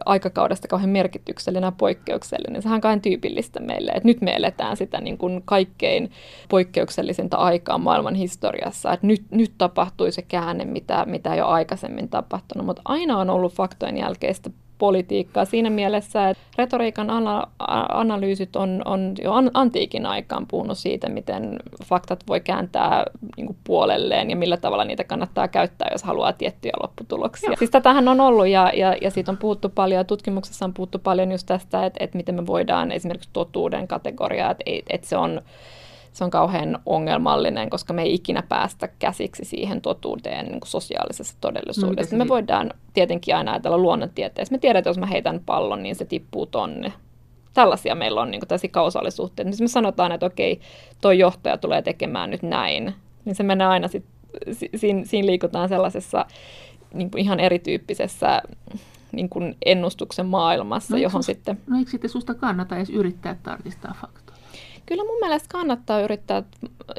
aikakaudesta 0.07 0.69
kauhean 0.69 0.91
merkityksellinen 0.91 1.67
ja 1.67 1.73
poikkeuksellinen. 1.73 2.63
Sehän 2.63 2.75
on 2.75 2.81
kauhean 2.81 3.01
tyypillistä 3.01 3.61
meille, 3.61 3.91
että 3.91 4.07
nyt 4.07 4.21
me 4.21 4.37
eletään 4.37 4.77
sitä 4.77 5.01
niin 5.01 5.19
kuin 5.19 5.43
kaikkein 5.45 6.11
poikkeuksellisinta 6.49 7.37
aikaa 7.37 7.79
maailman 7.79 8.15
historiassa. 8.15 8.93
Että 8.93 9.07
nyt, 9.07 9.23
nyt 9.31 9.53
tapahtui 9.59 10.13
se 10.13 10.23
käänne, 10.23 10.65
mitä, 10.65 11.05
mitä 11.07 11.35
jo 11.35 11.47
aikaisemmin 11.47 12.09
tapahtunut, 12.09 12.67
mutta 12.67 12.83
aina 12.85 13.19
on 13.19 13.31
ollut 13.31 13.55
faktojen 13.55 13.97
jälkeistä 13.99 14.51
politiikkaa 14.81 15.45
siinä 15.45 15.71
mielessä, 15.71 16.29
että 16.29 16.43
retoriikan 16.59 17.11
ana- 17.11 17.47
analyysit 17.89 18.57
on, 18.57 18.83
on 18.85 19.15
jo 19.23 19.33
an- 19.33 19.51
antiikin 19.55 20.07
aikaan 20.07 20.47
puhunut 20.47 20.79
siitä, 20.79 21.09
miten 21.09 21.57
faktat 21.85 22.21
voi 22.29 22.41
kääntää 22.41 23.05
niin 23.37 23.47
kuin 23.47 23.57
puolelleen 23.65 24.31
ja 24.31 24.37
millä 24.37 24.57
tavalla 24.57 24.85
niitä 24.85 25.05
kannattaa 25.05 25.49
käyttää, 25.49 25.89
jos 25.93 26.03
haluaa 26.03 26.33
tiettyjä 26.33 26.73
lopputuloksia. 26.83 27.51
Joo. 27.51 27.57
Siis 27.57 27.71
tätähän 27.71 28.09
on 28.09 28.21
ollut 28.21 28.49
ja, 28.49 28.73
ja, 28.75 28.97
ja 29.03 29.11
siitä 29.11 29.31
on 29.31 29.39
puhuttu 29.39 29.69
paljon, 29.69 30.07
tutkimuksessa 30.07 30.65
on 30.65 30.75
puhuttu 30.75 30.99
paljon 30.99 31.33
just 31.33 31.47
tästä, 31.47 31.87
että, 31.87 32.05
että 32.05 32.17
miten 32.17 32.35
me 32.35 32.47
voidaan 32.47 32.93
esimerkiksi 32.93 33.31
totuuden 33.33 33.89
kategoriaa, 33.89 34.51
että, 34.51 34.65
että 34.91 35.07
se 35.07 35.17
on 35.17 35.43
se 36.13 36.25
on 36.25 36.31
kauhean 36.31 36.79
ongelmallinen, 36.87 37.71
koska 37.71 37.93
me 37.93 38.03
ei 38.03 38.15
ikinä 38.15 38.43
päästä 38.43 38.89
käsiksi 38.99 39.45
siihen 39.45 39.81
totuuteen 39.81 40.47
niin 40.47 40.61
kuin 40.61 40.69
sosiaalisessa 40.69 41.37
todellisuudessa. 41.41 42.17
No, 42.17 42.25
me 42.25 42.29
voidaan 42.29 42.71
tietenkin 42.95 43.37
aina 43.37 43.53
ajatella 43.53 43.79
luonnontieteessä. 43.79 44.55
Me 44.55 44.59
tiedetään, 44.59 44.79
että 44.81 44.91
jos 44.91 44.99
mä 44.99 45.07
heitän 45.07 45.41
pallon, 45.47 45.83
niin 45.83 45.95
se 45.95 46.05
tippuu 46.05 46.47
tonne. 46.47 46.93
Tällaisia 47.55 47.95
meillä 47.95 48.21
on 48.21 48.31
niin 48.31 48.41
kuin 48.49 48.71
kausaalisuhteita. 48.71 49.51
Niin 49.51 49.59
me 49.61 49.69
sanotaan, 49.69 50.13
että 50.13 50.27
okei, 50.27 50.61
tuo 51.01 51.13
johtaja 51.13 51.59
tulee 51.59 51.83
tekemään 51.83 52.31
nyt 52.31 52.43
näin, 52.43 52.95
niin 53.25 53.35
se 53.35 53.43
menee 53.43 53.67
aina 53.67 53.89
sit, 53.89 54.05
siinä, 54.77 55.05
siinä 55.05 55.27
liikutaan 55.27 55.69
sellaisessa 55.69 56.27
niin 56.95 57.11
kuin 57.11 57.23
ihan 57.23 57.41
erityyppisessä 57.41 58.43
niin 59.13 59.29
kuin 59.29 59.57
ennustuksen 59.67 60.27
maailmassa, 60.27 60.97
no, 60.97 61.03
johon 61.03 61.23
susta, 61.23 61.33
sitten... 61.33 61.59
No 61.67 61.79
eikö 61.79 61.91
sitten 61.91 62.11
susta 62.11 62.35
kannata 62.35 62.77
edes 62.77 62.91
yrittää 62.91 63.37
tarkistaa 63.43 63.95
faktoja? 64.01 64.30
Kyllä 64.91 65.05
mun 65.05 65.19
mielestä 65.21 65.49
kannattaa 65.53 66.01
yrittää, 66.01 66.43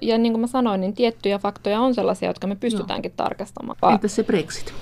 ja 0.01 0.17
niin 0.17 0.33
kuin 0.33 0.41
mä 0.41 0.47
sanoin, 0.47 0.81
niin 0.81 0.93
tiettyjä 0.93 1.39
faktoja 1.39 1.79
on 1.79 1.95
sellaisia, 1.95 2.29
jotka 2.29 2.47
me 2.47 2.55
pystytäänkin 2.55 3.09
Joo. 3.09 3.15
tarkastamaan. 3.15 3.93
Entä 3.93 4.07
se 4.07 4.23
Brexit? 4.23 4.73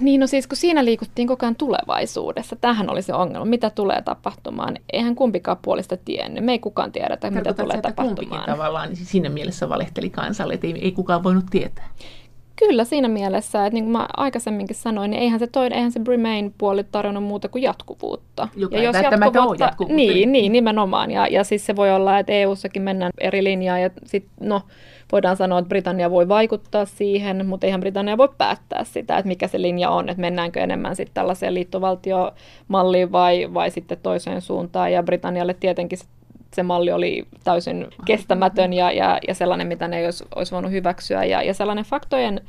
Niin, 0.00 0.20
no 0.20 0.26
siis 0.26 0.46
kun 0.46 0.56
siinä 0.56 0.84
liikuttiin 0.84 1.28
koko 1.28 1.46
ajan 1.46 1.56
tulevaisuudessa, 1.56 2.56
tähän 2.56 2.90
oli 2.90 3.02
se 3.02 3.14
ongelma, 3.14 3.44
mitä 3.44 3.70
tulee 3.70 4.02
tapahtumaan. 4.02 4.76
Eihän 4.92 5.14
kumpikaan 5.14 5.56
puolista 5.62 5.96
tiennyt, 5.96 6.44
me 6.44 6.52
ei 6.52 6.58
kukaan 6.58 6.92
tiedetä, 6.92 7.30
mitä 7.30 7.54
tulee 7.54 7.76
että 7.76 7.92
tapahtumaan. 7.92 8.46
Tavallaan 8.46 8.88
niin 8.88 9.06
siinä 9.06 9.28
mielessä 9.28 9.68
valehteli 9.68 10.10
kansalle, 10.10 10.54
että 10.54 10.66
ei, 10.66 10.78
ei 10.82 10.92
kukaan 10.92 11.22
voinut 11.22 11.44
tietää. 11.50 11.88
Kyllä 12.60 12.84
siinä 12.84 13.08
mielessä, 13.08 13.66
että 13.66 13.74
niin 13.74 13.84
kuin 13.84 13.92
mä 13.92 14.06
aikaisemminkin 14.16 14.76
sanoin, 14.76 15.10
niin 15.10 15.22
eihän 15.22 15.38
se, 15.38 15.46
toinen, 15.46 15.76
eihän 15.76 15.92
se 15.92 16.00
Remain-puoli 16.08 16.84
tarjonnut 16.84 17.24
muuta 17.24 17.48
kuin 17.48 17.62
jatkuvuutta. 17.62 18.48
Joka 18.56 18.76
ja 18.76 18.82
jos 18.82 18.96
jatkuvuutta, 18.96 19.64
jatkuvuutta. 19.64 19.96
Niin, 19.96 20.32
niin, 20.32 20.52
nimenomaan. 20.52 21.10
Ja, 21.10 21.26
ja 21.26 21.44
siis 21.44 21.66
se 21.66 21.76
voi 21.76 21.90
olla, 21.92 22.18
että 22.18 22.32
EU-sakin 22.32 22.82
mennään 22.82 23.12
eri 23.20 23.44
linjaa 23.44 23.78
ja 23.78 23.90
sitten 24.04 24.48
no, 24.48 24.62
voidaan 25.12 25.36
sanoa, 25.36 25.58
että 25.58 25.68
Britannia 25.68 26.10
voi 26.10 26.28
vaikuttaa 26.28 26.84
siihen, 26.84 27.46
mutta 27.46 27.66
eihän 27.66 27.80
Britannia 27.80 28.18
voi 28.18 28.28
päättää 28.38 28.84
sitä, 28.84 29.18
että 29.18 29.28
mikä 29.28 29.48
se 29.48 29.62
linja 29.62 29.90
on, 29.90 30.08
että 30.08 30.20
mennäänkö 30.20 30.60
enemmän 30.60 30.96
sitten 30.96 31.14
tällaiseen 31.14 31.54
liittovaltiomalliin 31.54 33.12
vai, 33.12 33.54
vai 33.54 33.70
sitten 33.70 33.98
toiseen 34.02 34.40
suuntaan. 34.40 34.92
Ja 34.92 35.02
Britannialle 35.02 35.54
tietenkin 35.54 35.98
se 36.54 36.62
malli 36.62 36.92
oli 36.92 37.26
täysin 37.44 37.86
kestämätön 38.04 38.72
ja, 38.72 38.92
ja, 38.92 39.18
ja 39.28 39.34
sellainen, 39.34 39.66
mitä 39.66 39.88
ne 39.88 39.98
ei 39.98 40.04
olisi, 40.04 40.24
olisi 40.34 40.52
voinut 40.52 40.72
hyväksyä. 40.72 41.24
Ja, 41.24 41.42
ja 41.42 41.54
sellainen 41.54 41.84
faktojen 41.84 42.40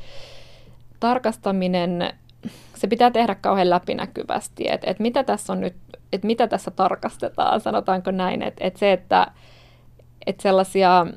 tarkastaminen, 0.99 2.13
se 2.75 2.87
pitää 2.87 3.11
tehdä 3.11 3.35
kauhean 3.35 3.69
läpinäkyvästi, 3.69 4.69
että 4.69 4.91
et 4.91 4.99
mitä 4.99 5.23
tässä 5.23 5.53
on 5.53 5.61
nyt, 5.61 5.75
että 6.13 6.27
mitä 6.27 6.47
tässä 6.47 6.71
tarkastetaan, 6.71 7.61
sanotaanko 7.61 8.11
näin, 8.11 8.41
että 8.41 8.67
et 8.67 8.77
se, 8.77 8.91
että 8.91 9.27
et 10.25 10.39
sellaisia 10.39 11.07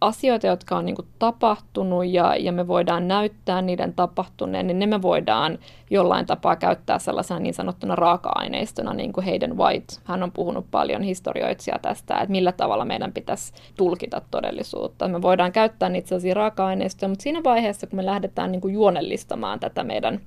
asioita, 0.00 0.46
jotka 0.46 0.76
on 0.76 0.84
niin 0.84 0.96
kuin 0.96 1.08
tapahtunut 1.18 2.06
ja, 2.06 2.36
ja 2.36 2.52
me 2.52 2.66
voidaan 2.66 3.08
näyttää 3.08 3.62
niiden 3.62 3.92
tapahtuneen, 3.94 4.66
niin 4.66 4.78
ne 4.78 4.86
me 4.86 5.02
voidaan 5.02 5.58
jollain 5.90 6.26
tapaa 6.26 6.56
käyttää 6.56 6.98
sellaisena 6.98 7.40
niin 7.40 7.54
sanottuna 7.54 7.96
raaka-aineistona, 7.96 8.94
niin 8.94 9.12
kuin 9.12 9.26
Hayden 9.26 9.56
White. 9.58 9.94
Hän 10.04 10.22
on 10.22 10.32
puhunut 10.32 10.66
paljon 10.70 11.02
historioitsija 11.02 11.78
tästä, 11.82 12.14
että 12.14 12.30
millä 12.30 12.52
tavalla 12.52 12.84
meidän 12.84 13.12
pitäisi 13.12 13.52
tulkita 13.76 14.22
todellisuutta. 14.30 15.08
Me 15.08 15.22
voidaan 15.22 15.52
käyttää 15.52 15.88
niitä 15.88 16.08
sellaisia 16.08 16.34
raaka-aineistoja, 16.34 17.08
mutta 17.08 17.22
siinä 17.22 17.40
vaiheessa, 17.44 17.86
kun 17.86 17.96
me 17.96 18.06
lähdetään 18.06 18.52
niin 18.52 18.60
kuin 18.60 18.74
juonellistamaan 18.74 19.60
tätä 19.60 19.84
meidän 19.84 20.20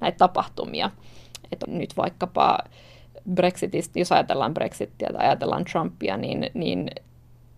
näitä 0.00 0.18
tapahtumia, 0.18 0.90
että 1.52 1.66
nyt 1.68 1.96
vaikkapa 1.96 2.58
Brexitistä, 3.34 3.98
jos 3.98 4.12
ajatellaan 4.12 4.54
Brexitia 4.54 5.08
tai 5.12 5.26
ajatellaan 5.26 5.64
Trumpia, 5.64 6.16
niin, 6.16 6.50
niin 6.54 6.90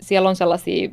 siellä 0.00 0.28
on 0.28 0.36
sellaisia 0.36 0.90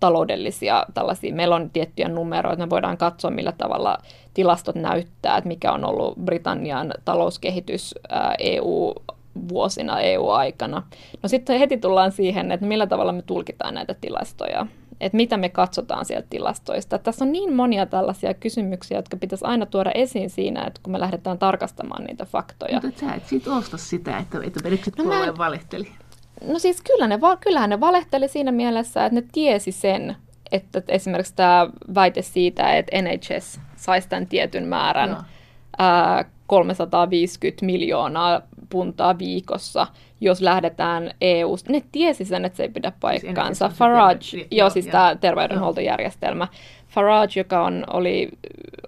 taloudellisia 0.00 0.86
tällaisia, 0.94 1.34
meillä 1.34 1.56
on 1.56 1.70
tiettyjä 1.70 2.08
numeroita, 2.08 2.62
me 2.66 2.70
voidaan 2.70 2.98
katsoa 2.98 3.30
millä 3.30 3.52
tavalla 3.52 3.98
tilastot 4.34 4.76
näyttää, 4.76 5.36
että 5.36 5.48
mikä 5.48 5.72
on 5.72 5.84
ollut 5.84 6.18
Britannian 6.24 6.94
talouskehitys 7.04 7.94
EU 8.38 8.94
vuosina 9.48 10.00
EU-aikana. 10.00 10.82
No 11.22 11.28
sitten 11.28 11.58
heti 11.58 11.76
tullaan 11.76 12.12
siihen, 12.12 12.52
että 12.52 12.66
millä 12.66 12.86
tavalla 12.86 13.12
me 13.12 13.22
tulkitaan 13.22 13.74
näitä 13.74 13.94
tilastoja, 14.00 14.66
että 15.00 15.16
mitä 15.16 15.36
me 15.36 15.48
katsotaan 15.48 16.04
sieltä 16.04 16.26
tilastoista. 16.30 16.98
Tässä 16.98 17.24
on 17.24 17.32
niin 17.32 17.52
monia 17.52 17.86
tällaisia 17.86 18.34
kysymyksiä, 18.34 18.98
jotka 18.98 19.16
pitäisi 19.16 19.44
aina 19.44 19.66
tuoda 19.66 19.90
esiin 19.94 20.30
siinä, 20.30 20.64
että 20.64 20.80
kun 20.82 20.92
me 20.92 21.00
lähdetään 21.00 21.38
tarkastamaan 21.38 22.04
niitä 22.04 22.24
faktoja. 22.24 22.80
Mutta 22.84 23.00
sä 23.00 23.14
et 23.14 23.26
siitä 23.26 23.54
osta 23.54 23.76
sitä, 23.76 24.18
että, 24.18 24.38
että 24.44 24.60
no 24.98 25.04
mä, 25.04 25.38
valehteli. 25.38 25.88
No 26.44 26.58
siis 26.58 26.82
kyllä 26.82 27.06
ne, 27.06 27.18
kyllähän 27.40 27.70
ne 27.70 27.80
valehteli 27.80 28.28
siinä 28.28 28.52
mielessä, 28.52 29.06
että 29.06 29.20
ne 29.20 29.26
tiesi 29.32 29.72
sen, 29.72 30.16
että 30.52 30.82
esimerkiksi 30.88 31.34
tämä 31.36 31.70
väite 31.94 32.22
siitä, 32.22 32.76
että 32.76 33.02
NHS 33.02 33.60
saisi 33.76 34.08
tämän 34.08 34.26
tietyn 34.26 34.66
määrän 34.66 35.10
no. 35.10 35.18
ää, 35.78 36.24
350 36.46 37.66
miljoonaa 37.66 38.42
puntaa 38.70 39.18
viikossa, 39.18 39.86
jos 40.20 40.40
lähdetään 40.40 41.10
eu 41.20 41.56
Ne 41.68 41.82
tiesi 41.92 42.24
sen, 42.24 42.44
että 42.44 42.56
se 42.56 42.62
ei 42.62 42.68
pidä 42.68 42.90
siis 42.90 43.00
paikkaansa. 43.00 43.68
Siis 43.68 43.78
Farage, 43.78 44.24
joo, 44.32 44.46
joo, 44.50 44.70
siis 44.70 44.86
tämä 44.86 45.16
terveydenhuoltojärjestelmä. 45.20 46.48
Farage, 46.88 47.40
joka 47.40 47.64
on, 47.64 47.84
oli, 47.92 48.28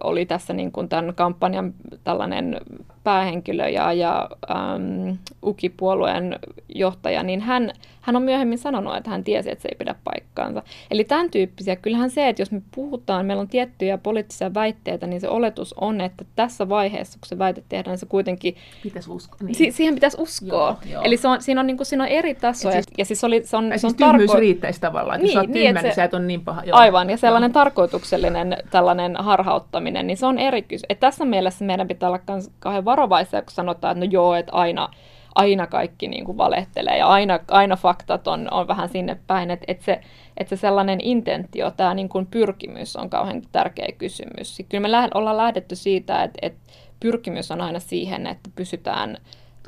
oli 0.05 0.27
tässä 0.27 0.53
niin 0.53 0.73
kuin 0.73 0.89
tämän 0.89 1.15
kampanjan 1.15 1.75
tällainen 2.05 2.61
päähenkilö 3.09 3.69
ja, 3.69 3.93
ja 3.93 4.31
ähm, 4.51 5.11
UKI-puolueen 5.47 6.39
johtaja, 6.69 7.23
niin 7.23 7.41
hän, 7.41 7.73
hän 8.01 8.17
on 8.17 8.23
myöhemmin 8.23 8.59
sanonut, 8.59 8.97
että 8.97 9.11
hän 9.11 9.25
tiesi, 9.25 9.51
että 9.51 9.63
se 9.63 9.69
ei 9.69 9.77
pidä 9.79 9.95
paikkaansa. 10.05 10.63
Eli 10.91 11.05
tämän 11.05 11.31
tyyppisiä. 11.31 11.77
Kyllähän 11.77 12.11
se, 12.11 12.29
että 12.29 12.43
jos 12.43 12.51
me 12.51 12.63
puhutaan, 12.75 13.27
meillä 13.27 13.41
on 13.41 13.49
tiettyjä 13.49 13.99
poliittisia 13.99 14.55
väitteitä, 14.55 15.07
niin 15.07 15.21
se 15.21 15.29
oletus 15.29 15.73
on, 15.73 16.01
että 16.01 16.25
tässä 16.37 16.69
vaiheessa, 16.69 17.19
kun 17.19 17.29
se 17.29 17.39
väite 17.39 17.63
tehdään, 17.69 17.93
niin 17.93 17.99
se 17.99 18.07
kuitenkin... 18.07 18.57
Pitäisi 18.83 19.11
uskoa. 19.11 19.39
Niin. 19.43 19.55
Si- 19.55 19.71
siihen 19.71 19.95
pitäisi 19.95 20.17
uskoa. 20.21 20.49
Joo, 20.49 20.93
joo. 20.93 21.03
Eli 21.03 21.17
se 21.17 21.29
on, 21.29 21.43
siinä, 21.43 21.61
on, 21.61 21.67
niin 21.67 21.77
kuin, 21.77 21.87
siinä 21.87 22.05
on 22.05 22.11
eri 22.11 22.35
tasoja. 22.35 22.73
Siis, 22.73 22.99
ja 22.99 23.05
siis 23.05 23.25
oli, 23.25 23.43
se 23.45 23.57
on, 23.57 23.65
se 23.77 23.87
on 23.87 23.95
siis 23.95 23.95
tarko- 23.95 24.39
riittäisi 24.39 24.81
tavallaan, 24.81 25.17
että 25.17 25.27
niin, 25.27 25.35
jos 25.35 25.39
olet 25.39 25.51
niin, 25.51 25.67
tyhmä, 25.67 25.73
niin 25.73 25.83
se, 25.83 25.89
niin 25.89 25.95
sä 25.95 26.05
et 26.05 26.15
ole 26.15 26.23
niin 26.23 26.45
paha. 26.45 26.65
Joo. 26.65 26.79
Aivan, 26.79 27.11
ja 27.11 27.17
sellainen 27.17 27.49
joo. 27.49 27.65
tarkoituksellinen 27.65 28.57
tällainen 28.71 29.17
harhauttaminen, 29.17 30.07
niin 30.07 30.17
se 30.17 30.27
on 30.27 30.39
eri 30.39 30.63
kysymys. 30.63 30.99
Tässä 31.01 31.25
mielessä 31.25 31.65
meidän 31.65 31.89
pitää 31.89 32.09
olla 32.09 32.21
kauhean 32.59 32.85
varovaisia, 32.99 33.43
kun 33.43 33.51
sanotaan, 33.51 33.93
että 33.93 34.07
no 34.07 34.13
joo, 34.13 34.35
että 34.35 34.53
aina, 34.53 34.89
aina 35.35 35.67
kaikki 35.67 36.09
niin 36.09 36.25
kuin 36.25 36.39
valehtelee 36.39 36.99
ja 36.99 37.07
aina, 37.07 37.39
aina 37.49 37.77
faktat 37.77 38.29
on, 38.29 38.49
on 38.51 38.69
vähän 38.69 38.89
sinne 38.89 39.19
päin, 39.27 39.51
että, 39.51 39.65
että, 39.69 39.85
se, 39.85 40.01
että 40.37 40.57
se 40.57 40.61
sellainen 40.61 40.99
intentio, 41.03 41.71
tämä 41.71 41.95
niin 41.95 42.09
kuin 42.09 42.27
pyrkimys 42.27 42.97
on 42.97 43.11
kauhean 43.11 43.43
tärkeä 43.53 43.89
kysymys. 43.99 44.63
Kyllä 44.69 44.83
me 44.83 44.91
lähd, 44.91 45.11
ollaan 45.15 45.37
lähdetty 45.37 45.77
siitä, 45.77 46.23
että, 46.23 46.39
että 46.43 46.61
pyrkimys 47.01 47.51
on 47.51 47.61
aina 47.61 47.79
siihen, 47.79 48.27
että 48.27 48.51
pysytään 48.55 49.17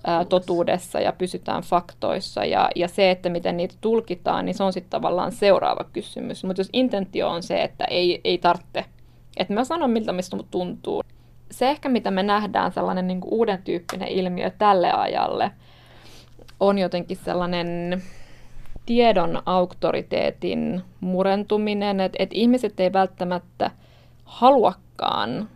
ää, 0.07 0.25
totuudessa. 0.25 1.01
ja 1.01 1.13
pysytään 1.13 1.63
faktoissa. 1.63 2.45
Ja, 2.45 2.71
ja 2.77 2.89
se, 2.89 3.11
että 3.11 3.29
miten 3.29 3.57
niitä 3.57 3.75
tulkitaan, 3.81 4.45
niin 4.45 4.55
se 4.55 4.63
on 4.63 4.73
sitten 4.73 4.91
tavallaan 4.91 5.33
seuraava 5.33 5.85
kysymys. 5.93 6.45
Mutta 6.45 6.61
jos 6.61 6.71
intentio 6.73 7.29
on 7.29 7.43
se, 7.43 7.63
että 7.63 7.85
ei, 7.85 8.21
ei 8.25 8.39
tarvitse, 8.39 8.85
että 9.37 9.55
mä 9.55 9.65
sanon 9.65 9.91
miltä 9.91 10.13
mistä 10.13 10.37
tuntuu, 10.51 11.03
se 11.51 11.71
ehkä, 11.71 11.89
mitä 11.89 12.11
me 12.11 12.23
nähdään, 12.23 12.73
sellainen 12.73 13.07
niin 13.07 13.21
kuin 13.21 13.35
uuden 13.35 13.63
tyyppinen 13.63 14.09
ilmiö 14.09 14.51
tälle 14.51 14.93
ajalle, 14.93 15.51
on 16.61 16.79
jotenkin 16.79 17.17
sellainen 17.17 18.03
tiedon 18.87 19.43
auktoriteetin 19.47 20.83
murentuminen, 21.01 22.01
että 22.01 22.17
et 22.23 22.31
ihmiset 22.33 22.81
ei 22.81 22.93
välttämättä 22.93 23.71
haluakaan 24.25 25.49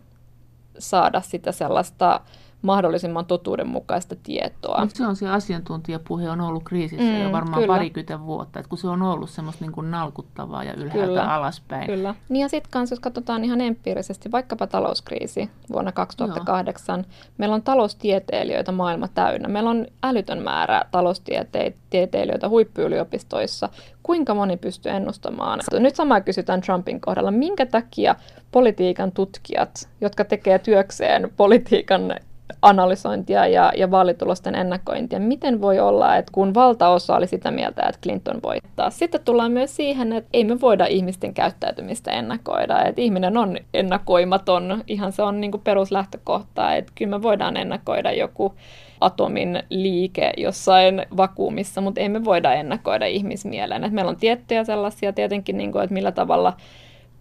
saada 0.79 1.21
sitä 1.21 1.53
sellaista 1.53 2.21
mahdollisimman 2.65 3.27
totuudenmukaista 3.27 4.17
tietoa. 4.23 4.81
Mutta 4.81 4.97
se 4.97 5.07
on 5.07 5.17
se 5.17 5.29
asiantuntijapuhe 5.29 6.31
on 6.31 6.41
ollut 6.41 6.65
kriisissä 6.65 7.05
mm, 7.05 7.23
jo 7.23 7.33
varmaan 7.33 7.63
kyllä. 7.63 7.75
parikymmentä 7.75 8.21
vuotta, 8.21 8.61
että 8.61 8.69
kun 8.69 8.79
se 8.79 8.89
on 8.89 9.03
ollut 9.03 9.31
semmoista 9.31 9.65
niin 9.65 9.73
kuin 9.73 9.91
nalkuttavaa 9.91 10.65
ja 10.65 10.75
ylhäältä 10.75 11.07
kyllä, 11.07 11.35
alaspäin. 11.35 11.87
Kyllä. 11.87 12.15
Niin 12.29 12.43
ja 12.43 12.49
sitten 12.49 12.71
kanssa, 12.71 12.93
jos 12.93 13.01
katsotaan 13.01 13.45
ihan 13.45 13.61
empiirisesti, 13.61 14.33
vaikkapa 14.33 14.67
talouskriisi 14.67 15.51
vuonna 15.73 15.93
2008, 15.93 17.01
Joo. 17.01 17.07
meillä 17.39 17.55
on 17.55 17.63
taloustieteilijöitä 17.63 18.73
maailma 18.73 19.09
täynnä. 19.09 19.49
Meillä 19.49 19.71
on 19.71 19.87
älytön 20.03 20.43
määrä 20.43 20.85
taloustieteilijöitä 20.91 22.49
huippuyliopistoissa. 22.49 23.69
Kuinka 24.03 24.35
moni 24.35 24.57
pystyy 24.57 24.93
ennustamaan? 24.93 25.61
Nyt 25.73 25.97
samaa 25.97 26.21
kysytään 26.21 26.61
Trumpin 26.61 27.01
kohdalla. 27.01 27.31
Minkä 27.31 27.67
takia 27.67 28.15
politiikan 28.53 29.13
tutkijat, 29.13 29.89
jotka 30.01 30.25
tekee 30.25 30.59
työkseen 30.59 31.33
politiikan 31.37 32.15
analysointia 32.63 33.47
ja, 33.47 33.73
ja 33.77 33.91
vaalitulosten 33.91 34.55
ennakointia. 34.55 35.21
Miten 35.21 35.61
voi 35.61 35.79
olla, 35.79 36.17
että 36.17 36.33
kun 36.33 36.55
valtaosa 36.55 37.17
oli 37.17 37.27
sitä 37.27 37.51
mieltä, 37.51 37.83
että 37.83 38.01
Clinton 38.03 38.41
voittaa. 38.43 38.91
Sitten 38.91 39.21
tullaan 39.25 39.53
myös 39.53 39.77
siihen, 39.77 40.13
että 40.13 40.31
ei 40.33 40.45
me 40.45 40.61
voida 40.61 40.87
ihmisten 40.87 41.35
käyttäytymistä 41.35 42.11
ennakoida. 42.11 42.85
Että 42.85 43.01
ihminen 43.01 43.37
on 43.37 43.57
ennakoimaton. 43.75 44.85
Ihan 44.87 45.13
se 45.13 45.23
on 45.23 45.41
niin 45.41 45.51
kuin 45.51 45.63
peruslähtökohta, 45.63 46.75
että 46.75 46.93
kyllä 46.95 47.11
me 47.11 47.23
voidaan 47.23 47.57
ennakoida 47.57 48.13
joku 48.13 48.55
atomin 49.01 49.63
liike 49.71 50.33
jossain 50.37 51.07
vakuumissa, 51.17 51.81
mutta 51.81 52.01
ei 52.01 52.09
me 52.09 52.25
voida 52.25 52.55
ennakoida 52.55 53.07
ihmismielen. 53.07 53.85
Että 53.85 53.95
meillä 53.95 54.11
on 54.11 54.17
tiettyjä 54.17 54.65
sellaisia 54.65 55.13
tietenkin, 55.13 55.57
niin 55.57 55.73
kuin, 55.73 55.85
että 55.85 55.95
millä 55.95 56.13
tavalla 56.13 56.53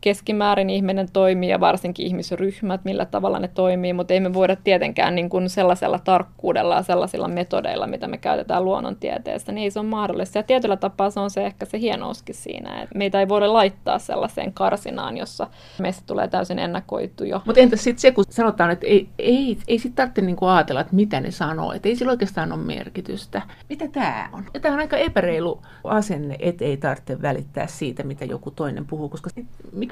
keskimäärin 0.04 0.70
ihminen 0.70 1.08
toimii 1.14 1.50
ja 1.50 1.60
varsinkin 1.60 2.06
ihmisryhmät, 2.06 2.82
millä 2.84 3.06
tavalla 3.06 3.40
ne 3.40 3.48
toimii, 3.48 3.94
mutta 3.94 4.14
ei 4.14 4.20
me 4.20 4.34
voida 4.34 4.56
tietenkään 4.56 5.16
niin 5.16 5.30
kuin 5.30 5.50
sellaisella 5.50 6.00
tarkkuudella 6.00 6.76
ja 6.76 6.82
sellaisilla 6.82 7.28
metodeilla, 7.28 7.88
mitä 7.88 8.08
me 8.08 8.18
käytetään 8.18 8.66
luonnontieteessä, 8.66 9.52
niin 9.52 9.64
ei 9.64 9.72
se 9.72 9.80
ole 9.80 9.88
mahdollista. 9.88 10.38
Ja 10.38 10.44
tietyllä 10.44 10.78
tapaa 10.78 11.10
se 11.10 11.20
on 11.20 11.30
se 11.30 11.46
ehkä 11.46 11.66
se 11.66 11.80
hienouskin 11.80 12.36
siinä, 12.36 12.82
että 12.82 12.98
meitä 12.98 13.20
ei 13.20 13.28
voida 13.28 13.54
laittaa 13.54 14.00
sellaiseen 14.00 14.54
karsinaan, 14.54 15.18
jossa 15.18 15.48
meistä 15.80 16.04
tulee 16.06 16.28
täysin 16.28 16.60
ennakoitu 16.60 17.24
jo. 17.24 17.42
Mutta 17.46 17.62
entäs 17.62 17.84
sitten 17.84 18.02
se, 18.02 18.12
kun 18.12 18.26
sanotaan, 18.30 18.72
että 18.72 18.88
ei, 18.88 19.10
ei, 19.20 19.58
ei 19.68 19.80
sitten 19.80 19.96
tarvitse 19.96 20.22
niinku 20.22 20.46
ajatella, 20.46 20.82
että 20.82 20.96
mitä 20.96 21.20
ne 21.20 21.32
sanoo, 21.32 21.74
että 21.74 21.90
ei 21.90 21.96
sillä 21.96 22.12
oikeastaan 22.12 22.52
ole 22.52 22.64
merkitystä. 22.64 23.42
Mitä 23.70 23.88
tämä 23.88 24.30
on? 24.34 24.44
Tämä 24.62 24.74
on 24.74 24.80
aika 24.80 24.98
epäreilu 24.98 25.62
asenne, 25.84 26.36
että 26.40 26.66
ei 26.66 26.78
tarvitse 26.78 27.22
välittää 27.22 27.68
siitä, 27.68 28.04
mitä 28.04 28.26
joku 28.26 28.52
toinen 28.52 28.86
puhuu, 28.86 29.10
koska 29.10 29.30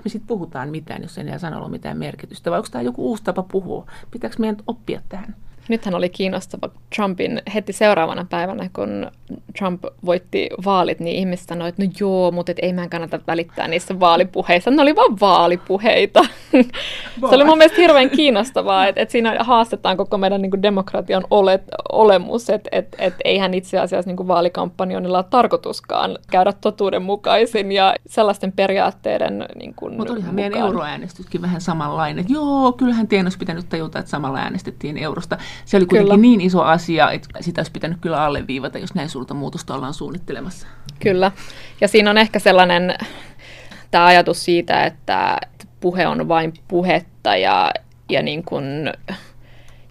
me 0.03 0.09
sitten 0.09 0.27
puhutaan 0.27 0.69
mitään, 0.69 1.01
jos 1.01 1.17
ei 1.17 1.21
enää 1.21 1.39
sanalla 1.39 1.65
ole 1.65 1.71
mitään 1.71 1.97
merkitystä? 1.97 2.51
Vai 2.51 2.59
onko 2.59 2.69
tämä 2.71 2.81
joku 2.81 3.05
uusi 3.09 3.23
tapa 3.23 3.43
puhua? 3.43 3.85
Pitääkö 4.11 4.35
meidän 4.39 4.57
oppia 4.67 5.01
tähän? 5.09 5.35
Nythän 5.71 5.95
oli 5.95 6.09
kiinnostava 6.09 6.69
Trumpin 6.95 7.41
heti 7.53 7.73
seuraavana 7.73 8.25
päivänä, 8.29 8.69
kun 8.73 9.11
Trump 9.57 9.83
voitti 10.05 10.49
vaalit, 10.65 10.99
niin 10.99 11.15
ihmiset 11.15 11.49
sanoivat, 11.49 11.79
että 11.79 11.83
no 11.83 11.91
joo, 11.99 12.31
mutta 12.31 12.51
et 12.51 12.59
ei 12.61 12.73
meidän 12.73 12.89
kannata 12.89 13.19
välittää 13.27 13.67
niissä 13.67 13.99
vaalipuheissa. 13.99 14.71
Ne 14.71 14.81
oli 14.81 14.95
vaan 14.95 15.19
vaalipuheita. 15.19 16.25
Se 17.29 17.35
oli 17.35 17.43
mun 17.43 17.57
mielestä 17.57 17.81
hirveän 17.81 18.09
kiinnostavaa, 18.09 18.87
että, 18.87 19.01
että 19.01 19.11
siinä 19.11 19.35
haastetaan 19.39 19.97
koko 19.97 20.17
meidän 20.17 20.41
niin 20.41 20.51
kuin 20.51 20.61
demokratian 20.61 21.23
olet, 21.29 21.63
olemus, 21.91 22.49
että 22.49 22.69
että 22.71 22.97
että 22.99 23.19
eihän 23.25 23.53
itse 23.53 23.79
asiassa 23.79 24.09
niin 24.09 24.17
kuin 24.17 24.27
vaalikampanjonilla 24.27 25.17
ole 25.17 25.25
tarkoituskaan 25.29 26.17
käydä 26.31 26.53
totuudenmukaisin 26.53 27.71
ja 27.71 27.95
sellaisten 28.07 28.51
periaatteiden 28.51 29.45
niin 29.55 29.73
kuin 29.75 29.97
Mutta 29.97 30.13
olihan 30.13 30.33
mukaan. 30.33 30.51
meidän 30.51 30.67
euroäänestyskin 30.67 31.41
vähän 31.41 31.61
samanlainen. 31.61 32.25
Joo, 32.29 32.71
kyllähän 32.71 33.07
olisi 33.23 33.37
pitänyt 33.37 33.69
tajuta, 33.69 33.99
että 33.99 34.11
samalla 34.11 34.39
äänestettiin 34.39 34.97
eurosta 34.97 35.37
se 35.65 35.77
oli 35.77 35.85
kuitenkin 35.85 36.07
kyllä. 36.07 36.21
niin 36.21 36.41
iso 36.41 36.61
asia, 36.61 37.11
että 37.11 37.29
sitä 37.39 37.59
olisi 37.59 37.71
pitänyt 37.71 37.97
kyllä 38.01 38.23
alleviivata, 38.23 38.77
jos 38.77 38.93
näin 38.93 39.09
suurta 39.09 39.33
muutosta 39.33 39.75
ollaan 39.75 39.93
suunnittelemassa. 39.93 40.67
Kyllä. 40.99 41.31
Ja 41.81 41.87
siinä 41.87 42.09
on 42.09 42.17
ehkä 42.17 42.39
sellainen 42.39 42.95
tämä 43.91 44.05
ajatus 44.05 44.45
siitä, 44.45 44.85
että 44.85 45.37
puhe 45.79 46.07
on 46.07 46.27
vain 46.27 46.53
puhetta 46.67 47.35
ja, 47.35 47.71
ja 48.09 48.21
niin 48.21 48.43
kuin 48.43 48.63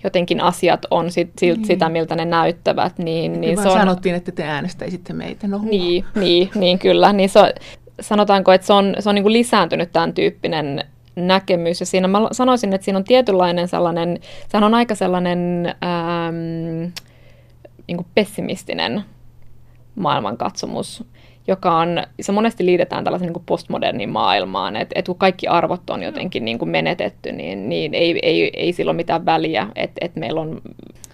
jotenkin 0.04 0.40
asiat 0.40 0.86
on 0.90 1.10
sit, 1.10 1.30
sit, 1.38 1.56
niin. 1.56 1.66
sitä, 1.66 1.88
miltä 1.88 2.16
ne 2.16 2.24
näyttävät. 2.24 2.98
Niin, 2.98 3.40
niin 3.40 3.62
se 3.62 3.68
on... 3.68 3.78
sanottiin, 3.78 4.14
että 4.14 4.32
te 4.32 4.44
äänestäisitte 4.44 5.12
meitä. 5.12 5.48
No, 5.48 5.60
niin, 5.62 6.04
niin, 6.14 6.50
niin, 6.54 6.78
kyllä. 6.78 7.12
Niin 7.12 7.28
se 7.28 7.38
on, 7.38 7.48
sanotaanko, 8.00 8.52
että 8.52 8.66
se 8.66 8.72
on, 8.72 8.94
se 8.98 9.08
on 9.08 9.14
niin 9.14 9.22
kuin 9.22 9.32
lisääntynyt 9.32 9.92
tämän 9.92 10.14
tyyppinen 10.14 10.84
näkemys. 11.16 11.80
Ja 11.80 11.86
siinä 11.86 12.08
mä 12.08 12.28
sanoisin, 12.32 12.72
että 12.72 12.84
siinä 12.84 12.98
on 12.98 13.04
tietynlainen 13.04 13.68
sellainen, 13.68 14.18
sehän 14.48 14.64
on 14.64 14.74
aika 14.74 14.94
sellainen 14.94 15.66
ähm, 15.66 16.92
niin 17.86 18.06
pessimistinen 18.14 19.04
maailmankatsomus, 19.94 21.04
joka 21.46 21.78
on, 21.78 22.02
se 22.20 22.32
monesti 22.32 22.66
liitetään 22.66 23.04
tällaisen 23.04 23.26
niin 23.26 23.32
kuin 23.32 23.46
postmodernin 23.46 24.08
maailmaan, 24.08 24.76
että, 24.76 24.92
että 24.98 25.08
kun 25.08 25.18
kaikki 25.18 25.46
arvot 25.46 25.90
on 25.90 26.02
jotenkin 26.02 26.44
niin 26.44 26.58
menetetty, 26.64 27.32
niin, 27.32 27.68
niin 27.68 27.94
ei, 27.94 28.18
ei, 28.22 28.50
ei 28.56 28.72
sillä 28.72 28.90
ole 28.90 28.96
mitään 28.96 29.26
väliä, 29.26 29.66
että, 29.74 29.98
että 30.00 30.20
meillä 30.20 30.40
on 30.40 30.60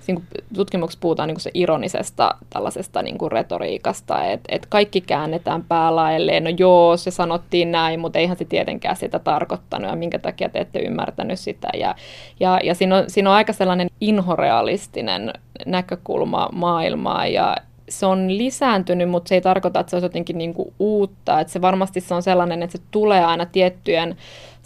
niin 0.06 0.24
tutkimuksessa 0.54 1.00
puhutaan 1.00 1.28
niin 1.28 1.40
se 1.40 1.50
ironisesta 1.54 2.34
tällaisesta 2.50 3.02
niin 3.02 3.18
kuin 3.18 3.32
retoriikasta, 3.32 4.24
että, 4.24 4.48
että 4.48 4.68
kaikki 4.70 5.00
käännetään 5.00 5.64
päälaelleen, 5.64 6.44
no 6.44 6.50
joo, 6.58 6.96
se 6.96 7.10
sanottiin 7.10 7.72
näin, 7.72 8.00
mutta 8.00 8.18
eihän 8.18 8.36
se 8.36 8.44
tietenkään 8.44 8.96
sitä 8.96 9.18
tarkoittanut, 9.18 9.90
ja 9.90 9.96
minkä 9.96 10.18
takia 10.18 10.48
te 10.48 10.58
ette 10.58 10.78
ymmärtänyt 10.78 11.38
sitä. 11.38 11.68
Ja, 11.74 11.94
ja, 12.40 12.60
ja 12.64 12.74
siinä, 12.74 12.96
on, 12.96 13.04
siinä 13.08 13.30
on 13.30 13.36
aika 13.36 13.52
sellainen 13.52 13.88
inhorealistinen 14.00 15.32
näkökulma 15.66 16.48
maailmaa, 16.52 17.26
ja 17.26 17.56
se 17.88 18.06
on 18.06 18.38
lisääntynyt, 18.38 19.10
mutta 19.10 19.28
se 19.28 19.34
ei 19.34 19.40
tarkoita, 19.40 19.80
että 19.80 19.90
se 19.90 19.96
olisi 19.96 20.04
jotenkin 20.04 20.38
niin 20.38 20.54
kuin 20.54 20.74
uutta. 20.78 21.40
Että 21.40 21.52
se 21.52 21.60
varmasti 21.60 22.00
se 22.00 22.14
on 22.14 22.22
sellainen, 22.22 22.62
että 22.62 22.78
se 22.78 22.84
tulee 22.90 23.24
aina 23.24 23.46
tiettyjen 23.46 24.16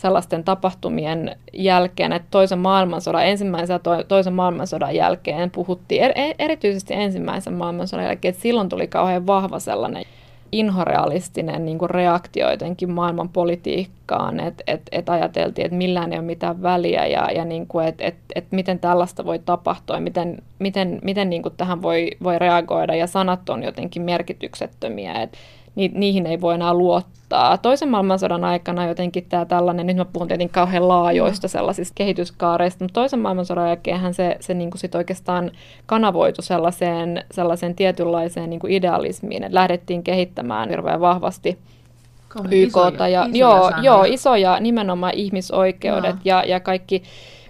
sellaisten 0.00 0.44
tapahtumien 0.44 1.36
jälkeen, 1.52 2.12
että 2.12 2.28
toisen 2.30 2.58
maailmansodan, 2.58 3.26
ensimmäisen 3.26 3.74
ja 3.74 3.78
to, 3.78 4.04
toisen 4.08 4.32
maailmansodan 4.32 4.94
jälkeen 4.94 5.50
puhuttiin, 5.50 6.02
er, 6.02 6.12
erityisesti 6.38 6.94
ensimmäisen 6.94 7.54
maailmansodan 7.54 8.04
jälkeen, 8.04 8.30
että 8.30 8.42
silloin 8.42 8.68
tuli 8.68 8.86
kauhean 8.86 9.26
vahva 9.26 9.58
sellainen 9.58 10.04
inhorealistinen 10.52 11.64
niin 11.64 11.78
kuin 11.78 11.90
reaktio 11.90 12.50
jotenkin 12.50 12.90
maailman 12.90 13.28
politiikkaan, 13.28 14.40
että 14.40 14.64
et, 14.66 14.82
et 14.92 15.08
ajateltiin, 15.08 15.64
että 15.64 15.76
millään 15.76 16.12
ei 16.12 16.18
ole 16.18 16.26
mitään 16.26 16.62
väliä 16.62 17.06
ja, 17.06 17.30
ja 17.32 17.44
niin 17.44 17.66
kuin, 17.66 17.86
että 17.86 18.04
et, 18.04 18.16
et 18.34 18.46
miten 18.50 18.78
tällaista 18.78 19.24
voi 19.24 19.38
tapahtua 19.38 19.96
ja 19.96 20.00
miten, 20.00 20.38
miten, 20.58 20.98
miten 21.02 21.30
niin 21.30 21.42
kuin 21.42 21.54
tähän 21.56 21.82
voi, 21.82 22.10
voi 22.22 22.38
reagoida 22.38 22.94
ja 22.94 23.06
sanat 23.06 23.48
on 23.48 23.62
jotenkin 23.62 24.02
merkityksettömiä, 24.02 25.22
että 25.22 25.38
ni, 25.74 25.90
niihin 25.94 26.26
ei 26.26 26.40
voi 26.40 26.54
enää 26.54 26.74
luottaa. 26.74 27.58
Toisen 27.58 27.88
maailmansodan 27.88 28.44
aikana 28.44 28.86
jotenkin 28.86 29.26
tämä 29.28 29.44
tällainen, 29.44 29.86
nyt 29.86 29.96
mä 29.96 30.04
puhun 30.04 30.28
tietenkin 30.28 30.54
kauhean 30.54 30.88
laajoista 30.88 31.46
mm. 31.46 31.50
sellaisista 31.50 31.94
kehityskaareista, 31.94 32.84
mutta 32.84 33.00
toisen 33.00 33.20
maailmansodan 33.20 33.68
jälkeenhän 33.68 34.14
se, 34.14 34.36
se 34.40 34.54
niin 34.54 34.70
kuin 34.70 34.80
sit 34.80 34.94
oikeastaan 34.94 35.50
kanavoitu 35.86 36.42
sellaiseen, 36.42 37.24
sellaiseen 37.30 37.74
tietynlaiseen 37.74 38.50
niin 38.50 38.60
kuin 38.60 38.72
idealismiin, 38.72 39.44
että 39.44 39.54
lähdettiin 39.54 40.02
kehittämään 40.02 40.68
hirveän 40.68 41.00
vahvasti 41.00 41.58
YKta 42.50 43.08
ja 43.08 43.26
isoja, 43.28 43.34
joo, 43.34 43.70
joo, 43.82 44.04
isoja 44.04 44.60
nimenomaan 44.60 45.14
ihmisoikeudet 45.14 46.14
no. 46.14 46.20
ja, 46.24 46.44
ja 46.44 46.60
kaikki 46.60 47.02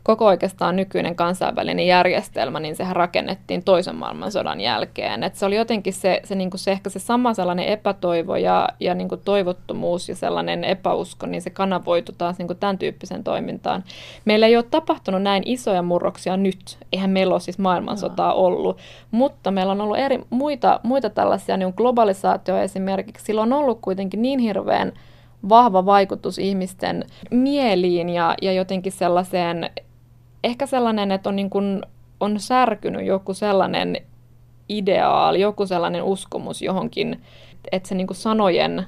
koko 0.03 0.26
oikeastaan 0.26 0.76
nykyinen 0.76 1.16
kansainvälinen 1.16 1.86
järjestelmä, 1.86 2.61
niin 2.61 2.76
sehän 2.76 2.96
rakennettiin 2.96 3.64
toisen 3.64 3.96
maailmansodan 3.96 4.61
jälkeen. 4.61 5.22
Et 5.22 5.34
se 5.34 5.46
oli 5.46 5.57
jotenkin 5.57 5.92
se, 5.92 6.20
se, 6.24 6.34
niin 6.34 6.51
se 6.55 6.70
ehkä 6.70 6.90
se 6.90 6.98
sama 6.98 7.34
sellainen 7.34 7.66
epätoivo 7.66 8.36
ja, 8.36 8.68
ja 8.80 8.94
niin 8.94 9.09
kuin 9.09 9.20
toivottomuus 9.24 10.09
ja 10.09 10.16
sellainen 10.16 10.64
epäusko, 10.64 11.26
niin 11.26 11.42
se 11.42 11.51
kanavoitu 11.51 12.12
taas 12.18 12.38
niin 12.38 12.46
kuin 12.46 12.59
tämän 12.59 12.78
tyyppisen 12.78 13.24
toimintaan. 13.24 13.84
Meillä 14.24 14.46
ei 14.46 14.57
ole 14.57 14.64
tapahtunut 14.70 15.22
näin 15.22 15.42
isoja 15.46 15.82
murroksia 15.82 16.36
nyt. 16.36 16.78
Eihän 16.92 17.11
meillä 17.11 17.34
ole 17.34 17.40
siis 17.40 17.59
maailmansotaa 17.59 18.34
ollut, 18.34 18.78
mutta 19.11 19.51
meillä 19.51 19.72
on 19.72 19.80
ollut 19.80 19.98
eri, 19.98 20.20
muita, 20.30 20.80
muita 20.82 21.11
tällaisia 21.11 21.57
niin 21.57 21.74
globalisaatio 21.76 22.59
esimerkiksi. 22.59 23.24
Sillä 23.24 23.42
on 23.42 23.53
ollut 23.53 23.78
kuitenkin 23.82 24.22
niin 24.22 24.38
hirveän 24.38 24.92
vahva 25.48 25.86
vaikutus 25.86 26.38
ihmisten 26.38 27.05
mieliin 27.30 28.09
ja, 28.09 28.34
ja 28.42 28.53
jotenkin 28.53 28.92
sellaiseen 28.92 29.70
ehkä 30.45 30.66
sellainen, 30.66 31.12
että 31.12 31.28
on, 31.28 31.36
niin 31.36 31.51
kuin, 31.51 31.82
on 32.20 32.41
särkynyt 32.41 33.07
joku 33.07 33.34
sellainen 33.34 33.97
ideaali, 34.68 35.41
joku 35.41 35.66
sellainen 35.66 36.03
uskomus 36.03 36.62
johonkin, 36.62 37.22
että 37.72 37.88
se 37.88 37.95
niin 37.95 38.07
kuin 38.07 38.16
sanojen 38.16 38.86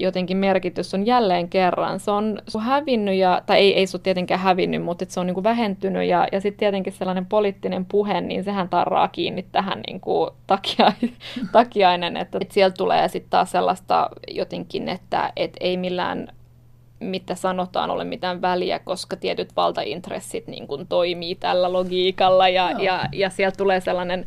jotenkin 0.00 0.36
merkitys 0.36 0.94
on 0.94 1.06
jälleen 1.06 1.48
kerran. 1.48 2.00
Se 2.00 2.10
on, 2.10 2.42
se 2.48 2.58
on 2.58 2.64
hävinnyt, 2.64 3.14
ja, 3.14 3.42
tai 3.46 3.58
ei, 3.58 3.74
ei 3.74 3.86
se 3.86 3.96
ole 3.96 4.02
tietenkään 4.02 4.40
hävinnyt, 4.40 4.82
mutta 4.82 5.04
se 5.08 5.20
on 5.20 5.26
niin 5.26 5.34
kuin 5.34 5.44
vähentynyt. 5.44 6.08
Ja, 6.08 6.28
ja 6.32 6.40
sitten 6.40 6.58
tietenkin 6.58 6.92
sellainen 6.92 7.26
poliittinen 7.26 7.84
puhe, 7.84 8.20
niin 8.20 8.44
sehän 8.44 8.68
tarraa 8.68 9.08
kiinni 9.08 9.46
tähän 9.52 9.80
niin 9.86 10.00
kuin 10.00 10.30
takia, 10.46 10.92
takiainen, 11.52 12.16
että, 12.16 12.38
että 12.40 12.54
sieltä 12.54 12.74
tulee 12.74 13.08
sitten 13.08 13.30
taas 13.30 13.50
sellaista 13.50 14.10
jotenkin, 14.28 14.88
että, 14.88 15.32
että 15.36 15.58
ei 15.60 15.76
millään 15.76 16.28
mitä 17.00 17.34
sanotaan, 17.34 17.90
ole 17.90 18.04
mitään 18.04 18.42
väliä, 18.42 18.78
koska 18.78 19.16
tietyt 19.16 19.56
valtaintressit 19.56 20.46
niin 20.46 20.66
kuin 20.66 20.86
toimii 20.86 21.34
tällä 21.34 21.72
logiikalla 21.72 22.48
ja, 22.48 22.70
ja, 22.70 23.04
ja 23.12 23.30
sieltä 23.30 23.56
tulee 23.56 23.80
sellainen, 23.80 24.26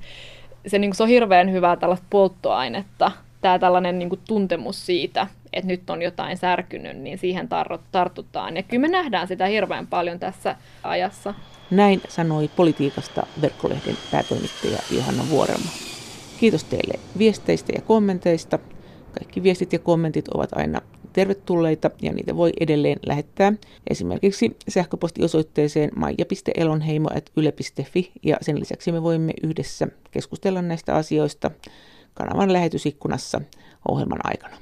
se, 0.67 0.80
niin 0.80 0.89
kuin, 0.89 0.95
se 0.95 1.03
on 1.03 1.09
hirveän 1.09 1.51
hyvää 1.51 1.76
tällaista 1.76 2.05
polttoainetta, 2.09 3.11
tämä 3.41 3.59
tällainen 3.59 3.99
niin 3.99 4.09
kuin, 4.09 4.22
tuntemus 4.28 4.86
siitä, 4.86 5.28
että 5.53 5.67
nyt 5.67 5.89
on 5.89 6.01
jotain 6.01 6.38
särkynyt, 6.38 6.97
niin 6.97 7.17
siihen 7.17 7.49
tartutaan. 7.91 8.57
Ja 8.57 8.63
kyllä 8.63 8.82
me 8.82 8.88
nähdään 8.88 9.28
sitä 9.28 9.45
hirveän 9.45 9.88
paljon 9.88 10.19
tässä 10.19 10.55
ajassa. 10.84 11.34
Näin 11.72 12.01
sanoi 12.07 12.49
politiikasta 12.55 13.28
verkkolehden 13.41 13.97
päätoimittaja 14.11 14.78
Johanna 14.91 15.24
Vuorelma. 15.30 15.69
Kiitos 16.39 16.63
teille 16.63 16.99
viesteistä 17.17 17.74
ja 17.76 17.82
kommenteista. 17.82 18.59
Kaikki 19.12 19.43
viestit 19.43 19.74
ja 19.74 19.80
kommentit 19.80 20.28
ovat 20.28 20.53
aina 20.53 20.82
tervetulleita 21.14 21.91
ja 22.01 22.14
niitä 22.14 22.36
voi 22.36 22.51
edelleen 22.59 22.99
lähettää 23.05 23.53
esimerkiksi 23.89 24.57
sähköpostiosoitteeseen 24.70 25.91
maija.elonheimo.yle.fi 25.95 28.12
ja 28.24 28.38
sen 28.41 28.59
lisäksi 28.59 28.91
me 28.91 29.03
voimme 29.03 29.34
yhdessä 29.43 29.88
keskustella 30.12 30.62
näistä 30.62 30.95
asioista 30.95 31.51
kanavan 32.14 32.53
lähetysikkunassa 32.53 33.41
ohjelman 33.88 34.20
aikana. 34.24 34.57